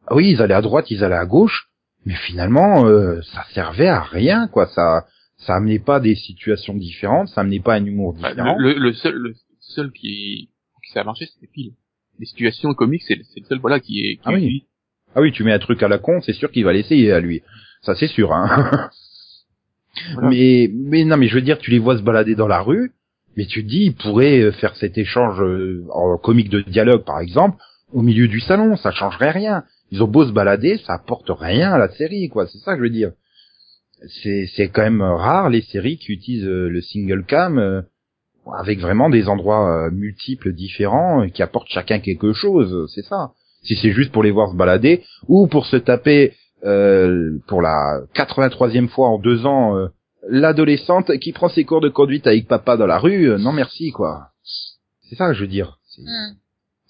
ah 0.08 0.16
oui, 0.16 0.32
ils 0.32 0.42
allaient 0.42 0.56
à 0.56 0.62
droite, 0.62 0.90
ils 0.90 1.04
allaient 1.04 1.16
à 1.16 1.26
gauche, 1.26 1.70
mais 2.06 2.16
finalement, 2.16 2.86
euh, 2.86 3.22
ça 3.34 3.44
servait 3.54 3.88
à 3.88 4.02
rien, 4.02 4.48
quoi. 4.48 4.66
Ça, 4.68 5.06
ça 5.40 5.56
amenait 5.56 5.80
pas 5.80 6.00
des 6.00 6.16
situations 6.16 6.74
différentes, 6.76 7.28
ça 7.30 7.42
amenait 7.42 7.60
pas 7.60 7.76
un 7.76 7.86
humour 7.86 8.14
Bah, 8.22 8.30
différent. 8.32 8.56
le, 8.60 8.74
le, 8.74 8.80
le 8.80 8.94
seul, 8.94 9.16
le 9.16 9.36
seul 9.60 9.92
qui, 9.92 10.50
qui 10.86 10.92
ça 10.94 11.02
a 11.02 11.04
marché, 11.04 11.26
c'était 11.26 11.52
Phil. 11.54 11.74
Les 12.20 12.26
situations 12.26 12.74
comiques, 12.74 13.04
c'est 13.08 13.16
le 13.16 13.24
seul, 13.48 13.60
voilà, 13.60 13.80
qui 13.80 14.02
est, 14.02 14.16
qui 14.16 14.22
Ah 14.26 14.34
oui. 14.34 14.66
Ah 15.16 15.22
oui, 15.22 15.32
tu 15.32 15.44
mets 15.44 15.54
un 15.54 15.60
truc 15.60 15.82
à 15.82 15.88
la 15.88 15.98
con, 15.98 16.22
c'est 16.22 16.34
sûr 16.34 16.52
qu'il 16.52 16.66
va 16.66 16.74
l'essayer 16.74 17.12
à 17.12 17.20
lui. 17.20 17.42
Ça, 17.82 17.96
c'est 17.96 18.08
sûr, 18.08 18.34
hein. 18.34 18.90
Voilà. 20.14 20.30
Mais, 20.30 20.70
mais 20.74 21.04
non, 21.04 21.18
mais 21.18 21.28
je 21.28 21.36
veux 21.36 21.42
dire, 21.42 21.58
tu 21.58 21.72
les 21.72 21.80
vois 21.80 21.98
se 21.98 22.04
balader 22.04 22.36
dans 22.36 22.48
la 22.48 22.62
rue, 22.62 22.92
mais 23.36 23.46
tu 23.46 23.64
te 23.64 23.70
dis, 23.70 23.86
ils 23.86 23.96
pourraient 23.96 24.40
euh, 24.40 24.52
faire 24.52 24.76
cet 24.76 24.98
échange 24.98 25.42
euh, 25.42 25.86
en 25.92 26.18
comique 26.18 26.50
de 26.50 26.62
dialogue, 26.62 27.04
par 27.04 27.20
exemple, 27.20 27.58
au 27.92 28.02
milieu 28.02 28.28
du 28.28 28.40
salon, 28.40 28.78
ça 28.78 28.92
changerait 28.92 29.32
rien. 29.32 29.64
Ils 29.92 30.04
ont 30.04 30.08
beau 30.08 30.26
se 30.26 30.32
balader, 30.32 30.78
ça 30.86 30.94
apporte 30.94 31.30
rien 31.32 31.72
à 31.72 31.78
la 31.80 31.90
série, 31.90 32.30
quoi. 32.30 32.46
C'est 32.48 32.60
ça 32.60 32.74
que 32.74 32.80
je 32.80 32.84
veux 32.84 32.90
dire. 32.94 33.12
C'est, 34.08 34.48
c'est 34.56 34.70
quand 34.70 34.84
même 34.84 35.02
rare 35.02 35.50
les 35.50 35.62
séries 35.62 35.98
qui 35.98 36.14
utilisent 36.14 36.48
euh, 36.48 36.70
le 36.70 36.82
single 36.82 37.26
cam 37.26 37.58
euh, 37.60 37.82
avec 38.58 38.80
vraiment 38.80 39.10
des 39.10 39.28
endroits 39.28 39.88
euh, 39.88 39.92
multiples, 39.92 40.54
différents, 40.54 41.28
qui 41.30 41.44
apportent 41.44 41.70
chacun 41.70 42.00
quelque 42.00 42.34
chose. 42.34 42.90
C'est 42.94 43.04
ça. 43.04 43.32
Si 43.64 43.76
c'est 43.76 43.92
juste 43.92 44.12
pour 44.12 44.24
les 44.24 44.32
voir 44.32 44.52
se 44.52 44.56
balader 44.56 45.04
ou 45.28 45.48
pour 45.48 45.66
se 45.66 45.76
taper 45.76 46.34
euh, 46.66 47.38
pour 47.48 47.62
la 47.62 48.02
83e 48.16 48.88
fois 48.90 49.10
en 49.10 49.20
deux 49.20 49.46
ans 49.46 49.78
euh, 49.78 49.88
l'adolescente 50.28 51.18
qui 51.20 51.32
prend 51.32 51.48
ses 51.50 51.64
cours 51.64 51.80
de 51.82 51.90
conduite 51.90 52.28
avec 52.28 52.48
papa 52.48 52.76
dans 52.76 52.86
la 52.86 53.00
rue, 53.00 53.30
euh, 53.30 53.38
non 53.38 53.54
merci 53.54 53.92
quoi. 53.92 54.28
C'est 55.10 55.16
ça 55.16 55.28
que 55.28 55.34
je 55.34 55.42
veux 55.42 55.48
dire. 55.48 55.78
C'est 55.88 56.02
Hmm. 56.02 56.36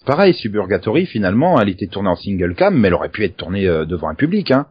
pareil, 0.06 0.34
Suburgatory 0.34 1.06
finalement, 1.06 1.60
elle 1.60 1.68
était 1.68 1.86
tournée 1.86 2.08
en 2.08 2.16
single 2.16 2.54
cam, 2.54 2.76
mais 2.76 2.88
elle 2.88 2.94
aurait 2.94 3.10
pu 3.10 3.24
être 3.24 3.36
tournée 3.36 3.64
devant 3.64 4.08
un 4.08 4.14
public, 4.14 4.50
hein. 4.50 4.66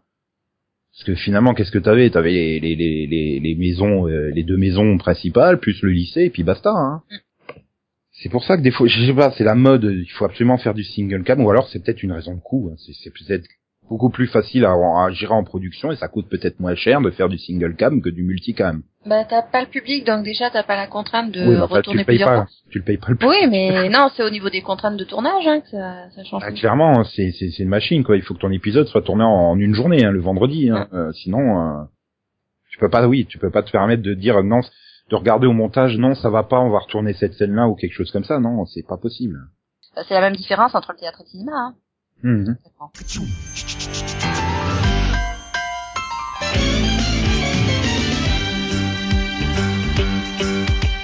Parce 0.93 1.03
que 1.05 1.15
finalement, 1.15 1.53
qu'est-ce 1.53 1.71
que 1.71 1.79
t'avais? 1.79 2.09
T'avais 2.09 2.31
les, 2.31 2.59
les, 2.59 2.75
les, 2.75 3.39
les, 3.39 3.55
maisons, 3.55 4.07
euh, 4.07 4.31
les 4.31 4.43
deux 4.43 4.57
maisons 4.57 4.97
principales, 4.97 5.59
plus 5.59 5.81
le 5.81 5.91
lycée, 5.91 6.23
et 6.23 6.29
puis 6.29 6.43
basta. 6.43 6.71
Hein. 6.71 7.03
C'est 8.11 8.29
pour 8.29 8.43
ça 8.43 8.57
que 8.57 8.61
des 8.63 8.71
fois, 8.71 8.87
je 8.87 9.05
sais 9.05 9.13
pas, 9.13 9.31
c'est 9.37 9.45
la 9.45 9.55
mode. 9.55 9.83
Il 9.85 10.09
faut 10.11 10.25
absolument 10.25 10.57
faire 10.57 10.73
du 10.73 10.83
single 10.83 11.23
cam, 11.23 11.41
ou 11.41 11.49
alors 11.49 11.69
c'est 11.69 11.81
peut-être 11.83 12.03
une 12.03 12.11
raison 12.11 12.35
de 12.35 12.41
coût. 12.41 12.69
hein. 12.71 12.75
C'est 13.01 13.11
peut-être 13.11 13.47
beaucoup 13.89 14.09
plus 14.09 14.27
facile 14.27 14.65
à, 14.65 14.71
à 14.71 15.09
gérer 15.11 15.33
en 15.33 15.43
production 15.43 15.91
et 15.91 15.95
ça 15.95 16.07
coûte 16.07 16.29
peut-être 16.29 16.59
moins 16.59 16.75
cher 16.75 17.01
de 17.01 17.09
faire 17.11 17.27
du 17.27 17.37
single 17.37 17.75
cam 17.75 18.01
que 18.01 18.09
du 18.09 18.23
multicam. 18.23 18.83
Bah 19.05 19.23
t'as 19.23 19.41
pas 19.41 19.61
le 19.61 19.67
public 19.67 20.05
donc 20.05 20.23
déjà 20.23 20.49
t'as 20.49 20.63
pas 20.63 20.75
la 20.75 20.87
contrainte 20.87 21.31
de 21.31 21.41
oui, 21.41 21.47
mais 21.49 21.57
enfin, 21.57 21.67
tu 21.67 21.73
retourner 21.73 21.99
le 22.01 22.05
payes 22.05 22.17
plusieurs 22.17 22.29
pas. 22.29 22.35
fois. 22.35 22.47
Tu 22.69 22.77
le 22.79 22.83
payes 22.83 22.97
pas 22.97 23.07
le 23.09 23.15
public. 23.15 23.29
Oui, 23.41 23.47
mais 23.49 23.89
non, 23.95 24.09
c'est 24.15 24.23
au 24.23 24.29
niveau 24.29 24.49
des 24.49 24.61
contraintes 24.61 24.97
de 24.97 25.03
tournage 25.03 25.47
hein, 25.47 25.61
que 25.61 25.69
ça, 25.69 26.09
ça 26.11 26.23
change. 26.23 26.43
Ah, 26.45 26.51
tout. 26.51 26.57
clairement, 26.57 27.03
c'est 27.03 27.31
c'est 27.31 27.59
une 27.59 27.69
machine 27.69 28.03
quoi. 28.03 28.15
Il 28.17 28.21
faut 28.21 28.33
que 28.33 28.39
ton 28.39 28.51
épisode 28.51 28.87
soit 28.87 29.01
tourné 29.01 29.23
en, 29.23 29.27
en 29.29 29.57
une 29.57 29.73
journée, 29.73 30.05
hein, 30.05 30.11
le 30.11 30.21
vendredi. 30.21 30.69
Hein. 30.69 30.87
Euh, 30.93 31.11
sinon, 31.13 31.39
euh, 31.39 31.83
tu 32.69 32.77
peux 32.77 32.89
pas. 32.89 33.07
Oui, 33.07 33.25
tu 33.25 33.37
peux 33.37 33.49
pas 33.49 33.63
te 33.63 33.71
permettre 33.71 34.03
de 34.03 34.13
dire 34.13 34.43
non, 34.43 34.59
de 35.09 35.15
regarder 35.15 35.47
au 35.47 35.53
montage. 35.53 35.97
Non, 35.97 36.13
ça 36.13 36.29
va 36.29 36.43
pas. 36.43 36.59
On 36.59 36.69
va 36.69 36.79
retourner 36.79 37.13
cette 37.13 37.33
scène-là 37.33 37.67
ou 37.67 37.75
quelque 37.75 37.93
chose 37.93 38.11
comme 38.11 38.25
ça. 38.25 38.39
Non, 38.39 38.65
c'est 38.65 38.85
pas 38.87 38.97
possible. 38.97 39.39
Bah, 39.95 40.03
c'est 40.07 40.13
la 40.13 40.21
même 40.21 40.35
différence 40.35 40.75
entre 40.75 40.91
le 40.91 40.99
théâtre 40.99 41.21
et 41.21 41.23
le 41.23 41.29
cinéma. 41.29 41.51
Hein. 41.55 41.75
Mhm. 42.23 42.57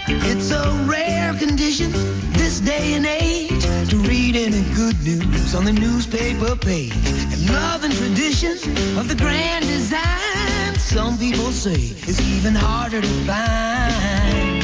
It's 0.09 0.51
a 0.51 0.85
rare 0.87 1.33
condition 1.35 1.91
this 2.33 2.59
day 2.59 2.93
and 2.95 3.05
age 3.05 3.63
to 3.89 3.97
read 3.97 4.35
any 4.35 4.63
good 4.75 5.01
news 5.03 5.55
on 5.55 5.63
the 5.63 5.73
newspaper 5.73 6.55
page. 6.57 6.93
And 7.31 7.49
love 7.49 7.85
and 7.85 7.93
tradition 7.93 8.53
of 8.99 9.07
the 9.07 9.15
grand 9.15 9.65
design, 9.65 10.75
some 10.79 11.17
people 11.17 11.51
say, 11.51 11.95
is 12.09 12.19
even 12.35 12.55
harder 12.55 13.01
to 13.01 13.07
find. 13.25 14.63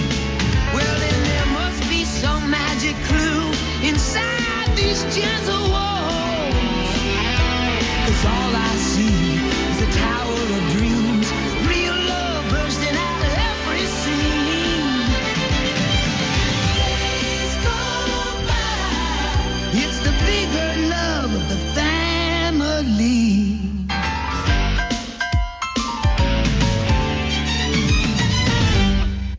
Well, 0.76 1.00
then 1.00 1.24
there 1.24 1.46
must 1.54 1.90
be 1.90 2.04
some 2.04 2.50
magic 2.52 2.96
clue 3.08 3.52
inside 3.90 4.76
these 4.76 5.02
gentle 5.16 5.72
walls. 5.72 6.11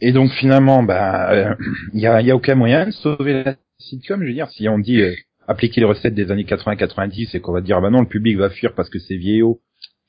Et 0.05 0.11
donc 0.11 0.33
finalement, 0.33 0.83
bah, 0.83 1.31
euh, 1.31 1.55
il 1.94 2.01
y, 2.01 2.07
a, 2.09 2.20
y 2.20 2.31
a 2.33 2.37
aucun 2.37 2.57
moyen 2.57 2.87
de 2.87 2.90
sauver 2.90 3.44
la 3.44 3.55
sitcom. 3.79 4.20
Je 4.20 4.27
veux 4.27 4.33
dire, 4.35 4.51
si 4.51 4.68
on 4.68 4.79
dit 4.79 5.01
euh, 5.01 5.14
appliquer 5.53 5.81
les 5.81 5.87
recettes 5.87 6.15
des 6.15 6.31
années 6.31 6.45
80-90 6.45 7.37
et 7.37 7.41
qu'on 7.41 7.53
va 7.53 7.61
dire, 7.61 7.81
bah 7.81 7.91
non, 7.91 8.01
le 8.01 8.09
public 8.09 8.37
va 8.37 8.51
fuir 8.51 8.75
parce 8.75 8.91
que 8.91 8.99
c'est 8.99 9.17
vieillot. 9.17 9.61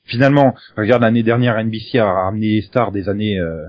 Finalement, 0.04 0.54
regarde 0.76 1.02
l'année 1.02 1.22
dernière, 1.22 1.56
NBC 1.62 1.98
a 1.98 2.12
ramené 2.12 2.56
les 2.56 2.62
stars 2.62 2.92
des 2.92 3.08
années, 3.08 3.38
euh, 3.38 3.66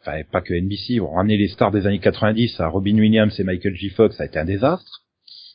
enfin 0.00 0.22
pas 0.30 0.40
que 0.40 0.54
NBC, 0.54 1.00
ont 1.00 1.14
ramené 1.14 1.36
les 1.36 1.48
stars 1.48 1.72
des 1.72 1.86
années 1.86 1.98
90 1.98 2.60
à 2.60 2.68
Robin 2.68 2.96
Williams 2.96 3.38
et 3.40 3.44
Michael 3.44 3.74
J. 3.74 3.90
Fox, 3.90 4.16
ça 4.16 4.22
a 4.22 4.26
été 4.26 4.38
un 4.38 4.44
désastre. 4.44 5.00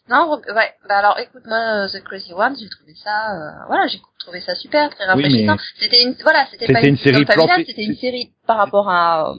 Non, 0.09 0.31
ouais. 0.31 0.73
Bah 0.87 0.97
alors, 0.97 1.19
écoute, 1.19 1.43
moi, 1.45 1.85
euh, 1.85 1.87
The 1.87 2.03
Crazy 2.03 2.33
Ones, 2.33 2.55
j'ai 2.59 2.67
trouvé 2.67 2.93
ça, 2.95 3.31
euh, 3.31 3.65
voilà, 3.67 3.85
j'ai 3.87 3.99
trouvé 4.19 4.41
ça 4.41 4.55
super, 4.55 4.89
très 4.89 5.05
Oui, 5.05 5.23
rafraîchissant. 5.23 5.57
C'était 5.79 6.03
une, 6.03 6.15
voilà, 6.23 6.47
c'était 6.49 6.65
pas 6.65 6.79
C'était 6.79 6.87
une, 6.89 6.95
une 6.95 6.97
série 6.97 7.17
sitcom 7.19 7.35
familiale, 7.35 7.55
plantée. 7.57 7.65
c'était 7.69 7.85
une 7.85 7.95
série 7.95 8.31
par 8.47 8.57
rapport 8.57 8.89
à, 8.89 9.29
euh, 9.29 9.35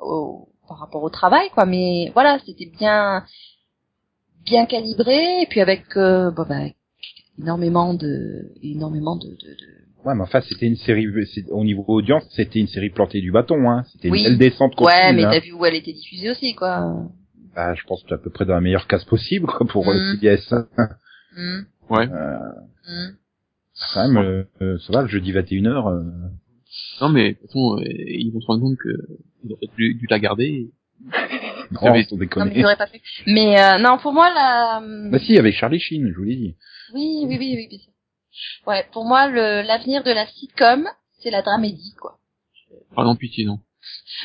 au, 0.00 0.48
par 0.68 0.80
rapport 0.80 1.02
au 1.04 1.10
travail, 1.10 1.48
quoi. 1.50 1.64
Mais 1.64 2.10
voilà, 2.12 2.38
c'était 2.44 2.66
bien, 2.76 3.24
bien 4.50 4.66
calibré, 4.66 5.42
et 5.42 5.46
puis 5.48 5.60
avec, 5.60 5.84
euh, 5.96 6.30
bon, 6.30 6.44
bah, 6.48 6.64
énormément 7.38 7.94
de, 7.94 8.52
énormément 8.62 9.16
de, 9.16 9.28
de, 9.28 9.32
de- 9.32 9.80
Ouais, 10.04 10.14
mais 10.14 10.22
enfin, 10.22 10.40
c'était 10.40 10.66
une 10.66 10.76
série, 10.76 11.06
au 11.50 11.62
niveau 11.64 11.84
audience, 11.88 12.24
c'était 12.30 12.58
une 12.58 12.68
série 12.68 12.88
plantée 12.90 13.20
du 13.20 13.30
bâton, 13.32 13.70
hein. 13.70 13.84
C'était 13.92 14.08
Oui. 14.10 14.20
une 14.20 14.24
belle 14.30 14.38
descente 14.38 14.72
Ouais, 14.80 14.92
continue, 14.94 15.16
mais 15.16 15.24
hein. 15.24 15.30
t'as 15.32 15.40
vu 15.40 15.52
où 15.52 15.64
elle 15.66 15.74
était 15.74 15.92
diffusée 15.92 16.30
aussi, 16.30 16.54
quoi. 16.54 17.04
Bah, 17.54 17.74
je 17.74 17.82
pense 17.84 18.02
que 18.04 18.14
à 18.14 18.18
peu 18.18 18.30
près 18.30 18.46
dans 18.46 18.54
la 18.54 18.60
meilleure 18.62 18.86
case 18.86 19.04
possible, 19.04 19.46
quoi, 19.46 19.66
pour 19.66 19.86
Mhm. 19.86 20.16
CBS. 20.20 20.54
Hmm, 21.36 21.60
Ouais. 21.90 22.08
Euh, 22.08 22.38
hmm. 22.88 23.14
quand 23.94 24.08
même, 24.08 24.16
euh, 24.24 24.44
euh, 24.62 24.78
ça 24.78 24.92
va, 24.94 25.02
le 25.02 25.08
jeudi 25.08 25.32
21h, 25.32 25.86
euh, 25.88 26.02
Non, 27.02 27.08
mais 27.10 27.32
de 27.32 27.38
toute 27.38 27.46
façon, 27.48 27.76
euh, 27.78 27.84
ils 27.86 28.30
vont 28.32 28.40
se 28.40 28.46
rendre 28.46 28.62
compte 28.62 28.78
que 28.78 28.88
ils 29.44 29.52
auraient 29.52 29.68
dû, 29.76 29.94
dû 29.94 30.06
la 30.08 30.18
garder. 30.18 30.70
Non, 31.70 31.80
savez- 31.80 32.04
sans 32.04 32.16
Non, 32.16 32.20
mais 32.20 32.26
déconner. 32.26 32.64
auraient 32.64 32.76
pas 32.76 32.86
fait. 32.86 33.00
Mais 33.26 33.60
euh, 33.60 33.78
non, 33.78 33.98
pour 33.98 34.12
moi, 34.12 34.28
la. 34.32 34.80
Bah 35.10 35.18
si, 35.18 35.38
avec 35.38 35.54
Charlie 35.54 35.80
Sheen, 35.80 36.08
je 36.10 36.16
vous 36.16 36.24
l'ai 36.24 36.36
dit. 36.36 36.56
Oui, 36.94 37.24
oui, 37.26 37.36
oui, 37.38 37.66
oui, 37.70 37.78
sûr. 37.78 37.92
Ouais, 38.66 38.86
pour 38.92 39.04
moi, 39.04 39.28
le 39.28 39.62
l'avenir 39.62 40.02
de 40.04 40.10
la 40.12 40.26
sitcom, 40.26 40.88
c'est 41.20 41.30
la 41.30 41.42
dramédie, 41.42 41.94
quoi. 42.00 42.18
Ah 42.96 43.04
non, 43.04 43.16
pitié, 43.16 43.44
non. 43.44 43.58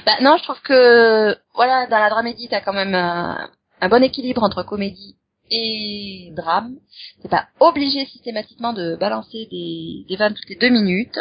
Bah 0.06 0.14
non, 0.22 0.38
je 0.38 0.44
trouve 0.44 0.62
que 0.62 1.36
voilà, 1.56 1.88
dans 1.88 1.98
la 2.00 2.10
dramédie, 2.10 2.48
t'as 2.50 2.62
quand 2.62 2.74
même 2.74 2.94
un, 2.94 3.50
un 3.82 3.90
bon 3.90 4.04
équilibre 4.04 4.44
entre 4.44 4.64
comédie 4.64 5.16
et 5.50 6.32
drame. 6.36 6.76
T'es 7.22 7.30
pas 7.30 7.48
obligé 7.60 8.06
systématiquement 8.06 8.74
de 8.74 8.96
balancer 8.96 9.48
des, 9.52 10.06
des 10.08 10.16
vannes 10.18 10.34
toutes 10.34 10.50
les 10.50 10.56
deux 10.58 10.70
minutes. 10.70 11.18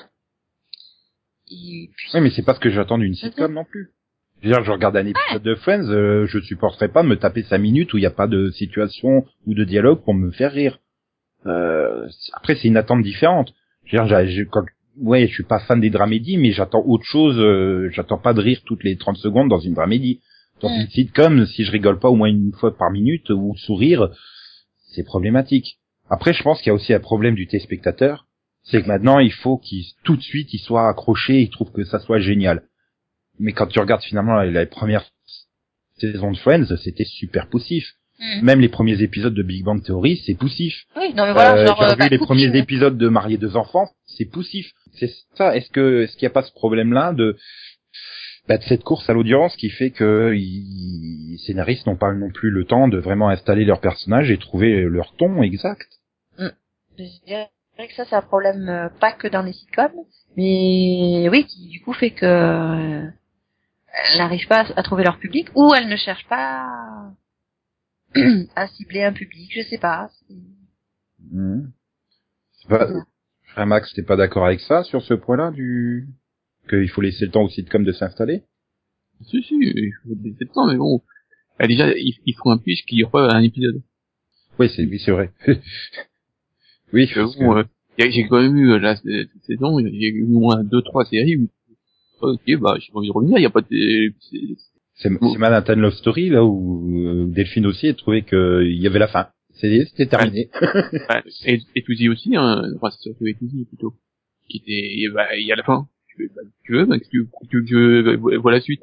Et 1.50 1.90
puis, 1.96 2.10
Oui, 2.14 2.20
mais 2.20 2.30
c'est 2.30 2.42
pas 2.42 2.54
ce 2.54 2.60
que 2.60 2.70
j'attends 2.70 2.98
d'une 2.98 3.14
sitcom 3.14 3.52
non 3.52 3.64
plus. 3.64 3.92
Je 4.44 4.50
veux 4.50 4.54
dire, 4.56 4.64
je 4.64 4.72
regarde 4.72 4.94
un 4.98 5.06
épisode 5.06 5.42
de 5.42 5.54
Friends, 5.54 5.88
euh, 5.88 6.26
je 6.26 6.38
supporterais 6.38 6.88
pas 6.88 7.02
me 7.02 7.16
taper 7.16 7.42
cinq 7.44 7.56
minutes 7.58 7.94
où 7.94 7.96
il 7.96 8.00
n'y 8.00 8.06
a 8.06 8.10
pas 8.10 8.26
de 8.26 8.50
situation 8.50 9.24
ou 9.46 9.54
de 9.54 9.64
dialogue 9.64 10.02
pour 10.04 10.12
me 10.12 10.30
faire 10.32 10.52
rire. 10.52 10.80
Euh, 11.46 12.06
après, 12.34 12.54
c'est 12.54 12.68
une 12.68 12.76
attente 12.76 13.02
différente. 13.02 13.54
Je 13.86 13.96
veux 13.96 14.04
dire, 14.06 14.26
j'ai- 14.26 14.44
quand- 14.46 14.66
ouais, 15.00 15.26
je 15.28 15.32
suis 15.32 15.44
pas 15.44 15.60
fan 15.60 15.80
des 15.80 15.88
dramédies, 15.88 16.36
mais 16.36 16.52
j'attends 16.52 16.82
autre 16.84 17.04
chose. 17.06 17.38
euh, 17.38 17.88
j'attends 17.92 18.18
pas 18.18 18.34
de 18.34 18.42
rire 18.42 18.60
toutes 18.66 18.84
les 18.84 18.96
30 18.98 19.16
secondes 19.16 19.48
dans 19.48 19.60
une 19.60 19.72
dramédie. 19.72 20.20
Dans 20.60 20.68
une 20.68 20.88
sitcom, 20.90 21.46
si 21.46 21.64
je 21.64 21.72
rigole 21.72 21.98
pas 21.98 22.10
au 22.10 22.14
moins 22.14 22.28
une 22.28 22.52
fois 22.52 22.76
par 22.76 22.90
minute 22.90 23.30
ou 23.30 23.54
sourire, 23.56 24.10
c'est 24.94 25.04
problématique. 25.04 25.78
Après, 26.10 26.34
je 26.34 26.42
pense 26.42 26.58
qu'il 26.58 26.68
y 26.68 26.70
a 26.70 26.74
aussi 26.74 26.92
un 26.92 27.00
problème 27.00 27.34
du 27.34 27.46
téléspectateur, 27.46 28.26
c'est 28.62 28.82
que 28.82 28.88
maintenant, 28.88 29.20
il 29.20 29.32
faut 29.32 29.56
qu'il 29.56 29.84
tout 30.04 30.16
de 30.16 30.22
suite, 30.22 30.52
il 30.52 30.58
soit 30.58 30.86
accroché, 30.88 31.40
il 31.40 31.48
trouve 31.50 31.72
que 31.72 31.84
ça 31.84 31.98
soit 31.98 32.18
génial. 32.20 32.62
Mais 33.38 33.52
quand 33.52 33.66
tu 33.66 33.78
regardes 33.80 34.02
finalement 34.02 34.34
la, 34.42 34.66
première 34.66 35.04
saison 35.98 36.32
de 36.32 36.36
Friends, 36.36 36.76
c'était 36.82 37.04
super 37.04 37.48
poussif. 37.48 37.94
Hmm. 38.20 38.44
Même 38.44 38.60
les 38.60 38.68
premiers 38.68 39.02
épisodes 39.02 39.34
de 39.34 39.42
Big 39.42 39.64
Bang 39.64 39.82
Theory, 39.82 40.22
c'est 40.24 40.34
poussif. 40.34 40.84
oui, 40.96 41.12
non 41.14 41.26
mais 41.26 41.32
voilà, 41.32 41.56
Euh, 41.56 41.66
genre 41.66 41.82
j'ai 41.82 41.94
euh, 41.94 41.96
bah, 41.96 42.08
les 42.08 42.18
premiers 42.18 42.56
épisodes 42.56 42.96
de 42.96 43.08
Mariés 43.08 43.38
deux 43.38 43.56
enfants, 43.56 43.88
c'est 44.06 44.24
poussif. 44.24 44.70
C'est 44.92 45.10
ça. 45.34 45.56
Est-ce 45.56 45.70
que 45.70 46.02
est-ce 46.02 46.12
qu'il 46.12 46.26
n'y 46.26 46.30
a 46.30 46.34
pas 46.34 46.42
ce 46.42 46.52
problème-là 46.52 47.12
de 47.12 47.36
bah, 48.46 48.58
de 48.58 48.62
cette 48.62 48.84
course 48.84 49.08
à 49.10 49.14
l'audience 49.14 49.56
qui 49.56 49.68
fait 49.70 49.90
que 49.90 50.30
les 50.32 51.38
scénaristes 51.38 51.86
n'ont 51.86 51.96
pas 51.96 52.12
non 52.12 52.30
plus 52.30 52.50
le 52.50 52.64
temps 52.64 52.86
de 52.86 52.98
vraiment 52.98 53.30
installer 53.30 53.64
leurs 53.64 53.80
personnages 53.80 54.30
et 54.30 54.38
trouver 54.38 54.82
leur 54.82 55.16
ton 55.16 55.42
exact? 55.42 55.88
Je 56.98 57.24
dirais 57.26 57.50
que 57.88 57.94
ça, 57.94 58.04
c'est 58.04 58.14
un 58.14 58.22
problème 58.22 58.68
euh, 58.68 58.88
pas 59.00 59.12
que 59.12 59.26
dans 59.26 59.42
les 59.42 59.52
sitcoms, 59.52 59.92
mais 60.36 61.28
oui, 61.30 61.44
qui 61.44 61.68
du 61.68 61.80
coup 61.80 61.92
fait 61.92 62.10
que 62.10 62.24
euh, 62.24 63.06
elles 63.96 64.18
n'arrivent 64.18 64.46
pas 64.48 64.60
à, 64.62 64.80
à 64.80 64.82
trouver 64.82 65.04
leur 65.04 65.18
public 65.18 65.48
ou 65.54 65.72
elles 65.74 65.88
ne 65.88 65.96
cherchent 65.96 66.26
pas 66.28 66.66
à 68.56 68.66
cibler 68.68 69.02
un 69.04 69.12
public, 69.12 69.50
je 69.54 69.62
sais 69.62 69.78
pas. 69.78 70.08
C'est-. 70.28 70.34
C'est 72.60 72.68
pas- 72.68 72.88
Frère 73.48 73.66
Max, 73.66 73.92
t'es 73.94 74.02
pas 74.02 74.16
d'accord 74.16 74.46
avec 74.46 74.60
ça 74.60 74.82
sur 74.84 75.02
ce 75.02 75.14
point-là 75.14 75.50
du 75.52 76.08
qu'il 76.68 76.88
faut 76.88 77.00
laisser 77.02 77.26
le 77.26 77.30
temps 77.30 77.42
aux 77.44 77.48
sitcoms 77.50 77.84
de 77.84 77.92
s'installer? 77.92 78.42
Si, 79.22 79.42
si, 79.42 79.54
il 79.60 79.92
faut 80.02 80.14
des 80.16 80.32
de 80.32 80.52
temps, 80.52 80.66
mais 80.66 80.76
bon. 80.76 81.02
Ah, 81.58 81.66
déjà, 81.68 81.88
il, 81.96 82.14
il 82.26 82.34
faut 82.34 82.50
un 82.50 82.58
pitch 82.58 82.84
qui 82.84 82.96
dure 82.96 83.10
pas 83.10 83.30
un 83.32 83.42
épisode. 83.42 83.80
Oui, 84.58 84.70
c'est 84.74 84.84
oui, 84.86 84.98
c'est 85.04 85.12
vrai. 85.12 85.30
oui, 86.92 87.08
Parce 87.14 87.36
bon, 87.36 87.54
que- 87.54 87.58
euh, 87.60 87.64
j'ai 88.10 88.26
quand 88.26 88.40
même 88.42 88.56
eu, 88.56 88.72
euh, 88.72 88.78
la 88.78 88.96
saison, 88.96 89.78
il 89.78 89.94
y 89.94 90.06
a 90.06 90.08
eu 90.08 90.24
au 90.24 90.40
moins 90.40 90.64
deux, 90.64 90.82
trois 90.82 91.04
séries 91.04 91.36
où, 91.36 91.48
ok, 92.32 92.60
bah, 92.60 92.76
j'ai 92.78 92.90
envie 92.94 93.08
de 93.08 93.12
revenir, 93.12 93.38
il 93.38 93.42
y 93.42 93.46
a 93.46 93.50
pas 93.50 93.60
de, 93.60 94.12
c'est- 94.96 95.10
Manhattan 95.38 95.74
Love 95.76 95.94
Story 95.94 96.30
là 96.30 96.44
où 96.44 96.88
euh, 97.06 97.26
Delphine 97.26 97.66
aussi 97.66 97.88
a 97.88 97.94
trouvé 97.94 98.22
que 98.22 98.62
il 98.64 98.80
y 98.80 98.86
avait 98.86 98.98
la 99.00 99.08
fin. 99.08 99.28
C'était 99.52 100.06
terminé. 100.06 100.48
Et, 101.46 101.58
et 101.76 101.82
Tuzi 101.82 102.08
aussi, 102.08 102.34
hein, 102.36 102.62
enfin, 102.76 102.90
c'est 102.90 103.02
surtout 103.10 103.24
Tuzi 103.38 103.66
plutôt, 103.66 103.94
qui 104.48 104.58
était, 104.58 105.12
bah, 105.14 105.26
il 105.36 105.46
y 105.46 105.52
a 105.52 105.56
la 105.56 105.62
fin. 105.62 105.86
Tu 106.08 106.22
veux, 106.22 106.28
bah, 106.34 106.42
tu 106.64 106.72
veux, 106.72 106.84
bah, 106.86 106.96
tu, 106.98 107.26
tu, 107.50 107.64
tu 107.64 107.74
veux, 107.74 108.16
vois 108.38 108.52
la 108.52 108.60
suite. 108.60 108.82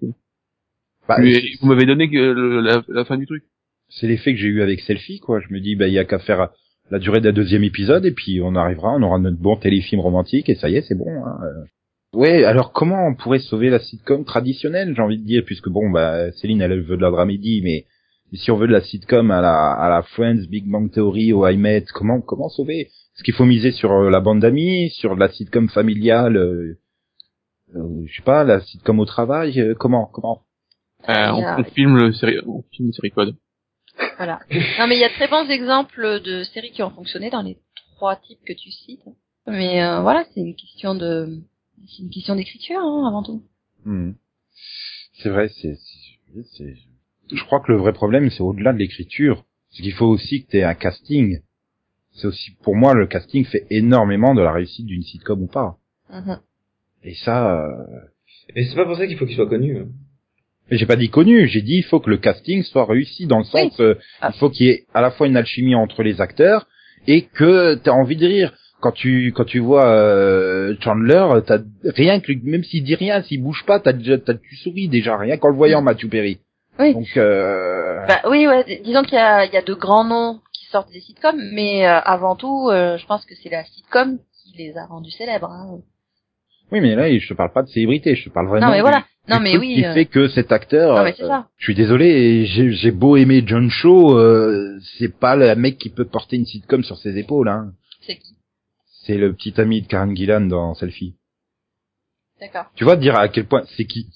Bah, 1.07 1.17
Mais 1.19 1.41
vous 1.61 1.67
m'avez 1.67 1.85
donné 1.85 2.09
que 2.09 2.17
le- 2.17 2.61
la, 2.61 2.83
la 2.87 3.05
fin 3.05 3.17
du 3.17 3.25
truc. 3.25 3.43
c'est 3.89 4.07
l'effet 4.07 4.33
que 4.33 4.39
j'ai 4.39 4.47
eu 4.47 4.61
avec 4.61 4.79
Selfie, 4.81 5.19
quoi. 5.19 5.39
Je 5.39 5.53
me 5.53 5.59
dis, 5.59 5.75
bah, 5.75 5.87
il 5.87 5.93
y 5.93 5.99
a 5.99 6.05
qu'à 6.05 6.19
faire 6.19 6.49
la 6.89 6.99
durée 6.99 7.21
d'un 7.21 7.31
deuxième 7.33 7.63
épisode 7.63 8.05
et 8.05 8.11
puis 8.11 8.41
on 8.41 8.55
arrivera, 8.55 8.93
on 8.95 9.01
aura 9.01 9.17
notre 9.19 9.37
bon 9.39 9.55
téléfilm 9.57 10.01
romantique 10.01 10.49
et 10.49 10.55
ça 10.55 10.69
y 10.69 10.75
est, 10.75 10.81
c'est 10.81 10.95
bon. 10.97 11.07
Hein. 11.25 11.37
Ouais, 12.13 12.43
alors 12.43 12.73
comment 12.73 13.07
on 13.07 13.15
pourrait 13.15 13.39
sauver 13.39 13.69
la 13.69 13.79
sitcom 13.79 14.25
traditionnelle, 14.25 14.93
j'ai 14.95 15.01
envie 15.01 15.17
de 15.17 15.25
dire, 15.25 15.43
puisque 15.45 15.69
bon, 15.69 15.89
bah, 15.89 16.31
Céline, 16.33 16.61
elle 16.61 16.81
veut 16.81 16.97
de 16.97 17.01
la 17.01 17.11
dramédie, 17.11 17.61
mais 17.63 17.85
si 18.33 18.51
on 18.51 18.57
veut 18.57 18.67
de 18.67 18.73
la 18.73 18.81
sitcom 18.81 19.31
à 19.31 19.41
la, 19.41 19.71
à 19.71 19.89
la 19.89 20.01
Friends, 20.01 20.45
Big 20.49 20.69
Bang 20.69 20.91
Theory, 20.91 21.31
au 21.31 21.47
I 21.47 21.57
Met, 21.57 21.85
comment, 21.93 22.19
comment 22.19 22.49
sauver? 22.49 22.81
Est-ce 22.81 23.23
qu'il 23.23 23.33
faut 23.33 23.45
miser 23.45 23.71
sur 23.71 23.91
euh, 23.91 24.09
la 24.09 24.19
bande 24.19 24.39
d'amis, 24.39 24.89
sur 24.89 25.15
de 25.15 25.19
la 25.21 25.29
sitcom 25.29 25.69
familiale, 25.69 26.35
euh, 26.35 26.77
euh, 27.75 28.05
je 28.05 28.15
sais 28.15 28.23
pas, 28.23 28.43
la 28.43 28.59
sitcom 28.59 28.99
au 28.99 29.05
travail, 29.05 29.59
euh, 29.59 29.73
comment, 29.73 30.05
comment? 30.05 30.41
Euh, 31.09 31.31
on, 31.31 31.63
filme 31.63 31.97
le 31.97 32.13
série, 32.13 32.37
on 32.45 32.63
filme 32.71 32.89
le 32.89 32.93
série 32.93 33.11
code. 33.11 33.35
Voilà. 34.17 34.39
Non 34.79 34.87
mais 34.87 34.95
il 34.95 35.01
y 35.01 35.03
a 35.03 35.09
très 35.09 35.27
bons 35.27 35.49
exemples 35.49 36.21
de 36.21 36.43
séries 36.43 36.71
qui 36.71 36.83
ont 36.83 36.91
fonctionné 36.91 37.29
dans 37.29 37.41
les 37.41 37.57
trois 37.95 38.15
types 38.17 38.39
que 38.45 38.53
tu 38.53 38.69
cites. 38.69 39.03
Mais 39.47 39.83
euh, 39.83 40.01
voilà, 40.01 40.25
c'est 40.33 40.41
une 40.41 40.55
question 40.55 40.93
de, 40.93 41.39
c'est 41.87 42.03
une 42.03 42.09
question 42.09 42.35
d'écriture 42.35 42.79
hein, 42.79 43.07
avant 43.07 43.23
tout. 43.23 43.43
Hmm. 43.85 44.11
C'est 45.21 45.29
vrai, 45.29 45.49
c'est, 45.49 45.75
c'est, 45.75 46.43
c'est- 46.57 46.75
je 47.33 47.43
crois 47.45 47.59
que 47.61 47.71
le 47.71 47.77
vrai 47.77 47.93
problème, 47.93 48.29
c'est 48.29 48.41
au-delà 48.41 48.73
de 48.73 48.77
l'écriture. 48.77 49.45
C'est 49.71 49.83
qu'il 49.83 49.93
faut 49.93 50.07
aussi 50.07 50.43
que 50.43 50.51
tu 50.51 50.57
aies 50.57 50.63
un 50.63 50.73
casting. 50.75 51.39
C'est 52.13 52.27
aussi, 52.27 52.51
pour 52.63 52.75
moi, 52.75 52.93
le 52.93 53.07
casting 53.07 53.45
fait 53.45 53.65
énormément 53.69 54.33
de 54.35 54.41
la 54.41 54.51
réussite 54.51 54.85
d'une 54.85 55.01
sitcom 55.03 55.41
ou 55.43 55.47
pas. 55.47 55.77
Mhm. 56.11 56.39
Et 57.03 57.15
ça, 57.15 57.55
euh... 57.65 57.85
Et 58.55 58.65
c'est 58.65 58.75
pas 58.75 58.85
pour 58.85 58.97
ça 58.97 59.07
qu'il 59.07 59.17
faut 59.17 59.25
qu'il 59.25 59.35
soit 59.37 59.47
connu. 59.47 59.79
hein. 59.79 59.87
mais 60.69 60.77
j'ai 60.77 60.85
pas 60.85 60.97
dit 60.97 61.09
connu, 61.09 61.47
j'ai 61.47 61.61
dit 61.61 61.75
il 61.77 61.83
faut 61.83 61.99
que 62.01 62.09
le 62.09 62.17
casting 62.17 62.63
soit 62.63 62.85
réussi 62.85 63.27
dans 63.27 63.37
le 63.39 63.43
sens, 63.45 63.79
euh, 63.79 63.95
Ah. 64.19 64.31
il 64.33 64.37
faut 64.39 64.49
qu'il 64.49 64.65
y 64.67 64.69
ait 64.69 64.85
à 64.93 64.99
la 65.01 65.11
fois 65.11 65.27
une 65.27 65.37
alchimie 65.37 65.75
entre 65.75 66.03
les 66.03 66.19
acteurs 66.19 66.67
et 67.07 67.23
que 67.23 67.75
tu 67.75 67.89
as 67.89 67.93
envie 67.93 68.17
de 68.17 68.27
rire. 68.27 68.53
Quand 68.81 68.91
tu 68.91 69.31
quand 69.35 69.45
tu 69.45 69.59
vois 69.59 69.85
euh, 69.85 70.75
Chandler, 70.81 71.25
t'as 71.45 71.59
rien 71.85 72.19
que 72.19 72.31
même 72.43 72.63
s'il 72.63 72.83
dit 72.83 72.95
rien, 72.95 73.21
s'il 73.21 73.41
bouge 73.43 73.63
pas, 73.65 73.79
t'as 73.79 73.93
déjà 73.93 74.17
t'as 74.17 74.33
tu 74.33 74.55
souris 74.57 74.87
déjà 74.89 75.17
rien 75.17 75.37
qu'en 75.37 75.49
le 75.49 75.55
voyant 75.55 75.81
Matthew 75.81 76.09
Perry. 76.09 76.39
Oui. 76.79 76.93
Donc 76.93 77.05
euh... 77.17 78.05
Bah 78.07 78.21
oui, 78.29 78.47
ouais. 78.47 78.81
Disons 78.83 79.03
qu'il 79.03 79.13
y 79.13 79.17
a, 79.17 79.45
il 79.45 79.53
y 79.53 79.57
a 79.57 79.61
de 79.61 79.73
grands 79.73 80.03
noms 80.05 80.39
qui 80.53 80.65
sortent 80.71 80.91
des 80.91 80.99
sitcoms, 81.01 81.39
mais 81.53 81.85
euh, 81.85 81.99
avant 81.99 82.35
tout, 82.35 82.69
euh, 82.71 82.97
je 82.97 83.05
pense 83.05 83.23
que 83.25 83.35
c'est 83.35 83.49
la 83.49 83.63
sitcom 83.65 84.17
qui 84.43 84.57
les 84.57 84.75
a 84.77 84.85
rendus 84.87 85.11
célèbres. 85.11 85.49
Hein. 85.51 85.79
Oui, 86.71 86.79
mais 86.81 86.95
là, 86.95 87.11
je 87.15 87.27
te 87.27 87.33
parle 87.33 87.51
pas 87.51 87.63
de 87.63 87.67
célébrité, 87.67 88.15
je 88.15 88.23
te 88.25 88.29
parle 88.33 88.47
vraiment 88.47 88.65
Non 88.67 88.71
mais 88.71 88.77
du- 88.77 88.81
voilà. 88.81 88.99
du 89.27 89.33
Non 89.33 89.39
mais 89.41 89.49
truc 89.51 89.61
oui. 89.61 89.75
qui 89.75 89.85
euh, 89.85 89.93
fait 89.93 90.05
que 90.05 90.27
cet 90.29 90.51
acteur. 90.53 90.95
Non 90.95 91.03
mais 91.03 91.13
c'est 91.15 91.23
euh, 91.23 91.27
ça. 91.27 91.47
Je 91.57 91.65
suis 91.65 91.75
désolé, 91.75 92.45
j'ai 92.45 92.71
j'ai 92.71 92.91
beau 92.91 93.17
aimer 93.17 93.43
John 93.45 93.69
Shaw, 93.69 94.17
euh, 94.17 94.79
c'est 94.97 95.13
pas 95.13 95.35
le 95.35 95.53
mec 95.55 95.77
qui 95.77 95.89
peut 95.89 96.05
porter 96.05 96.37
une 96.37 96.45
sitcom 96.45 96.83
sur 96.83 96.97
ses 96.97 97.17
épaules. 97.17 97.49
Hein. 97.49 97.73
C'est 98.07 98.15
qui? 98.15 98.33
C'est 99.05 99.17
le 99.17 99.33
petit 99.33 99.59
ami 99.59 99.81
de 99.81 99.87
Karen 99.87 100.15
Gillan 100.15 100.41
dans 100.41 100.73
Selfie. 100.75 101.15
D'accord. 102.39 102.65
Tu 102.75 102.83
vois 102.83 102.95
dire 102.95 103.15
à 103.17 103.27
quel 103.29 103.45
point 103.47 103.63
c'est 103.77 103.85
qui 103.85 104.07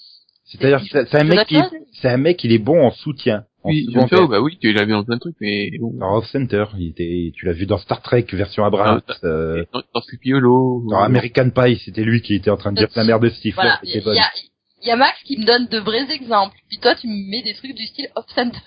C'est-à-dire, 0.45 0.81
c'est 0.91 1.15
un 1.15 1.23
mec 1.23 1.47
qui, 1.47 1.57
c'est 2.01 2.09
un 2.09 2.17
mec, 2.17 2.43
il 2.43 2.51
est 2.51 2.59
bon 2.59 2.85
en 2.85 2.91
soutien. 2.91 3.45
En 3.63 3.69
Oui, 3.69 3.87
pair. 4.09 4.27
bah 4.27 4.41
oui, 4.41 4.57
tu 4.61 4.71
l'as 4.73 4.85
vu 4.85 4.91
dans 4.91 5.03
plein 5.03 5.15
de 5.15 5.19
trucs, 5.19 5.37
mais 5.41 5.71
bon. 5.79 5.91
Dans 5.97 6.17
Off 6.17 6.27
Center, 6.27 6.65
il 6.77 6.89
était, 6.89 7.31
tu 7.35 7.45
l'as 7.47 7.53
vu 7.53 7.65
dans 7.65 7.79
Star 7.79 7.99
Trek 8.03 8.25
version 8.33 8.63
Abrams, 8.63 9.01
Ah, 9.07 9.13
euh, 9.23 9.65
Dans, 9.73 9.81
dans 9.93 10.79
dans 10.91 10.99
American 10.99 11.49
Pie, 11.49 11.81
c'était 11.83 12.03
lui 12.03 12.21
qui 12.21 12.35
était 12.35 12.51
en 12.51 12.57
train 12.57 12.71
de 12.71 12.77
dire 12.77 12.89
la 12.95 13.03
mère 13.03 13.19
de 13.19 13.29
Stifler 13.29 13.53
Voilà, 13.55 13.79
il 13.83 13.89
était 13.89 13.99
y, 14.01 14.03
bonne. 14.03 14.17
a, 14.19 14.29
il 14.83 14.87
y 14.87 14.91
a 14.91 14.95
Max 14.95 15.17
qui 15.23 15.39
me 15.39 15.45
donne 15.45 15.65
de 15.67 15.79
vrais 15.79 16.11
exemples, 16.13 16.55
puis 16.69 16.77
toi 16.77 16.93
tu 16.93 17.07
me 17.07 17.29
mets 17.31 17.41
des 17.41 17.55
trucs 17.55 17.73
du 17.73 17.85
style 17.87 18.07
Off 18.15 18.25
Center. 18.35 18.59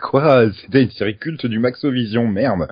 Quoi? 0.00 0.52
C'était 0.52 0.82
une 0.84 0.90
série 0.90 1.16
culte 1.18 1.46
du 1.46 1.58
Maxovision, 1.58 2.28
merde. 2.28 2.68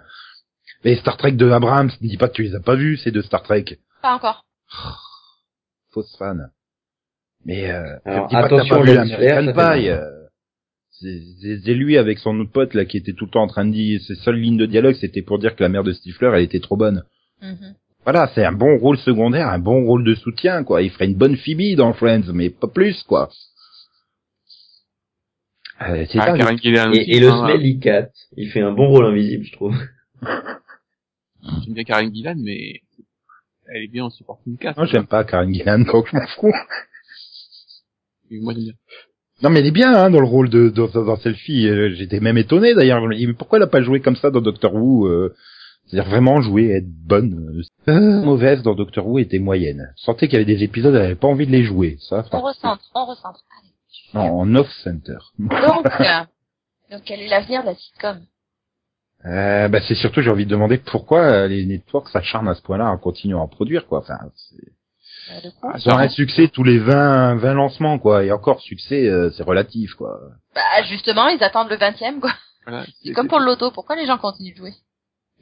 Mais 0.84 0.96
Star 0.96 1.16
Trek 1.16 1.32
de 1.32 1.50
Abrams, 1.50 1.90
ne 2.00 2.08
dis 2.08 2.16
pas 2.16 2.28
que 2.28 2.34
tu 2.34 2.42
les 2.42 2.54
as 2.54 2.60
pas 2.60 2.76
vus, 2.76 2.96
ces 2.98 3.10
deux 3.10 3.22
Star 3.22 3.42
Trek. 3.42 3.64
Pas 4.02 4.14
encore. 4.14 4.44
Fausse 5.92 6.16
fan. 6.16 6.50
Mais 7.44 7.70
euh, 7.70 7.96
Alors, 8.04 8.28
dis 8.28 8.34
pas 8.34 8.42
que 8.44 8.48
t'as 8.48 8.56
attention, 8.56 8.76
pas 8.76 8.82
vu 9.76 9.82
Pie. 9.82 9.88
euh, 9.90 10.10
c'est 11.00 11.74
lui 11.74 11.96
avec 11.96 12.18
son 12.18 12.38
autre 12.40 12.50
pote 12.50 12.74
là 12.74 12.84
qui 12.84 12.96
était 12.96 13.12
tout 13.12 13.26
le 13.26 13.30
temps 13.30 13.42
en 13.42 13.46
train 13.46 13.64
de 13.64 13.70
dire 13.72 14.00
ses 14.02 14.16
seules 14.16 14.40
lignes 14.40 14.56
de 14.58 14.66
dialogue, 14.66 14.96
c'était 14.96 15.22
pour 15.22 15.38
dire 15.38 15.54
que 15.54 15.62
la 15.62 15.68
mère 15.68 15.84
de 15.84 15.92
Stifler, 15.92 16.30
elle 16.34 16.42
était 16.42 16.60
trop 16.60 16.76
bonne. 16.76 17.04
Mhm. 17.40 17.74
Voilà, 18.04 18.30
c'est 18.34 18.44
un 18.44 18.52
bon 18.52 18.78
rôle 18.78 18.98
secondaire, 18.98 19.48
un 19.48 19.58
bon 19.58 19.84
rôle 19.84 20.02
de 20.02 20.14
soutien, 20.14 20.64
quoi. 20.64 20.82
Il 20.82 20.90
ferait 20.90 21.06
une 21.06 21.16
bonne 21.16 21.36
Phoebe 21.36 21.76
dans 21.76 21.92
Friends, 21.92 22.32
mais 22.32 22.50
pas 22.50 22.66
plus, 22.68 23.02
quoi. 23.04 23.28
Euh, 25.82 26.04
c'est 26.10 26.18
Ah, 26.18 26.34
Et, 26.92 27.16
et 27.16 27.20
le 27.20 27.28
hein. 27.28 27.46
Smelly 27.46 27.78
Cat, 27.78 28.08
il 28.36 28.50
fait 28.50 28.60
un 28.62 28.72
bon 28.72 28.88
rôle 28.88 29.06
invisible, 29.06 29.44
je 29.44 29.52
trouve. 29.52 29.76
J'aime 31.64 31.74
bien 31.74 31.84
Karen 31.84 32.14
Gillan, 32.14 32.36
mais 32.38 32.82
elle 33.74 33.82
est 33.84 33.88
bien 33.88 34.04
en 34.04 34.10
supporting 34.10 34.56
cast. 34.58 34.76
Moi, 34.76 34.86
j'aime 34.86 35.06
pas 35.06 35.24
Karen 35.24 35.52
Gillan, 35.52 35.80
donc 35.80 36.06
je 36.10 36.16
m'en 36.16 36.26
fous. 36.26 36.52
Moi, 38.30 38.52
j'aime 38.54 38.64
bien. 38.64 38.72
Non, 39.42 39.50
mais 39.50 39.60
elle 39.60 39.66
est 39.66 39.70
bien, 39.72 39.94
hein, 39.94 40.10
dans 40.10 40.20
le 40.20 40.26
rôle 40.26 40.50
de, 40.50 40.68
dans, 40.68 40.88
dans 40.88 41.16
Selfie. 41.16 41.68
Euh, 41.68 41.94
J'étais 41.94 42.18
même 42.20 42.38
étonné, 42.38 42.74
d'ailleurs. 42.74 43.06
Mais 43.06 43.32
pourquoi 43.34 43.58
elle 43.58 43.62
a 43.64 43.68
pas 43.68 43.82
joué 43.82 44.00
comme 44.00 44.16
ça 44.16 44.30
dans 44.30 44.40
Doctor 44.40 44.74
Who, 44.74 45.06
euh, 45.06 45.32
c'est-à-dire 45.86 46.10
vraiment 46.10 46.40
jouer, 46.40 46.70
être 46.70 46.88
bonne. 46.88 47.62
euh, 47.88 47.92
euh, 47.92 48.22
mauvaise 48.24 48.62
dans 48.62 48.74
Doctor 48.74 49.06
Who 49.06 49.20
était 49.20 49.38
moyenne. 49.38 49.92
Je 49.96 50.02
sentais 50.02 50.26
qu'il 50.26 50.38
y 50.40 50.42
avait 50.42 50.52
des 50.56 50.64
épisodes, 50.64 50.92
elle 50.94 51.02
avait 51.02 51.14
pas 51.14 51.28
envie 51.28 51.46
de 51.46 51.52
les 51.52 51.62
jouer. 51.62 51.98
Ça, 52.00 52.24
On 52.32 52.40
recentre, 52.40 52.82
on 52.96 53.04
recentre. 53.06 53.40
Allez. 53.60 53.72
Non, 54.14 54.40
en 54.40 54.54
off-center. 54.56 55.18
Donc, 55.38 55.52
euh, 56.00 56.24
donc 56.90 57.02
quel 57.04 57.20
est 57.20 57.28
l'avenir 57.28 57.60
de 57.62 57.66
la 57.68 57.74
sitcom 57.76 58.18
Euh, 59.26 59.68
bah, 59.68 59.80
c'est 59.86 59.94
surtout, 59.96 60.20
j'ai 60.22 60.30
envie 60.30 60.44
de 60.46 60.50
demander 60.50 60.78
pourquoi 60.78 61.20
euh, 61.22 61.48
les 61.48 61.66
networks 61.66 62.08
s'acharnent 62.08 62.48
à 62.48 62.54
ce 62.54 62.62
point-là 62.62 62.88
en 62.90 62.98
continuant 62.98 63.44
à 63.44 63.48
produire, 63.48 63.86
quoi. 63.86 63.98
Enfin, 63.98 64.18
c'est- 64.34 64.72
ils 65.76 65.88
ont 65.90 65.98
un 65.98 66.08
succès 66.08 66.48
tous 66.48 66.62
les 66.64 66.78
20, 66.78 67.34
20 67.36 67.54
lancements, 67.54 67.98
quoi. 67.98 68.24
Et 68.24 68.30
encore, 68.32 68.60
succès, 68.60 69.06
euh, 69.08 69.30
c'est 69.32 69.42
relatif, 69.42 69.94
quoi. 69.94 70.18
Bah 70.54 70.62
justement, 70.88 71.28
ils 71.28 71.42
attendent 71.42 71.68
le 71.68 71.76
20 71.76 72.20
quoi. 72.20 72.30
Voilà. 72.66 72.86
C'est 73.02 73.12
comme 73.12 73.28
pour 73.28 73.38
le 73.40 73.44
loto, 73.46 73.70
pourquoi 73.70 73.96
les 73.96 74.06
gens 74.06 74.18
continuent 74.18 74.52
de 74.52 74.56
jouer? 74.58 74.74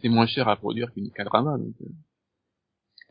C'est 0.02 0.08
moins 0.08 0.26
cher 0.26 0.48
à 0.48 0.56
produire 0.56 0.92
qu'une 0.92 1.10
K-drama, 1.10 1.56
donc. 1.58 1.74
euh, 1.82 1.86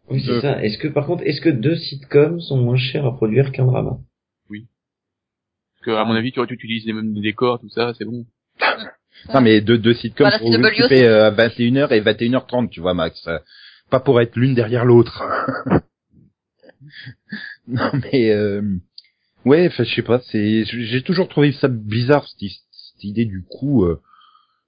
Oui, 0.09 0.21
c'est 0.25 0.31
Euh. 0.33 0.41
ça. 0.41 0.63
Est-ce 0.63 0.77
que, 0.77 0.87
par 0.87 1.05
contre, 1.05 1.23
est-ce 1.25 1.41
que 1.41 1.49
deux 1.49 1.75
sitcoms 1.75 2.39
sont 2.41 2.57
moins 2.57 2.77
chers 2.77 3.05
à 3.05 3.15
produire 3.15 3.51
qu'un 3.51 3.65
drama? 3.65 3.97
Parce 4.49 5.85
que, 5.85 5.91
à 5.91 6.03
mon 6.05 6.15
avis, 6.15 6.31
tu 6.31 6.39
vois, 6.39 6.47
tu 6.47 6.53
utilises 6.55 6.85
les 6.87 6.93
mêmes 6.93 7.13
décors, 7.21 7.59
tout 7.59 7.69
ça, 7.69 7.93
c'est 7.97 8.05
bon. 8.05 8.25
Non, 9.33 9.41
mais 9.41 9.61
deux, 9.61 9.77
deux 9.77 9.93
sitcoms 9.93 10.27
Voilà, 10.27 10.39
pour 10.39 10.49
CW 10.51 10.65
occuper 10.65 11.05
euh, 11.05 11.31
21h 11.31 11.91
et 11.93 12.01
21h30, 12.01 12.69
tu 12.69 12.79
vois, 12.79 12.93
Max. 12.93 13.27
Pas 13.89 13.99
pour 13.99 14.21
être 14.21 14.35
l'une 14.35 14.55
derrière 14.55 14.85
l'autre. 14.85 15.23
non, 17.67 17.91
mais 18.11 18.31
euh, 18.31 18.61
ouais, 19.45 19.67
enfin, 19.67 19.83
je 19.83 19.95
sais 19.95 20.01
pas. 20.01 20.19
C'est, 20.31 20.63
j'ai 20.65 21.01
toujours 21.01 21.27
trouvé 21.27 21.51
ça 21.53 21.67
bizarre 21.67 22.27
cette, 22.27 22.51
idée 23.03 23.25
du 23.25 23.43
coup. 23.43 23.83
euh, 23.85 24.01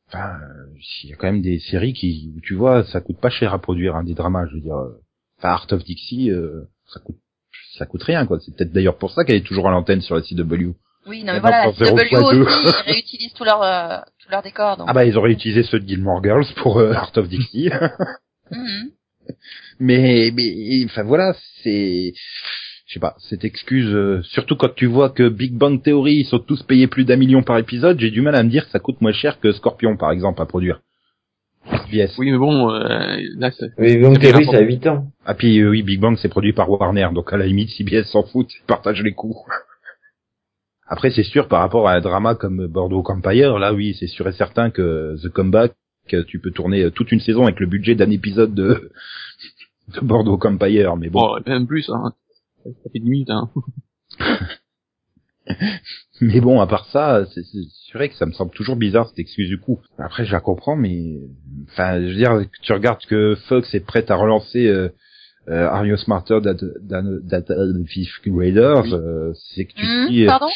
Enfin, 0.09 0.37
il 1.03 1.09
y 1.09 1.13
a 1.13 1.17
quand 1.17 1.27
même 1.27 1.41
des 1.41 1.59
séries 1.59 1.93
qui, 1.93 2.33
tu 2.43 2.55
vois, 2.55 2.85
ça 2.85 3.01
coûte 3.01 3.19
pas 3.19 3.29
cher 3.29 3.53
à 3.53 3.59
produire, 3.59 3.95
hein, 3.95 4.03
des 4.03 4.13
dramas. 4.13 4.45
Je 4.47 4.55
veux 4.55 4.61
dire, 4.61 4.77
euh, 4.77 5.01
enfin, 5.37 5.49
Art 5.49 5.67
of 5.71 5.83
Dixie, 5.83 6.31
euh, 6.31 6.61
ça 6.85 7.01
coûte, 7.01 7.17
ça 7.77 7.85
coûte 7.85 8.03
rien, 8.03 8.25
quoi. 8.25 8.39
C'est 8.39 8.55
peut-être 8.55 8.71
d'ailleurs 8.71 8.97
pour 8.97 9.11
ça 9.11 9.25
qu'elle 9.25 9.35
est 9.35 9.45
toujours 9.45 9.67
à 9.67 9.71
l'antenne 9.71 10.01
sur 10.01 10.15
la 10.15 10.21
CW. 10.21 10.71
Oui, 11.07 11.23
non 11.23 11.33
mais 11.33 11.39
On 11.39 11.41
voilà, 11.41 11.61
en 11.63 11.65
la 11.67 11.73
CW 11.73 12.15
aussi, 12.15 12.71
ils 12.87 12.91
réutilisent 12.91 13.33
tous 13.33 13.43
leurs 13.43 13.63
euh, 13.63 13.97
tous 14.23 14.29
leurs 14.31 14.43
décors. 14.43 14.77
Donc. 14.77 14.87
Ah 14.89 14.93
bah, 14.93 15.05
ils 15.05 15.17
auraient 15.17 15.31
utilisé 15.31 15.63
ceux 15.63 15.79
de 15.79 15.87
Gilmore 15.87 16.23
Girls 16.23 16.45
pour 16.57 16.79
euh, 16.79 16.93
Art 16.93 17.11
of 17.15 17.27
Dixie. 17.27 17.69
Mhm. 18.51 18.91
Mais, 19.79 20.31
mais, 20.33 20.85
enfin 20.85 21.03
voilà, 21.03 21.33
c'est, 21.61 22.13
je 22.85 22.93
sais 22.93 22.99
pas, 23.01 23.15
cette 23.19 23.43
excuse, 23.43 23.93
euh, 23.93 24.21
surtout 24.23 24.55
quand 24.55 24.73
tu 24.73 24.85
vois 24.85 25.09
que 25.09 25.27
Big 25.27 25.53
Bang 25.53 25.83
Theory, 25.83 26.15
ils 26.19 26.25
sont 26.25 26.39
tous 26.39 26.63
payés 26.63 26.87
plus 26.87 27.03
d'un 27.03 27.17
million 27.17 27.43
par 27.43 27.57
épisode, 27.57 27.99
j'ai 27.99 28.09
du 28.09 28.21
mal 28.21 28.35
à 28.35 28.43
me 28.43 28.49
dire 28.49 28.63
que 28.65 28.71
ça 28.71 28.79
coûte 28.79 29.01
moins 29.01 29.11
cher 29.11 29.41
que 29.41 29.51
Scorpion, 29.51 29.97
par 29.97 30.11
exemple, 30.11 30.41
à 30.41 30.45
produire. 30.45 30.79
SBS. 31.69 32.17
Oui, 32.17 32.31
mais 32.31 32.37
bon, 32.37 32.71
euh, 32.71 33.17
là, 33.37 33.51
C'est 33.51 33.75
Théorie, 33.75 33.99
n'importe- 33.99 34.51
ça 34.51 34.57
a 34.57 34.61
8 34.61 34.87
ans. 34.87 35.07
Ah 35.25 35.33
puis 35.33 35.59
euh, 35.59 35.69
oui, 35.71 35.83
Big 35.83 35.99
Bang 35.99 36.17
c'est 36.17 36.29
produit 36.29 36.53
par 36.53 36.69
Warner, 36.69 37.09
donc 37.13 37.33
à 37.33 37.37
la 37.37 37.45
limite 37.45 37.69
CBS 37.71 38.05
s'en 38.05 38.23
fout, 38.23 38.47
ils 38.49 38.65
partagent 38.65 39.03
les 39.03 39.11
coûts. 39.13 39.35
Après 40.87 41.09
c'est 41.11 41.23
sûr 41.23 41.47
par 41.47 41.59
rapport 41.61 41.87
à 41.87 41.93
un 41.93 42.01
drama 42.01 42.35
comme 42.35 42.67
Bordeaux 42.67 43.03
Empire, 43.07 43.59
là 43.59 43.73
oui 43.73 43.95
c'est 43.99 44.07
sûr 44.07 44.27
et 44.27 44.33
certain 44.33 44.69
que 44.69 45.15
The 45.21 45.29
Comeback, 45.29 45.73
que 46.07 46.21
tu 46.21 46.39
peux 46.39 46.51
tourner 46.51 46.83
euh, 46.83 46.89
toute 46.91 47.11
une 47.11 47.19
saison 47.19 47.43
avec 47.43 47.59
le 47.59 47.65
budget 47.67 47.95
d'un 47.95 48.09
épisode 48.09 48.53
de, 48.53 48.91
de 49.93 49.99
Bordeaux 50.01 50.39
Empire, 50.43 50.95
mais 50.95 51.09
bon. 51.09 51.19
bon, 51.35 51.39
même 51.45 51.67
plus, 51.67 51.89
hein. 51.89 52.13
Ça 52.63 52.89
fait 52.91 52.99
10 52.99 53.09
minutes, 53.09 53.29
hein. 53.29 53.49
Mais 56.19 56.41
bon, 56.41 56.59
à 56.59 56.67
part 56.67 56.87
ça, 56.87 57.25
c'est 57.33 57.93
vrai 57.93 58.09
que 58.09 58.15
ça 58.15 58.25
me 58.25 58.33
semble 58.33 58.51
toujours 58.51 58.75
bizarre 58.75 59.07
cette 59.07 59.19
excuse 59.19 59.47
du 59.47 59.59
coup. 59.59 59.79
Après, 59.97 60.25
je 60.25 60.31
la 60.31 60.41
comprends, 60.41 60.75
mais 60.75 61.19
enfin, 61.71 62.01
je 62.01 62.07
veux 62.07 62.15
dire, 62.15 62.41
tu 62.61 62.73
regardes 62.73 63.05
que 63.05 63.35
Fox 63.47 63.73
est 63.73 63.79
prête 63.85 64.11
à 64.11 64.15
relancer 64.15 64.67
euh, 64.67 64.89
euh, 65.47 65.67
Are 65.69 65.85
You 65.85 65.95
Smarter 65.95 66.39
Than 66.43 66.55
than- 66.89 67.19
than 67.29 67.41
the 67.81 67.87
Fifth 67.87 68.27
Graders 68.27 68.83
Oui. 68.85 68.93
euh, 68.93 69.31
C'est 69.55 69.65
que 69.65 69.73
tu 69.75 69.85
Mhm, 69.85 70.07
dis, 70.09 70.23
euh, 70.23 70.27
Pardon? 70.27 70.47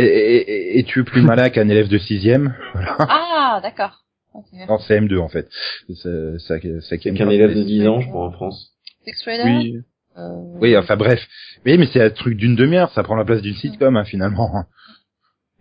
Et, 0.00 0.36
et, 0.36 0.78
et 0.78 0.84
tu 0.84 1.00
es 1.00 1.04
plus 1.04 1.22
malin 1.30 1.50
qu'un 1.50 1.68
élève 1.68 1.88
de 1.88 1.98
sixième 1.98 2.54
Voilà. 2.72 2.96
Ah, 2.98 3.60
d'accord. 3.62 4.04
Ok. 4.34 4.46
Non, 4.68 4.78
c'est 4.78 5.00
M2 5.00 5.18
en 5.18 5.28
fait. 5.28 5.48
C'est 5.88 5.94
ça, 5.94 6.10
ça, 6.38 6.54
C'est 6.82 6.98
qu'un 6.98 7.30
élève 7.30 7.54
de 7.54 7.62
10 7.62 7.88
ans, 7.88 8.00
je 8.00 8.08
crois, 8.08 8.26
en 8.26 8.32
France. 8.32 8.72
Six 9.04 9.14
Oui. 9.44 9.78
Euh, 10.18 10.58
Oui, 10.60 10.76
enfin 10.76 10.96
bref. 10.96 11.20
Oui, 11.64 11.78
mais 11.78 11.86
c'est 11.92 12.02
un 12.02 12.10
truc 12.10 12.36
d'une 12.36 12.56
demi-heure, 12.56 12.90
ça 12.92 13.02
prend 13.02 13.16
la 13.16 13.24
place 13.24 13.42
d'une 13.42 13.54
sitcom 13.54 13.96
hein, 13.96 14.04
finalement. 14.04 14.50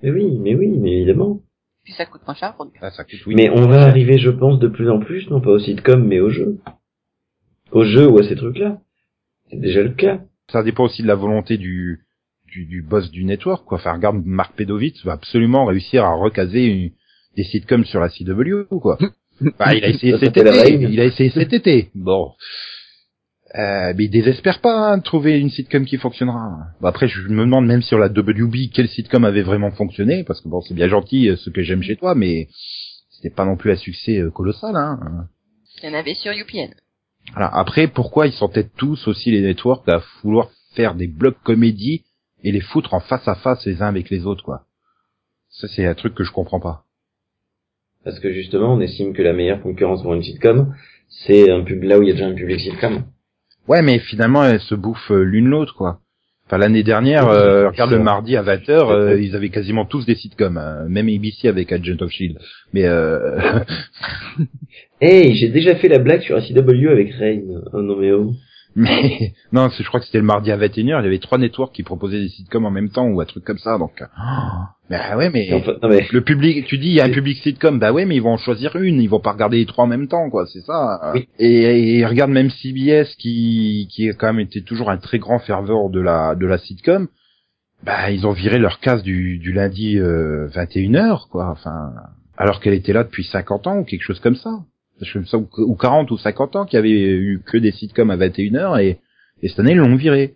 Mais 0.04 0.12
oui, 0.12 0.38
mais 0.40 0.56
oui, 0.56 0.70
mais 0.78 0.92
évidemment. 0.98 1.40
Puis 1.84 1.94
ça 1.94 2.06
coûte 2.06 2.22
moins 2.26 2.36
cher 2.36 2.54
produire. 2.54 2.80
Ah, 2.82 2.92
ça 2.92 3.04
coûte, 3.04 3.26
oui. 3.28 3.36
Mais 3.36 3.50
on 3.50 3.68
va 3.68 3.84
arriver, 3.84 4.18
je 4.18 4.30
pense, 4.30 4.60
de 4.60 4.68
plus 4.68 4.90
en 4.90 5.00
plus, 5.00 5.30
non 5.30 5.40
pas 5.40 5.52
au 5.52 5.60
sitcom, 5.60 6.04
mais 6.06 6.20
au 6.20 6.30
jeu. 6.30 6.58
Au 7.72 7.84
jeu 7.84 8.08
ou 8.08 8.18
à 8.20 8.24
ces 8.24 8.36
trucs-là. 8.36 8.80
C'est 9.50 9.60
déjà 9.60 9.84
le 9.84 9.92
cas. 9.92 10.22
ça 10.52 10.64
dépend 10.64 10.86
aussi 10.86 11.02
de 11.04 11.08
la 11.08 11.16
volonté 11.16 11.58
du, 11.58 12.05
du, 12.56 12.66
du 12.66 12.82
boss 12.82 13.12
du 13.12 13.26
network, 13.26 13.66
quoi. 13.66 13.78
Enfin, 13.78 13.94
regarde, 13.94 14.22
Mark 14.26 14.56
Pedovitz 14.56 15.04
va 15.04 15.14
absolument 15.14 15.66
réussir 15.66 16.06
à 16.06 16.14
recaser 16.16 16.64
une- 16.66 16.92
des 17.36 17.44
sitcoms 17.44 17.84
sur 17.86 18.00
la 18.00 18.10
CW, 18.10 18.64
quoi. 18.82 18.98
Bah, 19.60 19.76
il 19.76 19.84
a 19.84 19.90
essayé 19.90 20.18
cet 20.18 20.38
été. 20.38 20.74
Il 20.82 21.00
a 21.02 21.04
essayé 21.04 21.30
cet 21.30 21.52
été. 21.52 21.90
Bon. 21.94 22.32
Euh, 23.56 23.94
mais 23.98 24.06
il 24.06 24.10
désespère 24.10 24.62
pas 24.62 24.94
hein, 24.94 24.98
de 24.98 25.04
trouver 25.04 25.38
une 25.38 25.50
sitcom 25.50 25.84
qui 25.86 25.98
fonctionnera. 25.98 26.58
Bon, 26.80 26.88
après, 26.88 27.10
je 27.10 27.20
me 27.28 27.44
demande 27.44 27.66
même 27.66 27.82
sur 27.82 27.98
la 27.98 28.08
WB 28.08 28.72
quelle 28.74 28.88
sitcom 28.88 29.26
avait 29.26 29.42
vraiment 29.44 29.72
fonctionné, 29.72 30.24
parce 30.24 30.40
que 30.40 30.48
bon, 30.48 30.62
c'est 30.62 30.74
bien 30.74 30.88
gentil 30.88 31.28
euh, 31.30 31.36
ce 31.36 31.50
que 31.50 31.62
j'aime 31.64 31.84
chez 31.84 31.98
toi, 31.98 32.16
mais 32.16 32.48
c'était 33.10 33.30
pas 33.36 33.44
non 33.44 33.58
plus 33.58 33.72
un 33.72 33.76
succès 33.76 34.20
euh, 34.20 34.32
colossal. 34.32 34.74
Hein. 34.78 35.28
Il 35.84 35.90
y 35.90 35.94
en 35.94 35.98
avait 36.00 36.16
sur 36.16 36.32
UPN. 36.32 36.74
Voilà. 37.34 37.50
Après, 37.54 37.88
pourquoi 37.90 38.28
ils 38.28 38.34
sont 38.34 38.48
peut-être 38.48 38.74
tous 38.78 39.06
aussi 39.10 39.32
les 39.32 39.42
networks 39.42 39.88
à 39.90 40.02
vouloir 40.24 40.50
faire 40.76 40.96
des 40.96 41.08
blocs 41.08 41.42
comédie 41.44 42.05
et 42.46 42.52
les 42.52 42.62
foutre 42.62 42.94
en 42.94 43.00
face 43.00 43.28
à 43.28 43.36
face 43.36 43.66
les 43.66 43.82
uns 43.82 43.88
avec 43.88 44.10
les 44.10 44.26
autres, 44.26 44.44
quoi. 44.44 44.62
Ça, 45.50 45.68
c'est 45.68 45.86
un 45.86 45.96
truc 45.96 46.14
que 46.14 46.24
je 46.24 46.32
comprends 46.32 46.60
pas. 46.60 46.84
Parce 48.04 48.20
que 48.20 48.32
justement, 48.32 48.76
on 48.76 48.82
estime 48.82 49.14
que 49.14 49.24
la 49.24 49.34
meilleure 49.34 49.62
concurrence 49.62 50.04
pour 50.04 50.14
une 50.14 50.22
sitcom, 50.22 50.76
c'est 51.10 51.50
un 51.50 51.64
pub 51.64 51.82
là 51.84 51.98
où 51.98 52.04
il 52.04 52.10
y 52.10 52.12
a 52.12 52.14
déjà 52.14 52.28
un 52.28 52.36
public 52.36 52.60
sitcom. 52.60 53.04
Ouais, 53.68 53.82
mais 53.82 53.98
finalement, 53.98 54.46
elles 54.46 54.60
se 54.60 54.76
bouffent 54.76 55.12
euh, 55.12 55.24
l'une 55.24 55.48
l'autre, 55.48 55.74
quoi. 55.74 56.02
Enfin, 56.46 56.60
l'année 56.60 56.84
dernière, 56.84 57.28
euh, 57.28 57.70
regarde 57.70 57.90
le 57.90 57.98
mardi 57.98 58.38
à 58.38 58.44
20h, 58.44 58.92
euh, 58.92 59.20
ils 59.20 59.36
avaient 59.36 59.50
quasiment 59.50 59.86
tous 59.86 60.06
des 60.06 60.14
sitcoms, 60.14 60.58
hein. 60.58 60.86
même 60.88 61.10
ABC 61.10 61.48
avec 61.48 61.72
Agent 61.72 61.98
of 62.02 62.12
Shield. 62.12 62.38
Mais 62.72 62.86
euh, 62.86 63.40
Hey, 65.02 65.34
j'ai 65.36 65.50
déjà 65.50 65.76
fait 65.76 65.88
la 65.88 65.98
blague 65.98 66.22
sur 66.22 66.36
la 66.36 66.44
CW 66.44 66.90
avec 66.90 67.12
Rain. 67.16 67.42
Oh 67.74 67.82
non 67.82 67.98
mais 67.98 68.12
oh. 68.12 68.36
Mais 68.76 69.34
non, 69.54 69.70
je 69.70 69.88
crois 69.88 70.00
que 70.00 70.06
c'était 70.06 70.20
le 70.20 70.26
mardi 70.26 70.52
à 70.52 70.58
21h, 70.58 70.84
il 70.84 70.88
y 70.88 70.94
avait 70.94 71.20
trois 71.20 71.38
networks 71.38 71.74
qui 71.74 71.84
proposaient 71.84 72.20
des 72.20 72.30
sitcoms 72.30 72.66
en 72.66 72.72
même 72.72 72.90
temps 72.90 73.08
ou 73.08 73.22
un 73.22 73.26
truc 73.26 73.44
comme 73.44 73.58
ça. 73.58 73.78
Donc, 73.78 74.02
euh, 74.02 74.06
bah 74.90 75.18
ouais, 75.18 75.30
mais 75.30 75.50
non, 75.50 75.62
le 75.82 76.22
public, 76.22 76.66
tu 76.66 76.78
dis, 76.78 76.88
il 76.88 76.94
y 76.94 77.02
a 77.02 77.06
un 77.06 77.12
public 77.12 77.38
sitcom, 77.38 77.80
bah 77.80 77.94
ouais, 77.94 78.06
mais 78.06 78.16
ils 78.16 78.22
vont 78.22 78.34
en 78.34 78.38
choisir 78.38 78.76
une, 78.76 79.02
ils 79.02 79.10
vont 79.10 79.20
pas 79.20 79.32
regarder 79.32 79.58
les 79.58 79.66
trois 79.66 79.86
en 79.86 79.88
même 79.88 80.08
temps, 80.08 80.30
quoi, 80.30 80.46
c'est 80.48 80.62
ça. 80.62 81.12
Oui. 81.14 81.28
Et, 81.40 82.00
et 82.00 82.06
regarde 82.06 82.32
même 82.32 82.50
CBS 82.50 83.16
qui, 83.18 83.88
qui 83.92 84.10
a 84.10 84.14
quand 84.14 84.28
même 84.28 84.42
été 84.42 84.62
toujours 84.62 84.90
un 84.90 84.98
très 84.98 85.20
grand 85.20 85.40
ferveur 85.40 85.90
de 85.90 86.02
la, 86.02 86.36
de 86.36 86.46
la 86.46 86.58
sitcom, 86.58 87.08
bah 87.84 88.10
ils 88.12 88.26
ont 88.26 88.32
viré 88.32 88.58
leur 88.58 88.80
case 88.80 89.04
du, 89.04 89.38
du 89.38 89.54
lundi 89.54 89.98
euh, 90.00 90.48
21h, 90.50 91.30
quoi, 91.30 91.50
enfin, 91.50 91.94
alors 92.38 92.60
qu'elle 92.60 92.74
était 92.74 92.94
là 92.94 93.04
depuis 93.04 93.24
50 93.24 93.68
ans 93.68 93.78
ou 93.80 93.84
quelque 93.84 94.04
chose 94.04 94.20
comme 94.20 94.36
ça. 94.36 94.50
Je 95.02 95.20
me 95.20 95.26
sens, 95.26 95.44
ou 95.58 95.76
40 95.76 96.10
ou 96.12 96.18
50 96.18 96.56
ans 96.56 96.66
qu'il 96.66 96.78
y 96.78 96.80
avait 96.80 96.92
eu 96.92 97.42
que 97.46 97.58
des 97.58 97.72
sitcoms 97.72 98.12
à 98.12 98.18
21h 98.18 98.82
et, 98.82 99.00
et 99.42 99.50
cette 99.50 99.60
année 99.60 99.72
ils 99.72 99.78
l'ont 99.78 99.96
viré. 99.96 100.36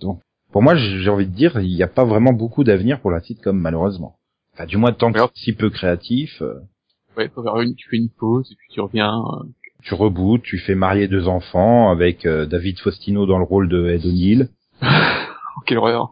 Donc, 0.00 0.20
pour 0.52 0.62
moi, 0.62 0.74
j'ai 0.76 1.08
envie 1.08 1.26
de 1.26 1.34
dire, 1.34 1.60
il 1.60 1.74
n'y 1.74 1.82
a 1.82 1.88
pas 1.88 2.04
vraiment 2.04 2.32
beaucoup 2.32 2.64
d'avenir 2.64 3.00
pour 3.00 3.10
la 3.10 3.20
sitcom, 3.20 3.58
malheureusement. 3.58 4.16
Enfin, 4.54 4.66
du 4.66 4.76
moins, 4.76 4.92
tant 4.92 5.12
que 5.12 5.18
si 5.34 5.52
peu 5.52 5.70
créatif, 5.70 6.40
euh, 6.42 6.54
Ouais, 7.16 7.30
une, 7.62 7.76
tu 7.76 7.88
fais 7.88 7.96
une 7.96 8.10
pause 8.10 8.50
et 8.50 8.56
puis 8.56 8.68
tu 8.72 8.80
reviens. 8.80 9.18
euh, 9.18 9.44
tu 9.82 9.94
rebootes, 9.94 10.42
tu 10.42 10.58
fais 10.58 10.74
marier 10.74 11.06
deux 11.06 11.28
enfants 11.28 11.90
avec 11.90 12.26
euh, 12.26 12.46
David 12.46 12.78
Faustino 12.80 13.26
dans 13.26 13.38
le 13.38 13.44
rôle 13.44 13.68
de 13.68 13.88
Ed 13.88 14.04
O'Neill. 14.04 14.48
Oh, 14.82 14.86
quelle 15.66 15.78
horreur. 15.78 16.10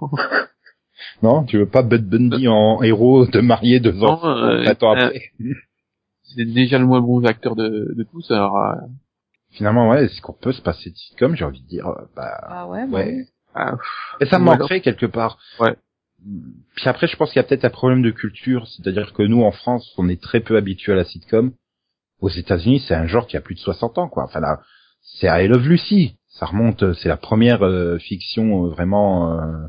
Non, 1.22 1.43
tu 1.45 1.59
veux 1.59 1.66
pas 1.66 1.82
Bud 1.82 2.05
Bundy 2.09 2.47
en 2.49 2.82
héros 2.82 3.26
de 3.26 3.40
marier 3.40 3.80
deux 3.80 4.03
enfants 4.03 4.28
euh, 4.28 4.62
20 4.64 4.82
ans 4.82 4.90
euh, 4.93 5.07
après? 5.07 5.22
C'est 6.37 6.45
déjà 6.45 6.78
le 6.78 6.87
moins 6.87 7.01
bon 7.01 7.24
acteur 7.24 7.55
de, 7.57 7.93
de 7.97 8.03
tous, 8.11 8.30
alors, 8.30 8.57
euh, 8.57 8.74
Finalement, 9.51 9.91
ouais, 9.91 10.07
est-ce 10.07 10.22
qu'on 10.22 10.33
peut 10.33 10.53
se 10.53 10.62
passer 10.62 10.89
de 10.91 10.97
sitcom 10.97 11.37
J'ai 11.37 11.45
envie 11.45 11.61
de 11.61 11.68
dire, 11.68 11.87
euh, 11.87 12.05
bah, 12.16 12.39
Ah 12.49 12.66
ouais, 12.68 12.87
bah 12.87 12.99
ouais. 12.99 13.26
ah, 13.55 13.74
Et 14.20 14.24
ça 14.26 14.39
me 14.39 14.45
alors- 14.49 14.59
manquerait 14.61 14.80
quelque 14.80 15.05
part. 15.05 15.37
Ouais. 15.61 15.76
Puis 16.76 16.89
après, 16.89 17.07
je 17.07 17.16
pense 17.16 17.30
qu'il 17.33 17.37
y 17.37 17.45
a 17.45 17.47
peut-être 17.47 17.64
un 17.66 17.70
problème 17.70 18.01
de 18.03 18.11
culture, 18.11 18.66
c'est-à-dire 18.68 19.12
que 19.12 19.22
nous, 19.22 19.43
en 19.43 19.51
France, 19.53 19.93
on 19.99 20.09
est 20.09 20.22
très 20.22 20.41
peu 20.41 20.57
habitués 20.57 20.93
à 20.93 20.97
la 20.97 21.05
sitcom. 21.05 21.53
Aux 22.20 22.30
États-Unis, 22.30 22.83
c'est 22.87 22.95
un 22.95 23.07
genre 23.07 23.26
qui 23.26 23.37
a 23.37 23.41
plus 23.43 23.57
de 23.57 23.61
60 23.61 23.99
ans, 23.99 24.09
quoi. 24.09 24.24
Enfin 24.24 24.41
là, 24.41 24.61
c'est 25.03 25.26
I 25.26 25.49
Love 25.49 25.68
Lucy. 25.68 26.16
Ça 26.28 26.47
remonte, 26.47 26.83
euh, 26.83 26.95
c'est 26.95 27.09
la 27.09 27.16
première 27.18 27.62
euh, 27.62 27.99
fiction 27.99 28.64
euh, 28.64 28.68
vraiment. 28.70 29.39
euh, 29.39 29.66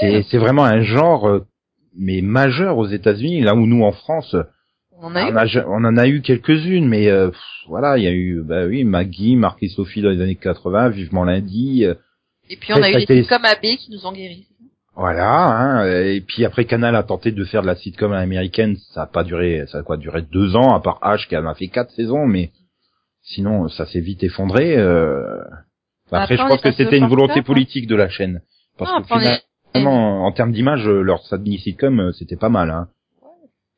c'est 0.00 0.22
c'est 0.24 0.38
vraiment 0.38 0.64
un 0.64 0.80
genre, 0.82 1.26
euh, 1.28 1.46
mais 1.96 2.20
majeur 2.20 2.76
aux 2.76 2.86
États-Unis. 2.86 3.40
Là 3.40 3.54
où 3.54 3.66
nous, 3.66 3.82
en 3.84 3.92
France, 3.92 4.36
On 5.02 5.08
en 5.08 5.16
a 5.16 5.28
eu. 5.28 5.32
on, 5.32 5.36
a 5.36 5.46
ja- 5.46 5.64
on 5.68 5.84
en 5.84 5.96
a 5.96 6.06
eu 6.06 6.20
quelques-unes, 6.22 6.88
mais 6.88 7.08
euh, 7.08 7.28
pff, 7.30 7.40
voilà, 7.68 7.98
il 7.98 8.04
y 8.04 8.06
a 8.06 8.12
eu, 8.12 8.40
bah 8.42 8.66
oui, 8.66 8.84
Maggie, 8.84 9.36
Marc 9.36 9.62
et 9.62 9.68
Sophie 9.68 10.00
dans 10.00 10.10
les 10.10 10.20
années 10.22 10.36
80, 10.36 10.90
Vivement 10.90 11.24
lundi. 11.24 11.84
euh, 11.84 11.94
Et 12.48 12.56
puis 12.56 12.72
on 12.72 12.82
a 12.82 12.88
eu 12.90 12.94
des 12.94 13.02
été- 13.02 13.22
sitcoms 13.22 13.44
AB 13.44 13.60
qui 13.78 13.90
nous 13.90 14.06
ont 14.06 14.12
guéris. 14.12 14.46
Voilà, 14.94 15.32
hein, 15.34 15.86
et 15.86 16.20
puis 16.20 16.44
après 16.44 16.66
Canal 16.66 16.94
a 16.96 17.02
tenté 17.02 17.32
de 17.32 17.44
faire 17.44 17.62
de 17.62 17.66
la 17.66 17.76
sitcom 17.76 18.12
américaine, 18.12 18.76
ça 18.92 19.02
a 19.02 19.06
pas 19.06 19.24
duré, 19.24 19.64
ça 19.68 19.78
a 19.78 19.82
quoi 19.82 19.96
duré 19.96 20.20
deux 20.22 20.54
ans, 20.54 20.74
à 20.74 20.80
part 20.80 20.98
H 21.02 21.26
qui 21.28 21.36
en 21.36 21.46
a 21.46 21.54
fait 21.54 21.68
quatre 21.68 21.90
saisons, 21.92 22.26
mais 22.26 22.50
sinon 23.22 23.68
ça 23.68 23.86
s'est 23.86 24.00
vite 24.00 24.22
effondré. 24.22 24.76
Euh... 24.76 25.38
Après, 26.10 26.22
Après, 26.24 26.36
je 26.36 26.42
pense 26.42 26.60
que 26.60 26.72
c'était 26.72 26.98
une 26.98 27.06
volonté 27.08 27.38
hein. 27.40 27.42
politique 27.42 27.86
de 27.86 27.96
la 27.96 28.10
chaîne, 28.10 28.42
parce 28.76 28.90
Ah, 28.94 29.00
que 29.00 29.24
est- 29.24 29.86
en 29.86 30.30
termes 30.32 30.52
d'image, 30.52 30.86
leur 30.86 31.22
sitcom 31.22 31.98
euh, 32.00 32.12
c'était 32.12 32.36
pas 32.36 32.50
mal. 32.50 32.70
Hein. 32.70 32.88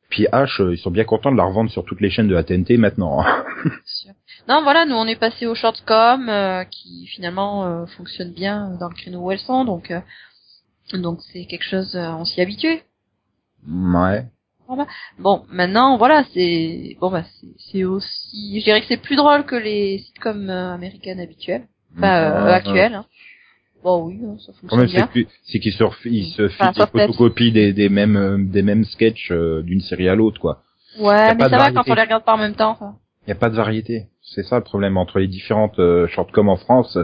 Puis 0.09 0.27
H, 0.31 0.61
euh, 0.61 0.73
ils 0.73 0.77
sont 0.77 0.91
bien 0.91 1.03
contents 1.03 1.31
de 1.31 1.37
la 1.37 1.43
revendre 1.45 1.69
sur 1.71 1.83
toutes 1.83 2.01
les 2.01 2.09
chaînes 2.09 2.27
de 2.27 2.35
la 2.35 2.43
TNT 2.43 2.77
maintenant. 2.77 3.21
hein. 3.21 3.43
Non, 4.47 4.61
voilà, 4.61 4.85
nous 4.85 4.95
on 4.95 5.07
est 5.07 5.15
passé 5.19 5.47
au 5.47 5.55
shortcom 5.55 6.29
euh, 6.29 6.63
qui 6.65 7.07
finalement 7.07 7.65
euh, 7.65 7.85
fonctionne 7.97 8.31
bien 8.31 8.69
dans 8.79 8.89
le 8.89 8.93
créneau 8.95 9.21
où 9.21 9.31
elles 9.31 9.39
sont, 9.39 9.65
donc 9.65 9.89
euh, 9.89 9.99
donc 10.93 11.19
c'est 11.33 11.45
quelque 11.45 11.63
chose, 11.63 11.95
euh, 11.95 12.11
on 12.11 12.25
s'y 12.25 12.41
habitue. 12.41 12.79
ouais. 14.67 14.85
Bon, 15.19 15.45
maintenant 15.49 15.97
voilà, 15.97 16.23
c'est 16.33 16.95
bon 16.99 17.09
bah 17.11 17.23
c'est 17.39 17.47
c'est 17.71 17.83
aussi, 17.83 18.59
je 18.59 18.63
dirais 18.65 18.81
que 18.81 18.87
c'est 18.87 19.01
plus 19.01 19.15
drôle 19.15 19.45
que 19.45 19.55
les 19.55 19.99
sitcoms 19.99 20.49
euh, 20.49 20.73
américaines 20.73 21.19
habituelles, 21.19 21.67
enfin 21.97 22.23
euh, 22.23 22.53
actuelles. 22.53 22.93
hein. 22.95 23.05
Bon 23.85 24.07
oui, 24.07 24.19
hein, 24.25 24.35
ça 24.43 24.51
fonctionne 24.53 24.85
bien. 24.87 25.07
c'est 25.43 25.59
qu'ils 25.59 25.71
se, 25.73 25.83
ils 26.07 26.25
se 26.33 26.41
Enfin, 26.47 26.71
des 26.71 26.85
photocopies 27.05 27.51
des, 27.51 27.71
des 27.71 27.87
mêmes 27.87 28.15
euh, 28.17 28.37
des 28.39 28.63
mêmes 28.63 28.83
sketchs 28.83 29.29
euh, 29.31 29.61
d'une 29.61 29.79
série 29.81 30.09
à 30.09 30.15
l'autre, 30.15 30.41
quoi. 30.41 30.63
Ouais, 30.99 31.35
mais 31.35 31.43
ça 31.49 31.57
va 31.57 31.71
quand 31.71 31.83
on 31.87 31.93
les 31.93 32.01
regarde 32.01 32.23
pas 32.25 32.33
en 32.33 32.37
même 32.39 32.55
temps. 32.55 32.77
Il 32.81 33.27
n'y 33.27 33.33
a 33.33 33.35
pas 33.39 33.49
de 33.51 33.55
variété. 33.55 34.07
C'est 34.23 34.43
ça 34.43 34.57
le 34.57 34.63
problème 34.63 34.97
entre 34.97 35.19
les 35.19 35.27
différentes 35.27 35.77
euh, 35.77 36.07
shortcoms 36.07 36.49
en 36.49 36.55
France. 36.57 36.97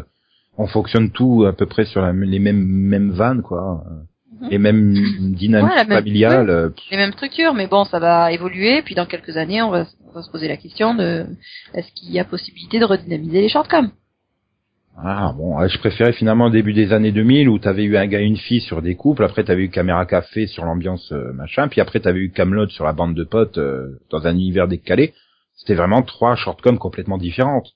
On 0.58 0.66
fonctionne 0.66 1.12
tout 1.12 1.46
à 1.48 1.54
peu 1.54 1.68
près 1.68 1.86
sur 1.86 2.02
la- 2.02 2.14
les 2.14 2.40
mêmes 2.40 2.66
mêmes 2.66 3.12
vannes, 3.12 3.44
quoi. 3.44 3.84
Mhm. 4.42 4.50
Les 4.50 4.58
mêmes 4.58 4.94
dynamiques 5.36 5.70
Ouais, 5.72 5.86
même- 5.86 5.98
familiales. 6.00 6.50
euh, 6.50 6.70
Les 6.90 6.98
mêmes 6.98 7.12
structures, 7.14 7.54
mais 7.54 7.68
bon, 7.68 7.84
ça 7.84 8.00
va 8.00 8.32
évoluer. 8.32 8.82
Puis 8.82 8.96
dans 8.96 9.06
quelques 9.06 9.38
années, 9.38 9.62
on 9.62 9.70
va, 9.70 9.86
on 10.10 10.14
va 10.14 10.24
se 10.24 10.32
poser 10.32 10.48
la 10.48 10.58
question 10.58 10.96
de 10.96 11.28
est-ce 11.76 11.92
qu'il 11.94 12.12
y 12.12 12.20
a 12.20 12.24
possibilité 12.26 12.80
de 12.80 12.86
redynamiser 12.86 13.40
les 13.42 13.50
shortcoms 13.50 13.92
Ah 14.98 15.34
bon, 15.36 15.68
je 15.68 15.80
préférais 15.80 16.14
finalement 16.14 16.46
le 16.46 16.52
début 16.52 16.74
des 16.74 16.92
années 16.94 17.12
2000 17.12 17.50
où 17.50 17.58
t'avais 17.60 17.84
eu 17.84 17.98
un 17.98 18.08
gars 18.08 18.20
et 18.20 18.26
une 18.26 18.38
fille 18.38 18.62
sur 18.62 18.82
des 18.82 18.96
couples, 18.96 19.24
après 19.24 19.44
t'avais 19.44 19.64
eu 19.64 19.70
Caméra 19.70 20.06
Café 20.06 20.48
sur 20.48 20.66
l'ambiance 20.66 21.12
euh, 21.12 21.32
machin, 21.34 21.68
puis 21.70 21.82
après 21.82 22.00
t'avais 22.00 22.20
eu 22.20 22.32
Camelot 22.32 22.68
sur 22.70 22.86
la 22.86 22.94
bande 22.94 23.16
de 23.16 23.24
potes 23.24 23.58
euh, 23.58 24.00
dans 24.10 24.28
un 24.28 24.34
univers 24.34 24.68
décalé. 24.68 25.14
C'était 25.56 25.76
vraiment 25.76 26.02
trois 26.02 26.36
shortcoms 26.36 26.78
complètement 26.78 27.18
différentes. 27.18 27.74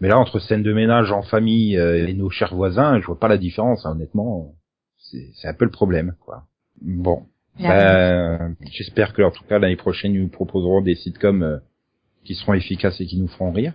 Mais 0.00 0.08
là, 0.08 0.18
entre 0.18 0.38
scène 0.38 0.62
de 0.62 0.72
ménage 0.72 1.10
en 1.10 1.22
famille 1.22 1.76
euh, 1.76 2.06
et 2.06 2.14
nos 2.14 2.30
chers 2.30 2.54
voisins, 2.54 3.00
je 3.00 3.06
vois 3.06 3.18
pas 3.18 3.28
la 3.28 3.38
différence, 3.38 3.84
hein, 3.84 3.92
honnêtement. 3.92 4.52
C'est 4.96 5.30
c'est 5.34 5.48
un 5.48 5.54
peu 5.54 5.64
le 5.64 5.70
problème, 5.70 6.14
quoi. 6.20 6.44
Bon, 6.80 7.26
ben, 7.58 8.54
j'espère 8.70 9.12
que 9.12 9.22
en 9.22 9.30
tout 9.30 9.44
cas 9.44 9.58
l'année 9.58 9.76
prochaine, 9.76 10.14
ils 10.14 10.22
nous 10.22 10.28
proposeront 10.28 10.80
des 10.80 10.94
sitcoms 10.94 11.42
euh, 11.42 11.58
qui 12.24 12.34
seront 12.34 12.54
efficaces 12.54 13.00
et 13.00 13.06
qui 13.06 13.18
nous 13.18 13.28
feront 13.28 13.50
rire. 13.50 13.74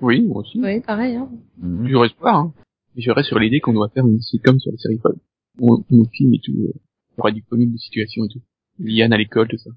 Oui, 0.00 0.22
moi 0.22 0.40
aussi. 0.42 0.60
Oui, 0.60 0.80
pareil. 0.80 1.16
Hein. 1.16 1.28
Mhm. 1.58 1.86
Toujours 1.86 2.04
espoir, 2.04 2.36
hein. 2.36 2.52
Je 2.96 3.10
reste 3.10 3.28
sur 3.28 3.38
l'idée 3.38 3.60
qu'on 3.60 3.72
doit 3.72 3.88
faire 3.88 4.06
une 4.06 4.20
sitcom 4.20 4.58
sur 4.60 4.70
la 4.70 4.78
série 4.78 4.98
folle. 4.98 5.16
Ou 5.58 5.84
nos 5.90 6.04
films 6.06 6.34
et 6.34 6.40
tout. 6.40 6.52
Euh, 6.52 6.72
il 6.72 7.18
y 7.18 7.20
aura 7.20 7.30
du 7.32 7.42
comique 7.42 7.72
de 7.72 7.78
situation 7.78 8.24
et 8.24 8.28
tout. 8.28 8.42
Liane 8.78 9.12
à 9.12 9.16
l'école, 9.16 9.48
tout 9.48 9.58
ça. 9.58 9.70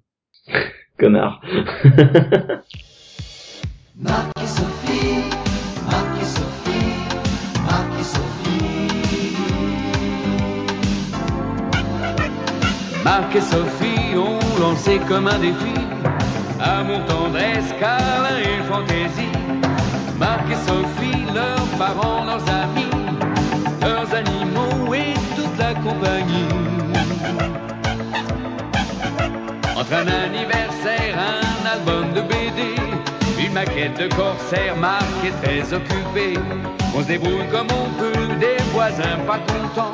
Connard. 0.97 1.41
Marc 3.99 4.31
et 4.41 4.47
Sophie, 4.47 5.29
Marc 5.85 6.21
et 6.21 6.25
Sophie, 6.25 6.95
Marc 7.65 7.99
et 7.99 8.03
Sophie. 8.03 9.33
Marc 13.03 13.35
et 13.35 13.41
Sophie 13.41 14.15
ont 14.17 14.39
lancé 14.59 14.99
comme 15.07 15.27
un 15.27 15.39
défi 15.39 15.73
Amour, 16.59 17.05
tendresse, 17.05 17.71
câlin 17.79 18.39
et 18.39 18.63
fantaisie 18.63 19.36
Marc 20.19 20.49
et 20.51 20.55
Sophie, 20.67 21.25
leurs 21.33 21.67
parents, 21.77 22.25
leurs 22.25 22.47
amis 22.49 22.89
Leurs 23.81 24.13
animaux 24.13 24.93
et 24.93 25.13
toute 25.35 25.57
la 25.59 25.73
compagnie. 25.75 26.47
Entre 29.77 29.93
un 29.93 30.07
anniversaire, 30.07 31.17
un 31.17 31.65
album 31.65 32.13
de 32.13 32.21
BD 32.21 32.75
Une 33.39 33.53
maquette 33.53 33.99
de 33.99 34.13
corsaire, 34.15 34.75
Marc 34.77 35.05
est 35.23 35.45
très 35.45 35.73
occupé. 35.73 36.39
On 36.95 37.01
se 37.01 37.07
débrouille 37.07 37.47
comme 37.51 37.67
on 37.71 37.89
peut, 37.99 38.35
des 38.39 38.57
voisins 38.73 39.19
pas 39.27 39.39
contents 39.39 39.91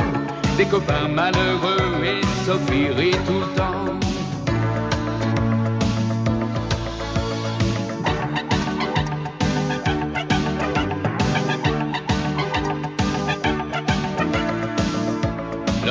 Des 0.58 0.66
copains 0.66 1.10
malheureux 1.10 2.04
et 2.04 2.22
Sophie 2.46 2.88
rit 2.96 3.18
tout 3.28 3.40
le 3.40 3.58
temps 3.58 4.03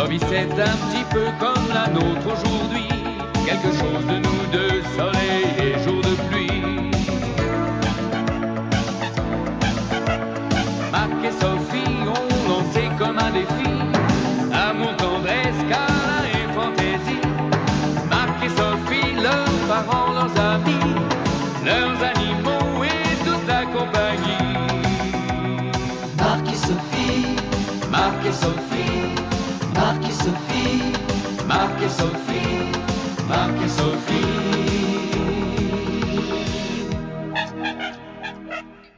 C'est 0.09 0.51
un 0.51 0.77
petit 0.89 1.05
peu 1.13 1.27
comme 1.39 1.69
la 1.73 1.87
nôtre 1.87 2.27
aujourd'hui. 2.27 2.89
Quelque 3.47 3.71
chose 3.73 4.05
de 4.07 4.19
nous 4.19 4.47
deux, 4.51 4.83
soleil 4.97 5.12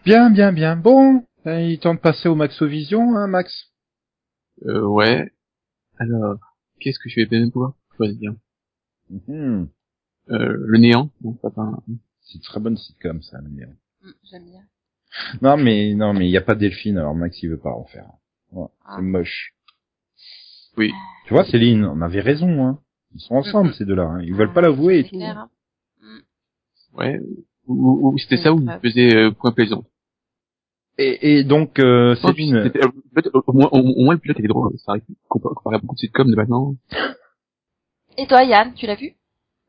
Bien, 0.05 0.31
bien, 0.31 0.53
bien. 0.53 0.77
Bon, 0.77 1.25
Euh, 1.47 1.61
Il 1.61 1.79
tente 1.79 1.97
de 1.99 2.01
passer 2.01 2.27
au 2.29 2.35
Maxovision, 2.35 3.17
hein, 3.17 3.27
Max 3.27 3.71
Euh, 4.65 4.83
ouais. 4.87 5.31
Alors, 5.99 6.39
qu'est-ce 6.81 6.99
que 6.99 7.11
je 7.11 7.17
vais 7.21 7.27
bien 7.27 7.51
pouvoir 7.51 7.75
choisir? 7.97 8.33
Mhm. 9.11 9.69
euh, 10.31 10.57
Le 10.59 10.79
néant 10.79 11.11
Non, 11.23 11.35
pas 11.35 11.51
un... 11.59 11.83
C'est 12.23 12.37
une 12.37 12.41
très 12.41 12.61
bonne 12.61 12.79
sitcom, 12.79 13.21
ça, 13.23 13.39
le 13.43 13.51
néant. 13.51 13.75
Mm, 14.03 14.11
J'aime 14.31 14.45
bien. 14.47 14.63
Non, 15.43 15.57
mais 15.59 15.95
non, 15.95 16.15
mais 16.15 16.27
il 16.27 16.31
y 16.31 16.37
a 16.39 16.41
pas 16.41 16.55
Delphine, 16.55 16.97
alors 16.97 17.15
Max 17.15 17.43
il 17.43 17.51
veut 17.51 17.59
pas 17.59 17.73
en 17.73 17.85
faire. 17.85 18.09
Ouais, 18.53 18.67
Ah. 18.87 18.97
C'est 18.97 19.03
moche. 19.03 19.55
Oui. 20.79 20.93
Tu 21.27 21.35
vois, 21.35 21.45
Céline, 21.45 21.85
on 21.85 22.01
avait 22.01 22.21
raison, 22.23 22.67
hein. 22.67 22.81
Ils 23.15 23.21
sont 23.21 23.35
ensemble, 23.35 23.69
Mhm. 23.69 23.75
ces 23.75 23.85
deux-là. 23.85 24.05
Hein. 24.05 24.23
Ils 24.23 24.35
veulent 24.35 24.53
pas 24.55 24.63
l'avouer 24.63 25.01
et 25.01 25.03
C'est 25.03 25.11
tout. 25.11 25.17
clair, 25.17 25.39
hein. 25.39 25.51
Ouais. 26.95 27.21
Ou, 27.67 27.75
ou- 27.75 28.13
ou 28.15 28.19
c'était 28.19 28.39
ça 28.39 28.53
ou 28.55 28.61
il 28.63 28.79
faisait 28.81 29.15
euh, 29.15 29.31
point 29.31 29.53
plaisant. 29.53 29.85
Et, 30.99 31.39
et 31.39 31.45
donc, 31.45 31.79
euh, 31.81 32.15
Céline, 32.17 32.63
c'était- 32.65 32.85
euh, 32.85 33.31
au, 33.47 33.53
moins, 33.53 33.69
au, 33.73 33.79
au 33.79 34.05
moins 34.05 34.15
le 34.15 34.21
pilote 34.21 34.39
était 34.39 34.49
drôle. 34.49 34.73
Ça 34.79 34.93
arrive 34.93 35.03
comparé 35.29 35.55
comparé 35.57 35.77
à 35.77 35.79
beaucoup 35.81 35.95
de 35.95 36.01
sitcoms 36.01 36.31
de 36.31 36.37
maintenant. 36.37 36.75
Et 38.19 38.27
toi, 38.29 38.45
Yann, 38.45 38.75
tu 38.75 38.87
l'as 38.87 38.95
vu? 38.95 39.15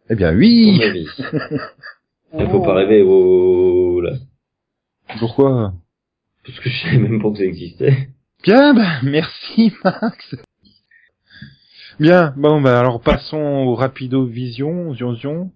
Eh 0.10 0.16
bien 0.16 0.36
oui. 0.36 0.80
Il 2.40 2.48
faut 2.50 2.62
pas 2.62 2.74
rêver, 2.76 3.02
oh 3.02 4.02
là. 4.02 4.12
Pourquoi? 5.20 5.74
Parce 6.46 6.60
que 6.60 6.70
je 6.70 6.84
savais 6.84 6.98
même 6.98 7.22
pas 7.22 7.32
que 7.32 7.38
ça 7.38 7.44
existait. 7.46 8.10
Bien, 8.44 8.74
bah, 8.76 9.00
merci 9.02 9.74
Max. 9.84 10.36
Bien, 12.00 12.34
bon, 12.38 12.62
bah 12.62 12.80
alors 12.80 13.02
passons 13.02 13.38
au 13.38 13.74
rapido 13.74 14.26
vision, 14.26 14.94
zion 14.94 15.16
zion. 15.16 15.52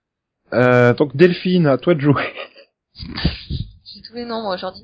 Euh, 0.53 0.93
donc 0.95 1.15
Delphine, 1.15 1.67
à 1.67 1.77
toi 1.77 1.93
de 1.93 1.99
jouer. 1.99 2.23
J'ai 2.95 4.01
tous 4.01 4.15
les 4.15 4.25
noms, 4.25 4.41
moi, 4.41 4.55
aujourd'hui. 4.55 4.83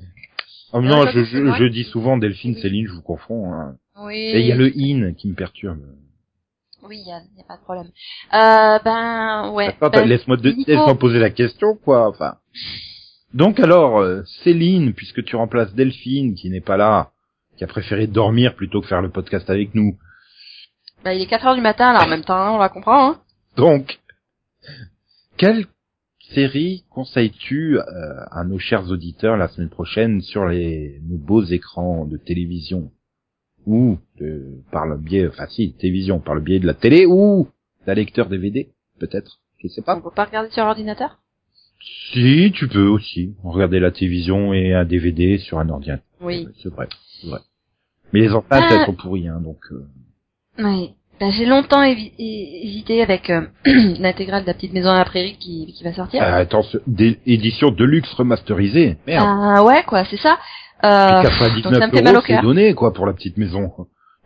Oh, 0.76 0.82
Non, 0.82 1.06
je, 1.06 1.24
je, 1.24 1.52
je 1.54 1.64
dis 1.64 1.84
souvent 1.84 2.18
Delphine. 2.18 2.54
Céline, 2.56 2.86
je 2.86 2.92
vous 2.92 3.02
confonds. 3.02 3.52
Hein. 3.52 3.76
Oui. 3.98 4.16
Et 4.16 4.40
il 4.40 4.46
y 4.46 4.52
a 4.52 4.56
le 4.56 4.66
in 4.76 5.14
qui 5.14 5.28
me 5.28 5.34
perturbe. 5.34 5.80
Oui, 6.82 6.98
Yann, 7.06 7.22
y 7.36 7.40
a 7.40 7.44
pas 7.44 7.56
de 7.56 7.62
problème. 7.62 7.90
Euh, 8.34 8.78
ben, 8.84 9.52
ouais. 9.54 9.68
Attends, 9.80 9.88
ben, 9.90 10.06
laisse-moi 10.06 10.36
laisse-moi 10.42 10.94
poser 10.98 11.18
la 11.18 11.30
question, 11.30 11.76
quoi. 11.76 12.08
Enfin. 12.08 12.36
Donc 13.32 13.58
alors, 13.58 14.00
euh, 14.00 14.22
Céline, 14.44 14.92
puisque 14.92 15.24
tu 15.24 15.34
remplaces 15.34 15.74
Delphine, 15.74 16.34
qui 16.34 16.50
n'est 16.50 16.60
pas 16.60 16.76
là, 16.76 17.10
qui 17.56 17.64
a 17.64 17.66
préféré 17.66 18.06
dormir 18.06 18.54
plutôt 18.54 18.82
que 18.82 18.86
faire 18.86 19.00
le 19.00 19.10
podcast 19.10 19.48
avec 19.48 19.74
nous. 19.74 19.96
Bah, 21.04 21.14
il 21.14 21.22
est 21.22 21.26
4 21.26 21.46
heures 21.46 21.54
du 21.54 21.62
matin, 21.62 21.92
là, 21.94 22.04
en 22.04 22.08
même 22.08 22.24
temps, 22.24 22.36
hein, 22.36 22.50
on 22.52 22.58
la 22.58 22.68
comprend, 22.68 23.10
hein. 23.10 23.20
Donc, 23.56 23.98
quelle 25.38 25.66
série 26.34 26.84
conseilles-tu 26.90 27.78
euh, 27.78 27.82
à 28.30 28.44
nos 28.44 28.58
chers 28.58 28.90
auditeurs 28.90 29.36
la 29.36 29.48
semaine 29.48 29.68
prochaine 29.70 30.20
sur 30.22 30.46
les 30.46 31.00
nos 31.08 31.18
beaux 31.18 31.42
écrans 31.44 32.04
de 32.04 32.16
télévision 32.16 32.90
ou 33.66 33.98
de, 34.20 34.60
par 34.70 34.86
le 34.86 34.96
biais, 34.96 35.26
enfin 35.28 35.46
si, 35.48 35.72
télévision, 35.74 36.20
par 36.20 36.34
le 36.34 36.40
biais 36.40 36.60
de 36.60 36.66
la 36.66 36.74
télé 36.74 37.04
ou 37.06 37.48
d'un 37.86 37.94
lecteur 37.94 38.28
DVD, 38.28 38.68
peut-être, 39.00 39.40
je 39.58 39.68
sais 39.68 39.82
pas. 39.82 39.96
On 39.96 40.00
peut 40.02 40.10
pas 40.14 40.24
regarder 40.26 40.50
sur 40.50 40.64
l'ordinateur 40.64 41.18
Si, 42.12 42.52
tu 42.54 42.68
peux 42.68 42.86
aussi 42.86 43.34
regarder 43.42 43.80
la 43.80 43.90
télévision 43.90 44.52
et 44.54 44.72
un 44.74 44.84
DVD 44.84 45.38
sur 45.38 45.58
un 45.58 45.68
ordinateur. 45.68 46.04
Oui. 46.20 46.46
C'est 46.62 46.68
vrai, 46.68 46.88
c'est 47.20 47.26
vrai. 47.28 47.40
Mais 48.12 48.20
les 48.20 48.30
enceintes, 48.30 48.46
Ah. 48.50 48.68
elles 48.80 48.86
sont 48.86 48.94
pourries, 48.94 49.28
hein, 49.28 49.40
donc. 49.40 49.58
euh, 49.72 49.84
Oui. 50.58 50.94
Ben, 51.18 51.30
j'ai 51.30 51.46
longtemps 51.46 51.82
hésité 51.82 53.02
avec 53.02 53.30
euh, 53.30 53.46
l'intégrale 53.64 54.42
de 54.42 54.46
la 54.48 54.54
petite 54.54 54.74
maison 54.74 54.90
à 54.90 54.98
la 54.98 55.04
prairie 55.06 55.36
qui, 55.40 55.72
qui 55.76 55.82
va 55.82 55.92
sortir. 55.94 56.22
euh, 56.22 56.40
attends, 56.42 56.62
ce- 56.62 56.76
des 56.86 57.18
éditions 57.26 57.70
Deluxe 57.70 58.12
remasterisées. 58.12 58.98
Merde. 59.06 59.26
Ah 59.26 59.64
ouais, 59.64 59.82
quoi, 59.86 60.04
c'est 60.04 60.18
ça. 60.18 60.36
Euh, 60.84 61.22
donc 61.22 61.22
99 61.22 61.80
ça 61.80 61.86
me 61.86 61.92
fait 61.96 62.02
mal 62.02 62.14
euros, 62.16 62.24
c'est 62.26 62.42
donné, 62.42 62.74
quoi, 62.74 62.92
pour 62.92 63.06
la 63.06 63.14
petite 63.14 63.38
maison. 63.38 63.72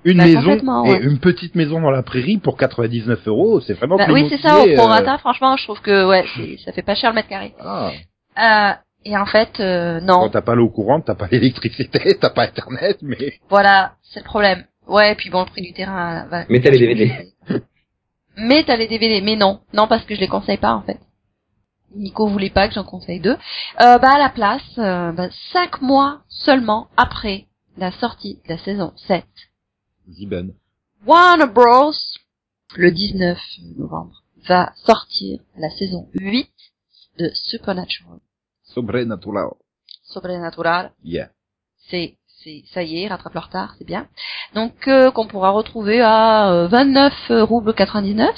Une 0.04 0.18
Bah, 0.18 0.24
maison 0.24 0.84
et 0.86 0.90
ouais. 0.90 1.00
une 1.02 1.18
petite 1.20 1.54
maison 1.54 1.80
dans 1.80 1.90
la 1.92 2.02
prairie 2.02 2.38
pour 2.38 2.56
99 2.56 3.28
euros, 3.28 3.60
c'est 3.60 3.74
vraiment 3.74 3.96
plus 3.98 4.12
oui, 4.12 4.26
c'est 4.30 4.40
ça, 4.40 4.58
au 4.58 4.66
euh, 4.66 4.74
prorata, 4.74 5.18
franchement, 5.18 5.56
je 5.56 5.64
trouve 5.64 5.80
que, 5.82 6.08
ouais, 6.08 6.24
ça 6.64 6.72
fait 6.72 6.82
pas 6.82 6.94
cher 6.96 7.10
le 7.10 7.16
mètre 7.16 7.28
carré. 7.28 7.54
Ah, 7.60 7.90
Euh, 8.38 8.72
et 9.04 9.16
en 9.16 9.26
fait, 9.26 9.60
euh, 9.60 10.00
quand 10.00 10.22
non. 10.22 10.28
t'as 10.30 10.40
pas 10.40 10.54
l'eau 10.56 10.70
courante, 10.70 11.04
t'as 11.06 11.14
pas 11.14 11.28
l'électricité, 11.30 12.16
t'as 12.20 12.30
pas 12.30 12.44
internet, 12.44 12.98
mais 13.02 13.34
Voilà, 13.48 13.92
c'est 14.02 14.20
le 14.20 14.24
problème. 14.24 14.64
Ouais, 14.90 15.14
puis 15.14 15.30
bon, 15.30 15.40
le 15.44 15.46
prix 15.46 15.62
du 15.62 15.72
terrain 15.72 16.26
va... 16.26 16.44
Mais 16.48 16.60
t'as 16.60 16.70
les 16.70 16.78
DVD. 16.78 17.32
Mais 18.36 18.64
t'as 18.64 18.76
les 18.76 18.88
DVD, 18.88 19.20
mais 19.20 19.36
non. 19.36 19.60
Non, 19.72 19.86
parce 19.86 20.04
que 20.04 20.14
je 20.14 20.20
les 20.20 20.28
conseille 20.28 20.56
pas, 20.56 20.72
en 20.74 20.82
fait. 20.82 20.98
Nico 21.94 22.26
voulait 22.28 22.50
pas 22.50 22.68
que 22.68 22.74
j'en 22.74 22.84
conseille 22.84 23.20
deux. 23.20 23.36
Euh, 23.80 23.98
bah, 23.98 24.14
à 24.14 24.18
la 24.18 24.30
place, 24.30 24.78
euh, 24.78 25.12
bah, 25.12 25.28
cinq 25.52 25.80
mois 25.82 26.22
seulement 26.28 26.88
après 26.96 27.46
la 27.76 27.90
sortie 27.92 28.40
de 28.44 28.48
la 28.48 28.58
saison 28.58 28.92
7, 29.08 29.24
Ziben. 30.08 30.54
Warner 31.06 31.46
Bros, 31.52 31.92
le 32.76 32.90
19 32.90 33.38
novembre, 33.76 34.22
va 34.48 34.72
sortir 34.76 35.40
la 35.56 35.70
saison 35.70 36.08
8 36.14 36.48
de 37.18 37.30
Supernatural. 37.34 38.18
Sobrenatural. 38.62 39.50
Sobrenatural, 40.04 40.92
Yeah. 41.04 41.30
c'est 41.90 42.16
c'est 42.42 42.62
ça 42.72 42.82
y 42.82 43.02
est, 43.02 43.08
rattrape 43.08 43.34
le 43.34 43.40
retard, 43.40 43.74
c'est 43.78 43.86
bien. 43.86 44.06
Donc 44.54 44.88
euh, 44.88 45.10
qu'on 45.10 45.26
pourra 45.26 45.50
retrouver 45.50 46.00
à 46.00 46.50
euh, 46.50 46.68
29 46.68 47.12
roubles 47.42 47.74
99 47.74 48.34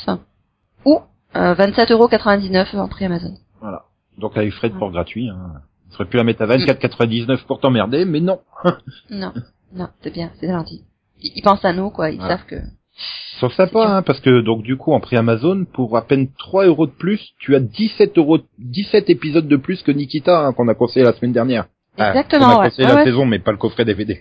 ou 0.84 1.00
euh, 1.36 1.54
27,99 1.54 1.92
euros 1.92 2.82
en 2.82 2.88
prix 2.88 3.04
Amazon. 3.04 3.34
Voilà. 3.60 3.84
Donc 4.18 4.36
avec 4.36 4.52
frais 4.52 4.70
de 4.70 4.78
port 4.78 4.90
gratuit, 4.90 5.28
hein. 5.28 5.62
On 5.88 5.94
serait 5.94 6.08
pu 6.08 6.16
la 6.16 6.24
mettre 6.24 6.40
à 6.40 6.46
24,99 6.46 7.44
pour 7.44 7.60
t'emmerder, 7.60 8.06
mais 8.06 8.20
non. 8.20 8.40
Non, 9.10 9.32
non, 9.74 9.88
c'est 10.00 10.12
bien, 10.12 10.30
c'est 10.40 10.48
gentil. 10.48 10.84
Ils, 11.20 11.32
ils 11.36 11.42
pensent 11.42 11.64
à 11.66 11.74
nous, 11.74 11.90
quoi. 11.90 12.10
Ils 12.10 12.20
savent 12.20 12.46
que. 12.46 12.56
Sauf 13.38 13.52
sympa, 13.54 13.86
hein, 13.86 14.02
parce 14.02 14.20
que 14.20 14.40
donc 14.40 14.62
du 14.62 14.76
coup 14.76 14.92
en 14.92 15.00
prix 15.00 15.16
Amazon, 15.16 15.64
pour 15.64 15.96
à 15.96 16.06
peine 16.06 16.28
3 16.38 16.66
euros 16.66 16.86
de 16.86 16.92
plus, 16.92 17.34
tu 17.38 17.54
as 17.54 17.60
17 17.60 18.16
euros, 18.18 18.38
17 18.58 19.10
épisodes 19.10 19.48
de 19.48 19.56
plus 19.56 19.82
que 19.82 19.90
Nikita 19.90 20.46
hein, 20.46 20.52
qu'on 20.52 20.68
a 20.68 20.74
conseillé 20.74 21.04
la 21.04 21.12
semaine 21.12 21.32
dernière. 21.32 21.66
Ah, 21.98 22.08
Exactement, 22.10 22.46
On 22.46 22.50
a 22.50 22.58
ouais. 22.60 22.68
conseillé 22.70 22.86
Ouais, 22.88 22.94
la 22.94 22.98
ouais. 23.00 23.04
saison, 23.04 23.26
mais 23.26 23.38
pas 23.38 23.52
le 23.52 23.58
coffret 23.58 23.84
DVD. 23.84 24.20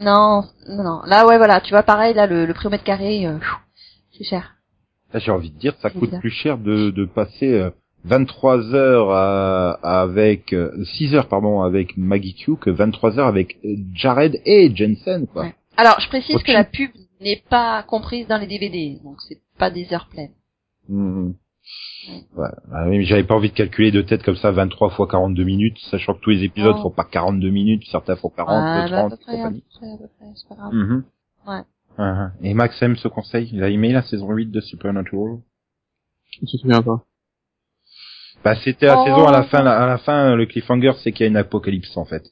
Non, 0.00 0.44
non, 0.68 0.82
non. 0.84 1.00
Là, 1.06 1.26
ouais, 1.26 1.38
voilà. 1.38 1.60
Tu 1.60 1.70
vois, 1.70 1.82
pareil, 1.82 2.14
là, 2.14 2.26
le, 2.26 2.46
le 2.46 2.54
prix 2.54 2.66
au 2.66 2.70
mètre 2.70 2.84
carré, 2.84 3.26
euh, 3.26 3.38
c'est 4.16 4.24
cher. 4.24 4.54
Là, 5.12 5.20
j'ai 5.20 5.30
envie 5.30 5.50
de 5.50 5.58
dire, 5.58 5.74
ça 5.80 5.90
coûte 5.90 6.02
bizarre. 6.02 6.20
plus 6.20 6.30
cher 6.30 6.58
de, 6.58 6.90
de 6.90 7.04
passer 7.06 7.52
euh, 7.54 7.70
23 8.04 8.74
heures 8.74 9.10
à- 9.10 10.02
avec 10.02 10.52
euh, 10.52 10.84
6 10.84 11.14
heures 11.14 11.28
pardon 11.28 11.62
avec 11.62 11.96
Maggie 11.96 12.34
Q 12.34 12.56
que 12.56 12.68
23 12.70 13.18
heures 13.18 13.26
avec 13.26 13.56
euh, 13.64 13.74
Jared 13.94 14.40
et 14.44 14.70
Jensen 14.76 15.26
quoi. 15.26 15.44
Ouais. 15.44 15.54
Alors, 15.78 15.98
je 16.00 16.08
précise 16.08 16.42
que 16.42 16.52
la 16.52 16.64
pub 16.64 16.90
n'est 17.20 17.42
pas 17.48 17.82
comprise 17.84 18.26
dans 18.28 18.36
les 18.38 18.46
DVD, 18.46 18.98
donc 19.02 19.16
c'est 19.26 19.40
pas 19.58 19.70
des 19.70 19.92
heures 19.92 20.08
pleines. 20.10 20.32
Mhm. 20.88 21.34
Ouais. 22.36 22.48
Ah 22.72 22.84
oui, 22.88 22.98
mais 22.98 23.04
j'avais 23.04 23.24
pas 23.24 23.34
envie 23.34 23.50
de 23.50 23.54
calculer 23.54 23.90
de 23.90 24.02
tête 24.02 24.22
comme 24.22 24.36
ça 24.36 24.50
23 24.50 24.90
fois 24.90 25.06
42 25.08 25.44
minutes, 25.44 25.78
sachant 25.90 26.14
que 26.14 26.20
tous 26.20 26.30
les 26.30 26.44
épisodes 26.44 26.74
Oh. 26.78 26.82
font 26.84 26.90
pas 26.90 27.04
42 27.04 27.50
minutes, 27.50 27.82
certains 27.90 28.16
font 28.16 28.30
40, 28.30 28.54
Ah, 28.56 28.86
bah, 28.90 28.96
à 28.96 29.08
30 29.08 29.10
peu 29.10 29.16
et 29.16 29.24
près, 29.24 29.36
compagnie. 29.36 29.64
près, 29.78 29.86
pas 30.48 30.54
grave. 30.54 30.72
Mhm. 30.72 31.04
Ouais. 31.46 31.60
Uh-huh. 31.98 32.30
Et 32.42 32.54
Max 32.54 32.80
aime 32.82 32.96
ce 32.96 33.08
conseil, 33.08 33.50
il 33.52 33.62
a 33.64 33.68
aimé 33.70 33.92
la 33.92 34.02
saison 34.02 34.30
8 34.32 34.50
de 34.50 34.60
Supernatural. 34.60 35.38
Je 36.30 36.38
me 36.42 36.46
souviens 36.46 36.82
pas. 36.82 37.02
Bah 38.44 38.54
c'était 38.62 38.86
la 38.86 39.00
Oh. 39.00 39.04
saison 39.04 39.26
à 39.26 39.32
la 39.32 39.42
fin, 39.44 39.66
à 39.66 39.86
la 39.86 39.98
fin 39.98 40.36
le 40.36 40.46
cliffhanger 40.46 40.92
c'est 41.02 41.10
qu'il 41.10 41.24
y 41.24 41.26
a 41.26 41.30
une 41.30 41.36
apocalypse 41.36 41.96
en 41.96 42.04
fait. 42.04 42.22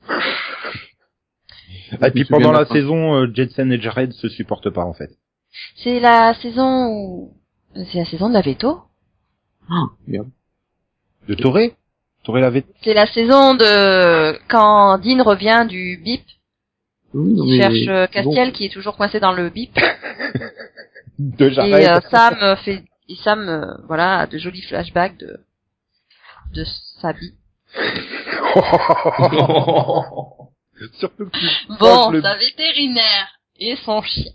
Et 2.04 2.10
puis 2.10 2.24
pendant 2.24 2.52
la 2.52 2.66
saison, 2.66 3.14
euh, 3.14 3.26
Jensen 3.32 3.72
et 3.72 3.80
Jared 3.80 4.12
se 4.12 4.28
supportent 4.28 4.70
pas 4.70 4.84
en 4.84 4.92
fait. 4.92 5.10
C'est 5.76 6.00
la 6.00 6.34
saison 6.34 6.88
où... 6.88 7.32
C'est 7.74 7.98
la 7.98 8.04
saison 8.06 8.28
de 8.28 8.34
la 8.34 8.40
veto 8.42 8.80
Merde. 10.06 10.28
De 11.28 11.34
Toré 11.34 11.74
Toré 12.24 12.40
l'avait 12.40 12.64
C'est 12.82 12.94
la 12.94 13.06
saison 13.06 13.54
de... 13.54 14.36
Quand 14.48 14.98
Dean 14.98 15.22
revient 15.22 15.66
du 15.68 15.96
bip, 16.02 16.22
Oui, 17.14 17.34
non, 17.34 17.44
il 17.44 17.60
cherche 17.60 17.88
euh, 17.88 18.06
Castiel 18.06 18.48
bon. 18.48 18.54
qui 18.54 18.64
est 18.66 18.72
toujours 18.72 18.96
coincé 18.96 19.20
dans 19.20 19.32
le 19.32 19.48
bip. 19.50 19.74
de 21.18 21.48
Et 21.68 21.88
euh, 21.88 22.00
Sam 22.10 22.34
euh, 22.42 22.56
fait... 22.56 22.84
Et 23.08 23.14
Sam, 23.16 23.48
euh, 23.48 23.64
voilà, 23.86 24.20
a 24.20 24.26
de 24.26 24.38
jolis 24.38 24.62
flashbacks 24.62 25.16
de... 25.18 25.38
de 26.54 26.64
sa 27.00 27.12
vie. 27.12 27.34
Surtout 30.98 31.26
que 31.30 31.78
Bon, 31.78 32.10
le- 32.10 32.20
sa 32.22 32.36
vétérinaire 32.36 33.38
et 33.58 33.76
son 33.76 34.02
chien. 34.02 34.32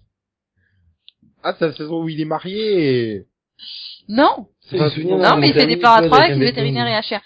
Ah, 1.44 1.56
c'est 1.58 1.68
la 1.68 1.74
saison 1.74 2.04
où 2.04 2.10
il 2.10 2.20
est 2.22 2.26
marié. 2.26 3.28
Non, 4.08 4.48
non, 4.78 5.38
mais 5.38 5.50
il 5.50 5.54
fait 5.54 5.66
des 5.68 5.78
plans 5.78 5.94
à 5.94 6.02
trois 6.04 6.20
avec 6.24 6.36
une 6.36 6.40
vétérinaire 6.42 6.88
et 6.88 7.02
chien. 7.04 7.22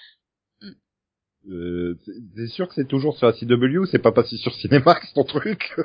Euh, 1.49 1.95
c'est- 2.03 2.11
c'est 2.35 2.47
sûr 2.47 2.67
que 2.67 2.73
c'est 2.73 2.87
toujours 2.87 3.17
sur 3.17 3.27
la 3.27 3.33
CW, 3.33 3.85
c'est 3.91 3.99
pas 3.99 4.11
passé 4.11 4.35
sur 4.37 4.53
Cinemax 4.55 5.13
ton 5.13 5.23
truc. 5.23 5.75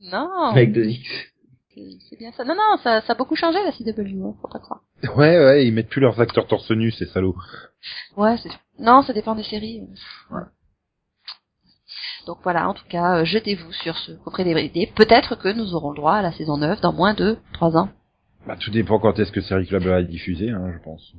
Non, 0.00 0.30
Avec 0.52 0.72
deux 0.72 0.84
X. 0.84 1.08
c'est 1.74 1.88
c'est 2.08 2.16
bien 2.16 2.30
ça. 2.32 2.44
Non, 2.44 2.54
non, 2.54 2.76
ça, 2.84 3.00
ça 3.00 3.14
a 3.14 3.16
beaucoup 3.16 3.34
changé 3.34 3.58
la 3.64 3.72
CW, 3.72 4.22
hein, 4.24 4.34
faut 4.40 4.46
pas 4.48 4.60
croire. 4.60 4.82
Ouais, 5.16 5.36
ouais, 5.44 5.66
ils 5.66 5.72
mettent 5.74 5.88
plus 5.88 6.00
leurs 6.00 6.20
acteurs 6.20 6.46
torse 6.46 6.70
nu, 6.70 6.92
ces 6.92 7.06
salauds. 7.06 7.34
Ouais, 8.16 8.36
c'est... 8.38 8.50
Non, 8.78 9.02
ça 9.02 9.12
dépend 9.12 9.34
des 9.34 9.42
séries. 9.42 9.82
Ouais. 10.30 10.42
Donc 12.26 12.38
voilà, 12.44 12.68
en 12.68 12.74
tout 12.74 12.84
cas, 12.88 13.20
euh, 13.20 13.24
jetez-vous 13.24 13.72
sur 13.72 13.96
ce 13.96 14.12
coffret 14.12 14.44
DVD. 14.44 14.86
Peut-être 14.94 15.34
que 15.36 15.48
nous 15.48 15.74
aurons 15.74 15.90
le 15.90 15.96
droit 15.96 16.12
à 16.14 16.22
la 16.22 16.30
saison 16.32 16.58
9 16.58 16.80
dans 16.80 16.92
moins 16.92 17.14
de 17.14 17.38
3 17.54 17.76
ans. 17.76 17.88
Bah, 18.46 18.56
tout 18.58 18.70
dépend 18.70 18.98
quand 18.98 19.18
est-ce 19.18 19.32
que 19.32 19.40
Série 19.40 19.66
Club 19.66 19.82
va 19.82 20.02
diffuser, 20.02 20.50
hein, 20.50 20.72
je 20.72 20.82
pense. 20.82 21.12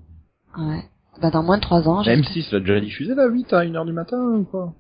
Ouais. 0.58 0.84
Bah 1.22 1.32
dans 1.32 1.44
moins 1.44 1.58
de 1.58 1.62
3 1.62 1.88
ans, 1.88 2.02
j'espère. 2.02 2.32
M6 2.32 2.54
l'a 2.54 2.60
déjà 2.60 2.80
diffusé 2.80 3.14
la 3.14 3.28
8 3.28 3.54
à 3.54 3.66
1h 3.66 3.86
du 3.86 3.92
matin 3.92 4.18
ou 4.18 4.46
quoi? 4.46 4.74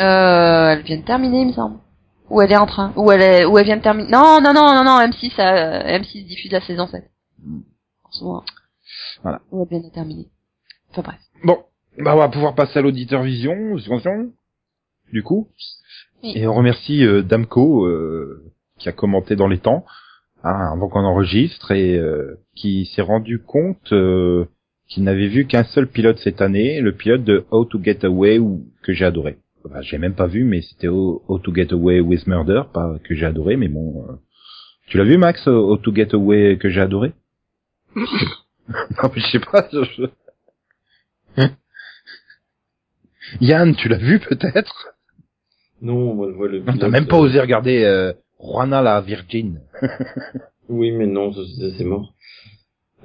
Euh, 0.00 0.70
elle 0.70 0.82
vient 0.82 0.98
de 0.98 1.04
terminer, 1.04 1.42
il 1.42 1.48
me 1.48 1.52
semble. 1.52 1.78
Ou 2.28 2.40
elle 2.40 2.50
est 2.50 2.56
en 2.56 2.66
train. 2.66 2.92
Ou 2.96 3.12
elle 3.12 3.22
est, 3.22 3.44
ou 3.44 3.56
elle 3.56 3.64
vient 3.66 3.76
de 3.76 3.82
terminer. 3.82 4.10
Non, 4.10 4.40
non, 4.42 4.52
non, 4.52 4.74
non, 4.74 4.84
non, 4.84 4.98
M6, 5.00 5.32
euh, 5.38 5.98
M6 5.98 6.26
diffuse 6.26 6.50
la 6.50 6.60
saison 6.60 6.86
7. 6.86 7.04
En 8.04 8.10
ce 8.10 8.24
moment. 8.24 8.44
Voilà. 9.22 9.40
Ou 9.52 9.62
elle 9.62 9.78
vient 9.78 9.88
de 9.88 9.94
terminer. 9.94 10.26
Enfin 10.90 11.02
bref. 11.02 11.20
Bon, 11.44 11.58
bah 11.98 12.14
on 12.14 12.18
va 12.18 12.28
pouvoir 12.28 12.54
passer 12.54 12.78
à 12.78 12.82
l'auditeur 12.82 13.22
vision, 13.22 13.76
attention, 13.76 14.32
du 15.12 15.22
coup? 15.22 15.48
Oui. 16.22 16.32
Et 16.34 16.46
on 16.46 16.54
remercie 16.54 17.04
euh, 17.04 17.22
Damco 17.22 17.86
euh, 17.86 18.52
qui 18.78 18.88
a 18.88 18.92
commenté 18.92 19.36
dans 19.36 19.48
les 19.48 19.58
temps, 19.58 19.84
hein, 20.46 20.70
avant 20.72 20.88
qu'on 20.88 21.04
enregistre, 21.04 21.70
et 21.72 21.96
euh, 21.98 22.38
qui 22.54 22.86
s'est 22.86 23.02
rendu 23.02 23.40
compte 23.40 23.92
euh, 23.92 24.46
qu'il 24.88 25.02
n'avait 25.04 25.28
vu 25.28 25.46
qu'un 25.46 25.64
seul 25.64 25.88
pilote 25.88 26.18
cette 26.18 26.40
année, 26.40 26.80
le 26.80 26.92
pilote 26.92 27.24
de 27.24 27.44
How 27.50 27.64
to 27.64 27.82
Get 27.82 28.04
Away, 28.04 28.38
ou 28.38 28.66
que 28.82 28.92
j'ai 28.92 29.04
adoré. 29.04 29.38
Enfin, 29.64 29.80
j'ai 29.82 29.98
même 29.98 30.14
pas 30.14 30.26
vu, 30.28 30.44
mais 30.44 30.62
c'était 30.62 30.88
How 30.88 31.22
How 31.28 31.38
to 31.40 31.54
Get 31.54 31.72
Away 31.72 32.00
with 32.00 32.26
Murder, 32.26 32.62
pas 32.72 32.96
que 33.04 33.14
j'ai 33.14 33.26
adoré, 33.26 33.56
mais 33.56 33.68
bon. 33.68 34.04
euh, 34.08 34.12
Tu 34.86 34.96
l'as 34.98 35.04
vu, 35.04 35.16
Max, 35.18 35.46
How 35.46 35.76
to 35.78 35.94
Get 35.94 36.14
Away 36.14 36.58
que 36.58 36.68
j'ai 36.70 36.80
adoré? 36.80 37.12
Non, 38.68 39.10
mais 39.14 39.20
je 39.20 39.26
sais 39.30 39.38
pas. 39.40 39.68
je- 39.72 40.06
Yann, 43.40 43.74
tu 43.76 43.88
l'as 43.88 43.98
vu 43.98 44.18
peut-être? 44.20 44.94
Non, 45.82 46.14
moi 46.14 46.28
t'as 46.80 46.88
même 46.88 47.06
pas 47.06 47.16
euh, 47.16 47.20
osé 47.20 47.38
regarder 47.40 47.84
euh, 47.84 48.12
Juana 48.40 48.82
la 48.82 49.00
Virgin. 49.00 49.60
Oui, 50.68 50.90
mais 50.90 51.06
non, 51.06 51.32
c'est 51.32 51.84
mort. 51.84 52.12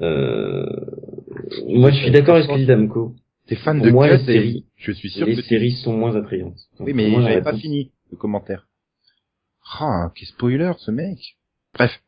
Euh... 0.02 0.66
Moi, 1.68 1.92
je 1.92 1.98
suis 1.98 2.10
d'accord 2.12 2.36
avec 2.38 2.48
ce 2.48 2.54
que 2.54 2.58
dit 2.58 2.66
Damco. 2.66 3.14
T'es 3.46 3.56
fan 3.56 3.78
Pour 3.78 3.86
de 3.86 3.92
moi, 3.92 4.08
Cut 4.10 4.18
les 4.18 4.34
séries- 4.34 4.66
je 4.78 4.92
suis 4.92 5.12
sûr 5.12 5.28
Les 5.28 5.36
que 5.36 5.44
séries 5.44 5.74
sont 5.74 5.94
moins 5.96 6.16
attrayantes. 6.16 6.58
Oui, 6.80 6.94
mais 6.94 7.12
j'avais 7.22 7.42
pas 7.44 7.56
fini 7.56 7.92
le 8.12 8.18
commentaire. 8.18 8.68
Ah, 9.80 10.12
quel 10.16 10.28
spoiler 10.28 10.72
ce 10.80 10.90
mec. 10.90 11.20
Bref. 11.76 12.02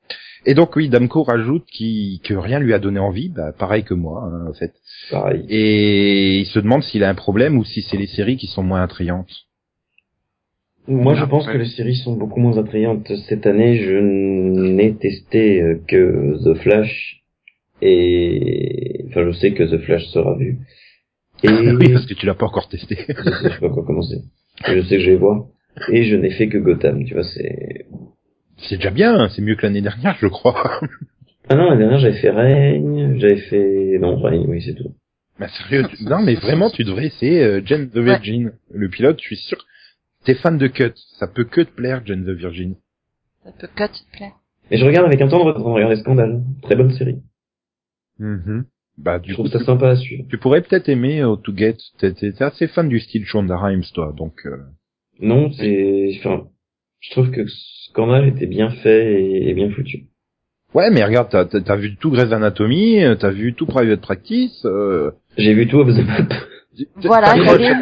Et 0.47 0.55
donc 0.55 0.76
oui, 0.76 0.89
Damco 0.89 1.21
rajoute 1.21 1.65
qui 1.67 2.19
que 2.24 2.34
rien 2.34 2.57
lui 2.59 2.74
a 2.74 2.80
donné 2.80 2.99
envie, 2.99 3.30
bah, 3.30 3.53
pareil 3.53 3.84
que 3.84 3.93
moi 3.93 4.24
hein, 4.26 4.47
en 4.49 4.53
fait. 4.53 4.74
Pareil. 5.11 5.45
Et 5.49 6.39
il 6.39 6.45
se 6.47 6.57
demande 6.59 6.82
s'il 6.84 7.03
a 7.03 7.09
un 7.09 7.15
problème 7.15 7.57
ou 7.59 7.63
si 7.63 7.84
c'est 7.84 7.97
les 7.97 8.07
séries 8.07 8.38
qui 8.38 8.47
sont 8.47 8.63
moins 8.63 8.82
attrayantes. 8.82 9.32
Moi, 10.88 11.16
je 11.16 11.24
Ah, 11.24 11.28
pense 11.28 11.48
que 11.48 11.58
les 11.58 11.66
séries 11.66 11.96
sont 11.96 12.16
beaucoup 12.16 12.40
moins 12.40 12.58
attrayantes. 12.58 13.10
Cette 13.30 13.46
année, 13.48 13.78
je 13.78 13.96
n'ai 13.96 14.94
testé 14.96 15.78
que 15.88 16.36
The 16.44 16.58
Flash 16.60 17.22
et 17.82 19.06
enfin, 19.08 19.26
je 19.28 19.32
sais 19.32 19.54
que 19.54 19.64
The 19.64 19.80
Flash 19.84 20.06
sera 20.08 20.36
vu. 20.38 20.58
Et 21.44 21.50
oui, 21.78 21.92
parce 21.94 22.06
que 22.06 22.14
tu 22.14 22.26
l'as 22.26 22.36
pas 22.36 22.46
encore 22.46 22.70
testé. 22.70 22.98
je 23.08 23.14
sais, 23.24 23.32
je 23.44 23.50
sais 23.50 23.60
pas 23.60 23.70
quoi 23.70 23.84
commencer. 23.86 24.18
Je 24.68 24.82
sais 24.82 24.98
que 24.98 25.04
je 25.04 25.10
vais 25.12 25.16
voir. 25.18 25.46
Et 25.92 26.04
je 26.04 26.16
n'ai 26.16 26.30
fait 26.32 26.48
que 26.48 26.58
Gotham. 26.58 27.04
Tu 27.06 27.14
vois, 27.14 27.24
c'est. 27.24 27.86
c'est 28.58 28.76
déjà 28.78 28.92
bien, 28.92 29.30
c'est 29.30 29.42
mieux 29.42 29.56
que 29.56 29.64
l'année 29.64 29.82
dernière, 29.82 30.18
je 30.20 30.28
crois. 30.28 30.82
Ah 31.50 31.56
non, 31.56 31.70
la 31.72 31.76
dernière, 31.76 32.00
j'avais 32.00 32.18
fait 32.20 32.30
Règne, 32.30 33.20
j'avais 33.20 33.36
fait 33.36 33.98
non 34.00 34.16
Règne, 34.18 34.46
oui, 34.48 34.62
c'est 34.66 34.76
tout. 34.76 34.94
Mais 35.42 35.48
sérieux, 35.50 35.84
tu- 35.90 36.06
non 36.06 36.22
mais 36.22 36.36
vraiment 36.36 36.70
tu 36.70 36.86
devrais 36.86 37.08
essayer 37.08 37.44
euh, 37.44 37.62
Jen 37.66 37.90
the 37.90 37.98
Virgin. 37.98 38.54
Le 38.74 38.88
pilote, 38.88 39.18
je 39.20 39.26
suis 39.26 39.36
sûr. 39.36 39.58
T'es 40.26 40.36
fan 40.36 40.57
de 40.57 40.67
Cut, 40.67 40.93
ça 41.19 41.28
peut 41.28 41.43
que 41.43 41.61
te 41.61 41.71
plaire 41.71 42.01
Jen 42.05 42.24
the 42.26 42.30
Virgin. 42.30 42.76
Ça 43.43 43.51
peut 43.59 43.67
cut, 43.76 43.93
s'il 43.93 44.05
te 44.07 44.17
plaît. 44.17 44.32
Et 44.71 44.78
je 44.78 44.86
regarde 44.86 45.05
avec 45.07 45.19
un 45.21 45.28
temps 45.28 45.39
de 45.39 45.43
retard, 45.43 45.63
regarder 45.63 45.97
Scandale. 45.97 46.41
Très 46.61 46.76
bonne 46.76 46.91
série. 46.93 47.17
Bah 48.97 49.17
Je 49.21 49.28
du 49.28 49.34
trouve 49.34 49.47
coup, 49.47 49.51
ça 49.51 49.59
tu, 49.59 49.65
sympa 49.65 49.89
à 49.89 49.95
suivre. 49.95 50.24
tu 50.30 50.38
pourrais 50.38 50.61
peut-être 50.61 50.88
aimer 50.88 51.21
euh, 51.21 51.36
To 51.36 51.55
Get. 51.55 51.78
T'es 51.97 52.13
t'es- 52.13 52.32
t'es 52.32 52.43
assez 52.43 52.67
fan 52.67 52.88
du 52.88 52.99
style 52.99 53.26
Shonda 53.26 53.57
Rhimes 53.57 53.84
toi, 53.93 54.13
donc. 54.15 54.45
euh, 54.45 54.57
Non, 55.19 55.51
c'est, 55.51 56.15
enfin, 56.19 56.47
je 56.99 57.11
trouve 57.11 57.32
que 57.32 57.41
Scandale 57.89 58.28
était 58.30 58.45
bien 58.45 58.69
fait 58.69 59.21
et, 59.21 59.49
et 59.49 59.53
bien 59.53 59.69
foutu. 59.71 60.05
Ouais, 60.74 60.89
mais 60.91 61.03
regarde, 61.03 61.30
t'as 61.30 61.45
t'as- 61.45 61.61
t'as 61.61 61.76
vu 61.76 61.95
tout 61.97 62.11
Grey's 62.11 62.32
Anatomy, 62.32 63.03
euh, 63.03 63.15
t'as 63.15 63.32
vu 63.32 63.53
tout 63.55 63.65
Private 63.65 64.01
Practice. 64.01 64.63
Euh... 64.65 65.11
J'ai 65.38 65.53
vu 65.53 65.67
tout 65.67 65.80
Off 65.80 65.89
the 65.89 66.05
Map. 66.05 66.28
Voilà, 66.97 67.28
t'accroches- 67.28 67.59
j'avais 67.59 67.65
aimé 67.65 67.80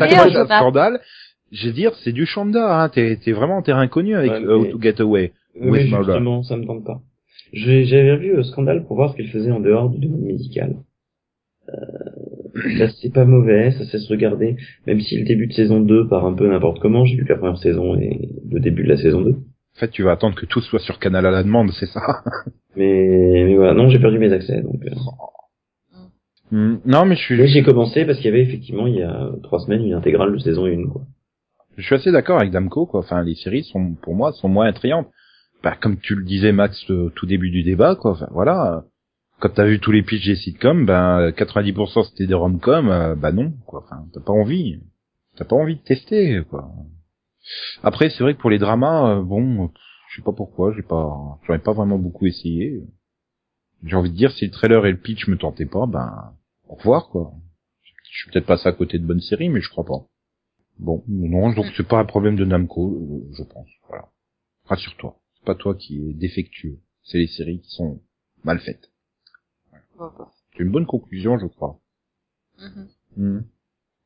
Je 1.51 1.67
veux 1.67 1.73
dire, 1.73 1.93
c'est 2.03 2.11
du 2.13 2.25
Shonda, 2.25 2.81
hein. 2.81 2.89
T'es 2.89 3.17
t'es 3.17 3.31
vraiment 3.33 3.57
en 3.57 3.61
terrain 3.61 3.87
connu 3.87 4.15
avec 4.15 4.31
Ouais, 4.31 4.43
euh, 4.45 4.55
How 4.57 4.61
mais- 4.63 4.71
to 4.71 4.81
Get 4.81 5.01
Away. 5.01 5.33
Oui, 5.59 5.89
Murder. 5.89 6.05
justement, 6.13 6.43
ça 6.43 6.55
me 6.57 6.65
tente 6.65 6.85
pas. 6.85 7.01
J'avais 7.53 8.15
vu 8.17 8.37
euh, 8.37 8.43
Scandale 8.43 8.85
pour 8.85 8.95
voir 8.95 9.11
ce 9.11 9.17
qu'elle 9.17 9.27
faisait 9.27 9.51
en 9.51 9.59
dehors 9.59 9.89
du 9.89 9.99
domaine 9.99 10.21
médical. 10.25 10.75
Euh, 11.69 12.77
ça 12.77 12.89
c'est 13.01 13.13
pas 13.13 13.25
mauvais, 13.25 13.71
ça 13.71 13.85
sait 13.85 13.99
se 13.99 14.09
regarder, 14.09 14.55
même 14.87 14.99
si 15.01 15.17
le 15.17 15.25
début 15.25 15.47
de 15.47 15.53
saison 15.53 15.79
2 15.81 16.07
part 16.07 16.25
un 16.25 16.33
peu 16.33 16.47
n'importe 16.49 16.79
comment, 16.79 17.05
j'ai 17.05 17.15
vu 17.17 17.23
que 17.25 17.29
la 17.33 17.37
première 17.39 17.57
saison 17.57 17.95
et 17.95 18.29
le 18.49 18.59
début 18.59 18.83
de 18.83 18.89
la 18.89 18.97
saison 18.97 19.21
2. 19.21 19.31
En 19.31 19.79
fait, 19.79 19.89
tu 19.89 20.03
vas 20.03 20.11
attendre 20.11 20.35
que 20.35 20.45
tout 20.45 20.59
soit 20.61 20.79
sur 20.79 20.99
Canal 20.99 21.25
à 21.25 21.31
la 21.31 21.43
demande, 21.43 21.71
c'est 21.71 21.85
ça? 21.87 22.01
Mais, 22.77 23.43
mais 23.45 23.55
voilà, 23.57 23.73
non, 23.73 23.89
j'ai 23.89 23.99
perdu 23.99 24.17
mes 24.17 24.31
accès, 24.31 24.61
donc... 24.61 24.79
euh. 24.85 24.91
Hmm, 26.51 26.77
Non, 26.85 27.03
mais 27.05 27.15
je 27.15 27.21
suis, 27.21 27.47
j'ai 27.47 27.63
commencé 27.63 28.05
parce 28.05 28.17
qu'il 28.19 28.27
y 28.27 28.33
avait 28.33 28.43
effectivement, 28.43 28.87
il 28.87 28.95
y 28.95 29.03
a 29.03 29.29
trois 29.43 29.59
semaines, 29.59 29.83
une 29.85 29.93
intégrale 29.93 30.31
de 30.31 30.37
saison 30.37 30.65
1, 30.67 30.87
quoi. 30.87 31.01
Je 31.77 31.83
suis 31.83 31.95
assez 31.95 32.11
d'accord 32.11 32.39
avec 32.39 32.51
Damco, 32.51 32.85
quoi. 32.85 33.01
Enfin, 33.01 33.23
les 33.23 33.35
séries 33.35 33.63
sont, 33.63 33.95
pour 33.95 34.15
moi, 34.15 34.33
sont 34.33 34.49
moins 34.49 34.67
attrayantes. 34.67 35.09
Bah, 35.63 35.75
comme 35.79 35.99
tu 35.99 36.15
le 36.15 36.23
disais, 36.23 36.51
Max, 36.51 36.89
au 36.89 37.09
tout 37.11 37.25
début 37.25 37.51
du 37.51 37.63
débat, 37.63 37.95
quoi. 37.95 38.11
Enfin, 38.11 38.27
voilà. 38.31 38.83
Quand 39.39 39.49
t'as 39.49 39.65
vu 39.65 39.79
tous 39.79 39.91
les 39.91 40.03
pitchs 40.03 40.27
des 40.27 40.35
sitcoms, 40.35 40.85
ben, 40.85 41.31
90% 41.31 42.09
c'était 42.09 42.27
des 42.27 42.33
rom-coms, 42.33 42.89
euh, 42.89 43.15
bah 43.15 43.31
non, 43.31 43.53
quoi. 43.65 43.83
Enfin, 43.83 44.05
t'as 44.13 44.21
pas 44.21 44.33
envie. 44.33 44.81
T'as 45.35 45.45
pas 45.45 45.55
envie 45.55 45.77
de 45.77 45.81
tester, 45.81 46.43
quoi. 46.49 46.69
Après, 47.83 48.09
c'est 48.09 48.23
vrai 48.23 48.35
que 48.35 48.39
pour 48.39 48.49
les 48.49 48.59
dramas, 48.59 49.17
euh, 49.17 49.23
bon, 49.23 49.71
je 50.09 50.17
sais 50.17 50.21
pas 50.23 50.33
pourquoi, 50.33 50.73
j'ai 50.75 50.83
pas, 50.83 51.39
j'en 51.47 51.53
ai 51.53 51.59
pas 51.59 51.73
vraiment 51.73 51.97
beaucoup 51.97 52.27
essayé. 52.27 52.83
J'ai 53.83 53.95
envie 53.95 54.11
de 54.11 54.15
dire, 54.15 54.31
si 54.31 54.45
le 54.45 54.51
trailer 54.51 54.85
et 54.85 54.91
le 54.91 54.99
pitch 54.99 55.27
me 55.27 55.37
tentaient 55.37 55.65
pas, 55.65 55.87
ben, 55.87 56.33
au 56.67 56.75
revoir, 56.75 57.09
quoi. 57.09 57.31
Je 58.11 58.19
suis 58.19 58.31
peut-être 58.31 58.45
passé 58.45 58.67
à 58.67 58.73
côté 58.73 58.99
de 58.99 59.05
bonnes 59.05 59.21
séries, 59.21 59.49
mais 59.49 59.61
je 59.61 59.69
crois 59.69 59.85
pas. 59.85 60.05
Bon, 60.81 61.03
non, 61.07 61.51
donc 61.53 61.67
c'est 61.77 61.87
pas 61.87 61.99
un 61.99 62.05
problème 62.05 62.35
de 62.35 62.43
Namco, 62.43 62.89
euh, 62.89 63.33
je 63.37 63.43
pense. 63.43 63.67
Voilà. 63.87 64.07
Rassure-toi, 64.65 65.15
c'est 65.35 65.45
pas 65.45 65.53
toi 65.53 65.75
qui 65.75 66.09
est 66.09 66.13
défectueux, 66.13 66.79
c'est 67.03 67.19
les 67.19 67.27
séries 67.27 67.61
qui 67.61 67.69
sont 67.69 68.01
mal 68.43 68.59
faites. 68.59 68.91
Bon. 69.95 70.09
C'est 70.51 70.63
une 70.63 70.71
bonne 70.71 70.87
conclusion, 70.87 71.37
je 71.37 71.45
crois. 71.45 71.79
Mhm. 72.59 72.87
Hmm. 73.15 73.41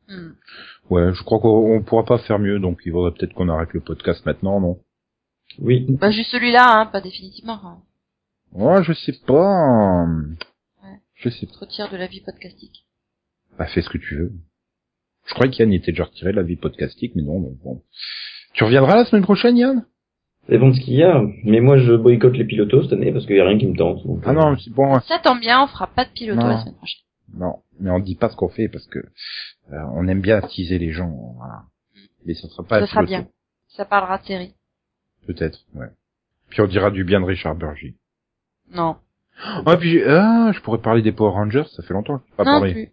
Hmm. 0.09 0.31
Ouais, 0.89 1.13
je 1.13 1.23
crois 1.23 1.39
qu'on 1.39 1.77
on 1.77 1.81
pourra 1.81 2.03
pas 2.03 2.17
faire 2.17 2.39
mieux, 2.39 2.59
donc 2.59 2.81
il 2.85 2.91
faudrait 2.91 3.11
peut-être 3.11 3.33
qu'on 3.33 3.47
arrête 3.47 3.71
le 3.71 3.79
podcast 3.79 4.25
maintenant, 4.25 4.59
non? 4.59 4.79
Oui. 5.59 5.85
Bah, 5.89 6.11
juste 6.11 6.31
celui-là, 6.31 6.81
hein, 6.81 6.85
pas 6.87 6.99
définitivement. 6.99 7.59
Hein. 7.63 7.81
Ouais, 8.51 8.83
je 8.83 8.91
sais 8.91 9.17
pas. 9.25 10.05
Ouais. 10.83 10.99
Je 11.13 11.29
sais 11.29 11.45
Tu 11.45 11.53
te 11.53 11.57
retires 11.57 11.89
de 11.89 11.95
la 11.95 12.07
vie 12.07 12.19
podcastique. 12.19 12.85
Bah, 13.57 13.65
fais 13.67 13.81
ce 13.81 13.89
que 13.89 13.97
tu 13.97 14.17
veux. 14.17 14.33
Je 15.25 15.33
croyais 15.33 15.51
qu'Yann 15.51 15.73
était 15.73 15.91
déjà 15.91 16.03
retiré 16.05 16.31
de 16.31 16.35
la 16.37 16.43
vie 16.43 16.55
podcastique, 16.55 17.13
mais 17.15 17.23
non, 17.23 17.39
donc 17.39 17.57
bon. 17.63 17.81
Tu 18.53 18.63
reviendras 18.63 18.95
la 18.95 19.05
semaine 19.05 19.23
prochaine, 19.23 19.57
Yann? 19.57 19.85
Dépend 20.47 20.69
de 20.69 20.73
ce 20.75 20.81
qu'il 20.81 20.93
y 20.95 21.03
a. 21.03 21.21
Mais 21.43 21.59
moi, 21.59 21.77
je 21.77 21.93
boycotte 21.93 22.37
les 22.37 22.45
pilotos 22.45 22.83
cette 22.83 22.93
année 22.93 23.11
parce 23.11 23.25
qu'il 23.25 23.35
y 23.35 23.39
a 23.39 23.45
rien 23.47 23.57
qui 23.57 23.65
me 23.65 23.75
tente. 23.75 24.05
donc, 24.05 24.21
Ah 24.25 24.29
euh, 24.29 24.33
non, 24.33 24.57
c'est 24.57 24.69
bon. 24.71 24.99
Ça 25.01 25.17
tombe 25.19 25.39
bien, 25.39 25.63
on 25.63 25.67
fera 25.67 25.87
pas 25.87 26.05
de 26.05 26.11
piloto 26.11 26.39
Non. 26.41 26.47
la 26.47 26.59
semaine 26.61 26.75
prochaine. 26.75 27.01
Non, 27.37 27.55
mais 27.79 27.89
on 27.89 27.99
dit 27.99 28.15
pas 28.15 28.29
ce 28.29 28.35
qu'on 28.35 28.49
fait 28.49 28.69
parce 28.69 28.85
que 28.85 28.99
euh, 28.99 29.77
on 29.95 30.07
aime 30.07 30.21
bien 30.21 30.37
attiser 30.37 30.77
les 30.77 30.91
gens. 30.91 31.09
Voilà. 31.37 31.63
Mais 32.25 32.35
ça 32.35 32.47
sera 32.47 32.63
pas 32.63 32.79
Ça 32.81 32.87
sera 32.87 33.03
bien. 33.03 33.27
Ça 33.69 33.85
parlera 33.85 34.19
de 34.19 34.25
série. 34.25 34.53
Peut-être, 35.25 35.65
ouais. 35.73 35.87
Puis 36.49 36.61
on 36.61 36.67
dira 36.67 36.91
du 36.91 37.03
bien 37.03 37.19
de 37.19 37.25
Richard 37.25 37.55
Burgi. 37.55 37.95
Non. 38.71 38.97
Ouais, 39.65 39.77
puis 39.77 40.01
ah, 40.03 40.51
je 40.53 40.61
pourrais 40.61 40.77
parler 40.81 41.01
des 41.01 41.11
Power 41.11 41.31
Rangers, 41.31 41.65
ça 41.75 41.81
fait 41.83 41.93
longtemps 41.93 42.19
que 42.19 42.23
je 42.29 42.35
pas 42.35 42.43
non 42.45 42.59
parlé. 42.59 42.73
plus. 42.73 42.91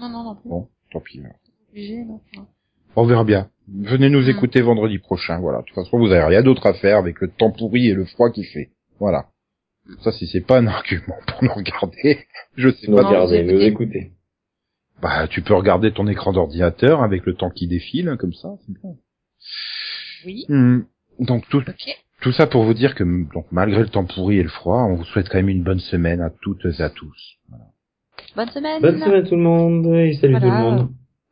Non, 0.00 0.08
non, 0.08 0.22
non 0.24 0.34
plus. 0.36 0.48
Bon, 0.48 0.68
tant 0.92 1.00
pis. 1.00 1.18
alors. 1.20 1.34
Obligé, 1.74 2.04
non. 2.04 2.20
non. 2.36 2.46
On 2.96 3.04
verra 3.06 3.24
bien. 3.24 3.48
Venez 3.68 4.08
nous 4.10 4.26
Mm. 4.26 4.30
écouter 4.30 4.60
vendredi 4.60 4.98
prochain, 4.98 5.38
voilà. 5.40 5.60
De 5.60 5.64
toute 5.64 5.74
façon, 5.74 5.98
vous 5.98 6.12
avez 6.12 6.22
rien 6.24 6.42
d'autre 6.42 6.66
à 6.66 6.74
faire 6.74 6.98
avec 6.98 7.20
le 7.20 7.28
temps 7.28 7.50
pourri 7.50 7.88
et 7.88 7.94
le 7.94 8.04
froid 8.04 8.30
qu'il 8.30 8.44
fait. 8.46 8.70
Voilà. 9.00 9.26
Ça, 10.02 10.12
si 10.12 10.26
c'est 10.26 10.40
pas 10.46 10.58
un 10.58 10.66
argument 10.66 11.16
pour 11.26 11.42
nous 11.44 11.52
regarder, 11.52 12.20
je 12.56 12.68
sais 12.70 12.86
Nous 12.88 12.96
pas. 12.96 13.08
Regarder, 13.08 13.42
vous 13.42 13.52
nous 13.52 13.60
écoutez. 13.60 13.84
écouter. 13.98 14.12
Bah, 15.02 15.26
tu 15.28 15.42
peux 15.42 15.54
regarder 15.54 15.92
ton 15.92 16.06
écran 16.06 16.32
d'ordinateur 16.32 17.02
avec 17.02 17.26
le 17.26 17.34
temps 17.34 17.50
qui 17.50 17.66
défile, 17.66 18.08
hein, 18.08 18.16
comme 18.16 18.32
ça, 18.32 18.50
c'est 18.64 18.72
bien. 18.72 18.90
Oui. 20.24 20.44
Hmm. 20.48 20.82
Donc 21.18 21.46
tout, 21.48 21.62
ça 22.32 22.46
pour 22.46 22.64
vous 22.64 22.72
dire 22.74 22.94
que 22.94 23.04
donc 23.04 23.46
malgré 23.50 23.80
le 23.80 23.88
temps 23.88 24.04
pourri 24.06 24.38
et 24.38 24.42
le 24.42 24.48
froid, 24.48 24.84
on 24.84 24.94
vous 24.96 25.04
souhaite 25.04 25.28
quand 25.28 25.36
même 25.38 25.48
une 25.50 25.62
bonne 25.62 25.80
semaine 25.80 26.20
à 26.20 26.30
toutes 26.30 26.64
et 26.64 26.80
à 26.82 26.88
tous. 26.90 27.36
Bonne 28.36 28.48
semaine. 28.50 28.80
Bonne 28.80 29.00
semaine 29.00 29.24
tout 29.28 29.36
le 29.36 29.42
monde 29.42 29.86
et 29.94 30.14
salut 30.14 30.32
Voilà. 30.38 30.46
tout 30.46 30.52
le 30.52 30.58
monde. 30.60 30.88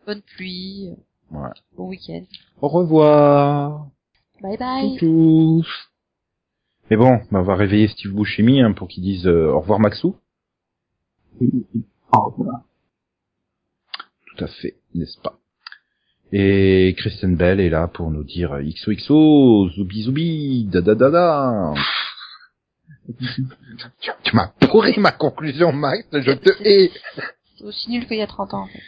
Bonne 0.06 0.22
pluie. 0.22 0.90
Ouais. 1.30 1.48
Bon 1.76 1.88
week-end. 1.88 2.24
Au 2.60 2.68
revoir. 2.68 3.86
Bye 4.42 4.56
bye. 4.58 4.96
tous. 4.98 5.66
Mais 6.90 6.96
bon, 6.96 7.20
bah, 7.30 7.40
on 7.40 7.42
va 7.42 7.54
réveiller 7.54 7.88
Steve 7.88 8.12
Buscemi 8.12 8.60
hein, 8.60 8.72
pour 8.72 8.88
qu'il 8.88 9.02
dise 9.02 9.26
euh, 9.26 9.52
au 9.52 9.60
revoir 9.60 9.78
Maxou. 9.78 10.16
Au 11.40 12.20
revoir. 12.20 12.62
Tout 14.26 14.44
à 14.44 14.48
fait, 14.48 14.76
n'est-ce 14.94 15.18
pas? 15.20 15.38
Et 16.32 16.94
Kristen 16.98 17.36
Bell 17.36 17.60
est 17.60 17.70
là 17.70 17.88
pour 17.88 18.10
nous 18.10 18.24
dire 18.24 18.52
euh, 18.52 18.62
XOXO, 18.62 19.68
zoubi 19.70 20.02
zoubi, 20.02 20.64
da 20.64 20.80
da 20.80 20.94
da 20.94 21.10
da. 21.10 21.74
tu 24.00 24.10
tu 24.24 24.36
m'as 24.36 24.48
pourri 24.70 24.98
ma 24.98 25.12
conclusion, 25.12 25.72
Max, 25.72 26.06
je 26.12 26.32
te 26.32 26.50
hais. 26.62 26.90
C'est 27.58 27.64
aussi 27.64 27.90
nul 27.90 28.06
qu'il 28.06 28.16
y 28.16 28.22
a 28.22 28.26
30 28.26 28.54
ans, 28.54 28.62
en 28.62 28.66
fait. 28.66 28.80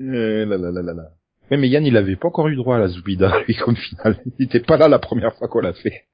Euh, 0.00 0.44
là, 0.46 0.56
là, 0.56 0.70
là, 0.70 0.82
là, 0.82 0.94
là. 0.94 1.10
Ouais, 1.50 1.56
mais 1.56 1.68
Yann, 1.68 1.84
il 1.84 1.96
avait 1.96 2.16
pas 2.16 2.28
encore 2.28 2.48
eu 2.48 2.56
droit 2.56 2.76
à 2.76 2.78
la 2.80 2.88
Zoubida, 2.88 3.40
lui, 3.46 3.54
comme 3.64 3.76
finale. 3.76 4.18
Il 4.38 4.46
était 4.46 4.60
pas 4.60 4.76
là 4.76 4.88
la 4.88 4.98
première 4.98 5.34
fois 5.36 5.48
qu'on 5.48 5.60
l'a 5.60 5.72
fait. 5.74 6.04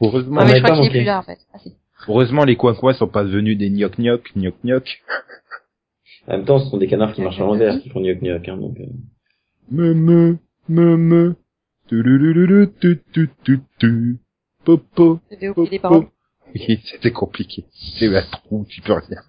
Heureusement, 0.00 0.40
Ouais, 0.40 0.46
mais 0.46 0.60
m'avait 0.60 0.60
je 0.60 0.64
crois 0.64 0.76
pas 0.76 0.76
qu'il 0.76 0.84
est 0.84 0.88
manqué. 0.88 0.98
plus 1.00 1.04
là, 1.04 1.18
en 1.18 1.22
fait. 1.22 1.38
Ah, 1.52 1.58
si. 1.58 1.74
heureusement, 2.08 2.44
les 2.44 2.56
sont 2.94 3.08
pas 3.08 3.24
devenus 3.24 3.58
des 3.58 3.70
gnoc 3.70 3.98
gnoc, 3.98 4.32
gnoc 4.36 4.54
gnoc. 4.64 5.02
En 6.26 6.36
même 6.36 6.44
temps, 6.46 6.58
ce 6.58 6.70
sont 6.70 6.78
des 6.78 6.86
canards 6.86 7.12
qui 7.12 7.22
marchent 7.22 7.40
à 7.40 7.44
l'envers, 7.44 7.80
qui 7.80 7.90
font 7.90 8.00
gnoc 8.00 8.18
gnoc, 8.20 8.48
hein, 8.48 8.56
donc. 8.56 8.78
euh. 8.80 8.86
Me, 9.70 9.94
me, 9.94 10.38
me, 10.68 10.96
me. 10.96 11.36
Tu, 11.88 12.02
tu, 13.12 13.30
tu, 13.44 13.60
tu. 13.78 14.18
Popo. 14.64 15.20
Oui, 16.54 16.80
c'était 16.84 17.10
compliqué. 17.10 17.64
C'est 17.98 18.14
un 18.14 18.22
trou, 18.22 18.64
tu 18.68 18.80
peux 18.80 18.92
rien. 18.94 19.20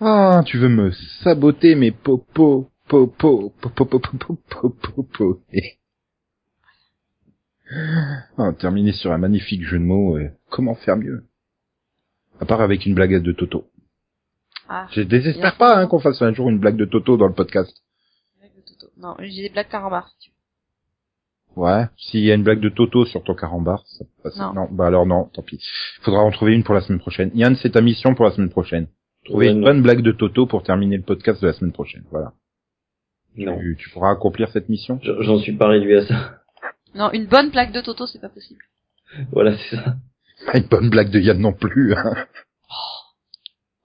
Ah, 0.00 0.42
tu 0.46 0.58
veux 0.58 0.68
me 0.68 0.90
saboter 1.22 1.74
mes 1.74 1.90
popo, 1.90 2.70
popo, 2.88 3.52
popo, 3.60 3.84
popo, 3.88 4.38
popo. 4.94 5.40
Et- 5.52 5.78
Ah, 8.36 8.52
terminer 8.58 8.92
sur 8.92 9.12
un 9.12 9.18
magnifique 9.18 9.62
jeu 9.64 9.78
de 9.78 9.84
mots, 9.84 10.16
euh, 10.18 10.28
comment 10.50 10.74
faire 10.74 10.96
mieux 10.96 11.24
À 12.40 12.44
part 12.44 12.60
avec 12.60 12.84
une 12.84 12.94
blague 12.94 13.22
de 13.22 13.32
Toto. 13.32 13.66
Ah, 14.68 14.86
Je 14.92 15.02
désespère 15.02 15.56
pas 15.56 15.78
hein, 15.78 15.86
qu'on 15.86 15.98
fasse 16.00 16.20
un 16.22 16.32
jour 16.32 16.48
une 16.50 16.58
blague 16.58 16.76
de 16.76 16.84
Toto 16.84 17.16
dans 17.16 17.26
le 17.26 17.32
podcast. 17.34 17.74
blague 18.38 18.54
de 18.54 18.60
Toto. 18.62 18.92
Non, 18.98 19.16
j'ai 19.20 19.42
des 19.42 19.48
blagues 19.48 19.68
carambar, 19.68 20.08
si 20.10 20.18
tu 20.18 20.30
veux. 20.30 21.62
Ouais, 21.62 21.86
s'il 21.96 22.20
y 22.24 22.30
a 22.30 22.34
une 22.34 22.42
blague 22.44 22.60
de 22.60 22.68
Toto 22.70 23.04
sur 23.06 23.22
ton 23.24 23.34
carambar, 23.34 23.82
ça 23.86 24.04
passe. 24.22 24.36
Non. 24.38 24.68
bah 24.70 24.86
alors 24.86 25.06
non, 25.06 25.24
tant 25.32 25.42
pis. 25.42 25.62
Faudra 26.02 26.20
en 26.22 26.30
trouver 26.30 26.54
une 26.54 26.64
pour 26.64 26.74
la 26.74 26.80
semaine 26.80 27.00
prochaine. 27.00 27.30
Yann, 27.34 27.56
c'est 27.56 27.70
ta 27.70 27.80
mission 27.80 28.14
pour 28.14 28.24
la 28.26 28.30
semaine 28.32 28.50
prochaine. 28.50 28.86
Trouver 29.24 29.46
Ouais, 29.46 29.52
une 29.52 29.60
non. 29.60 29.66
bonne 29.66 29.82
blague 29.82 30.02
de 30.02 30.12
Toto 30.12 30.46
pour 30.46 30.62
terminer 30.62 30.96
le 30.96 31.02
podcast 31.02 31.40
de 31.42 31.46
la 31.46 31.52
semaine 31.52 31.72
prochaine. 31.72 32.04
Voilà. 32.10 32.32
Non. 33.36 33.58
Tu, 33.58 33.76
tu 33.78 33.90
pourras 33.90 34.10
accomplir 34.10 34.50
cette 34.50 34.68
mission? 34.68 34.98
J'en 35.02 35.38
suis 35.38 35.52
pas 35.56 35.68
réduit 35.68 35.96
à 35.96 36.06
ça. 36.06 36.40
Non, 36.94 37.10
une 37.12 37.26
bonne 37.26 37.50
plaque 37.50 37.72
de 37.72 37.80
Toto, 37.80 38.06
c'est 38.06 38.20
pas 38.20 38.28
possible. 38.28 38.62
Voilà, 39.30 39.56
c'est 39.56 39.76
ça. 39.76 39.96
Pas 40.46 40.58
une 40.58 40.66
bonne 40.66 40.90
blague 40.90 41.10
de 41.10 41.20
Yann 41.20 41.38
non 41.38 41.52
plus. 41.52 41.94
Hein. 41.94 42.26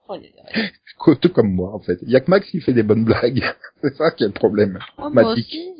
Oh, 0.08 0.14
a- 0.14 1.14
Tout 1.16 1.28
comme 1.30 1.52
moi, 1.52 1.72
en 1.74 1.78
fait. 1.80 1.98
Il 2.02 2.10
y 2.10 2.16
a 2.16 2.20
que 2.20 2.30
Max 2.30 2.50
qui 2.50 2.60
fait 2.60 2.72
des 2.72 2.82
bonnes 2.82 3.04
blagues. 3.04 3.44
c'est 3.82 3.94
ça 3.94 4.10
qui 4.10 4.24
est 4.24 4.28
le 4.28 4.32
problème. 4.32 4.78
Oh, 4.98 5.02
moi 5.10 5.22
Matic. 5.22 5.46
aussi, 5.46 5.74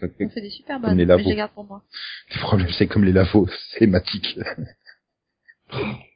Le 0.00 0.08
on 0.26 0.28
fait 0.30 0.40
des 0.40 0.50
super 0.50 0.76
Comme 0.76 0.90
bonnes, 0.90 0.98
les 0.98 1.06
mais 1.06 1.18
je 1.24 1.28
les 1.28 1.34
garde 1.36 1.52
pour 1.52 1.64
moi. 1.64 1.82
problème, 2.40 2.68
c'est 2.78 2.86
comme 2.86 3.04
les 3.04 3.12
lavos. 3.12 3.48
C'est 3.78 3.86
matique. 3.86 4.38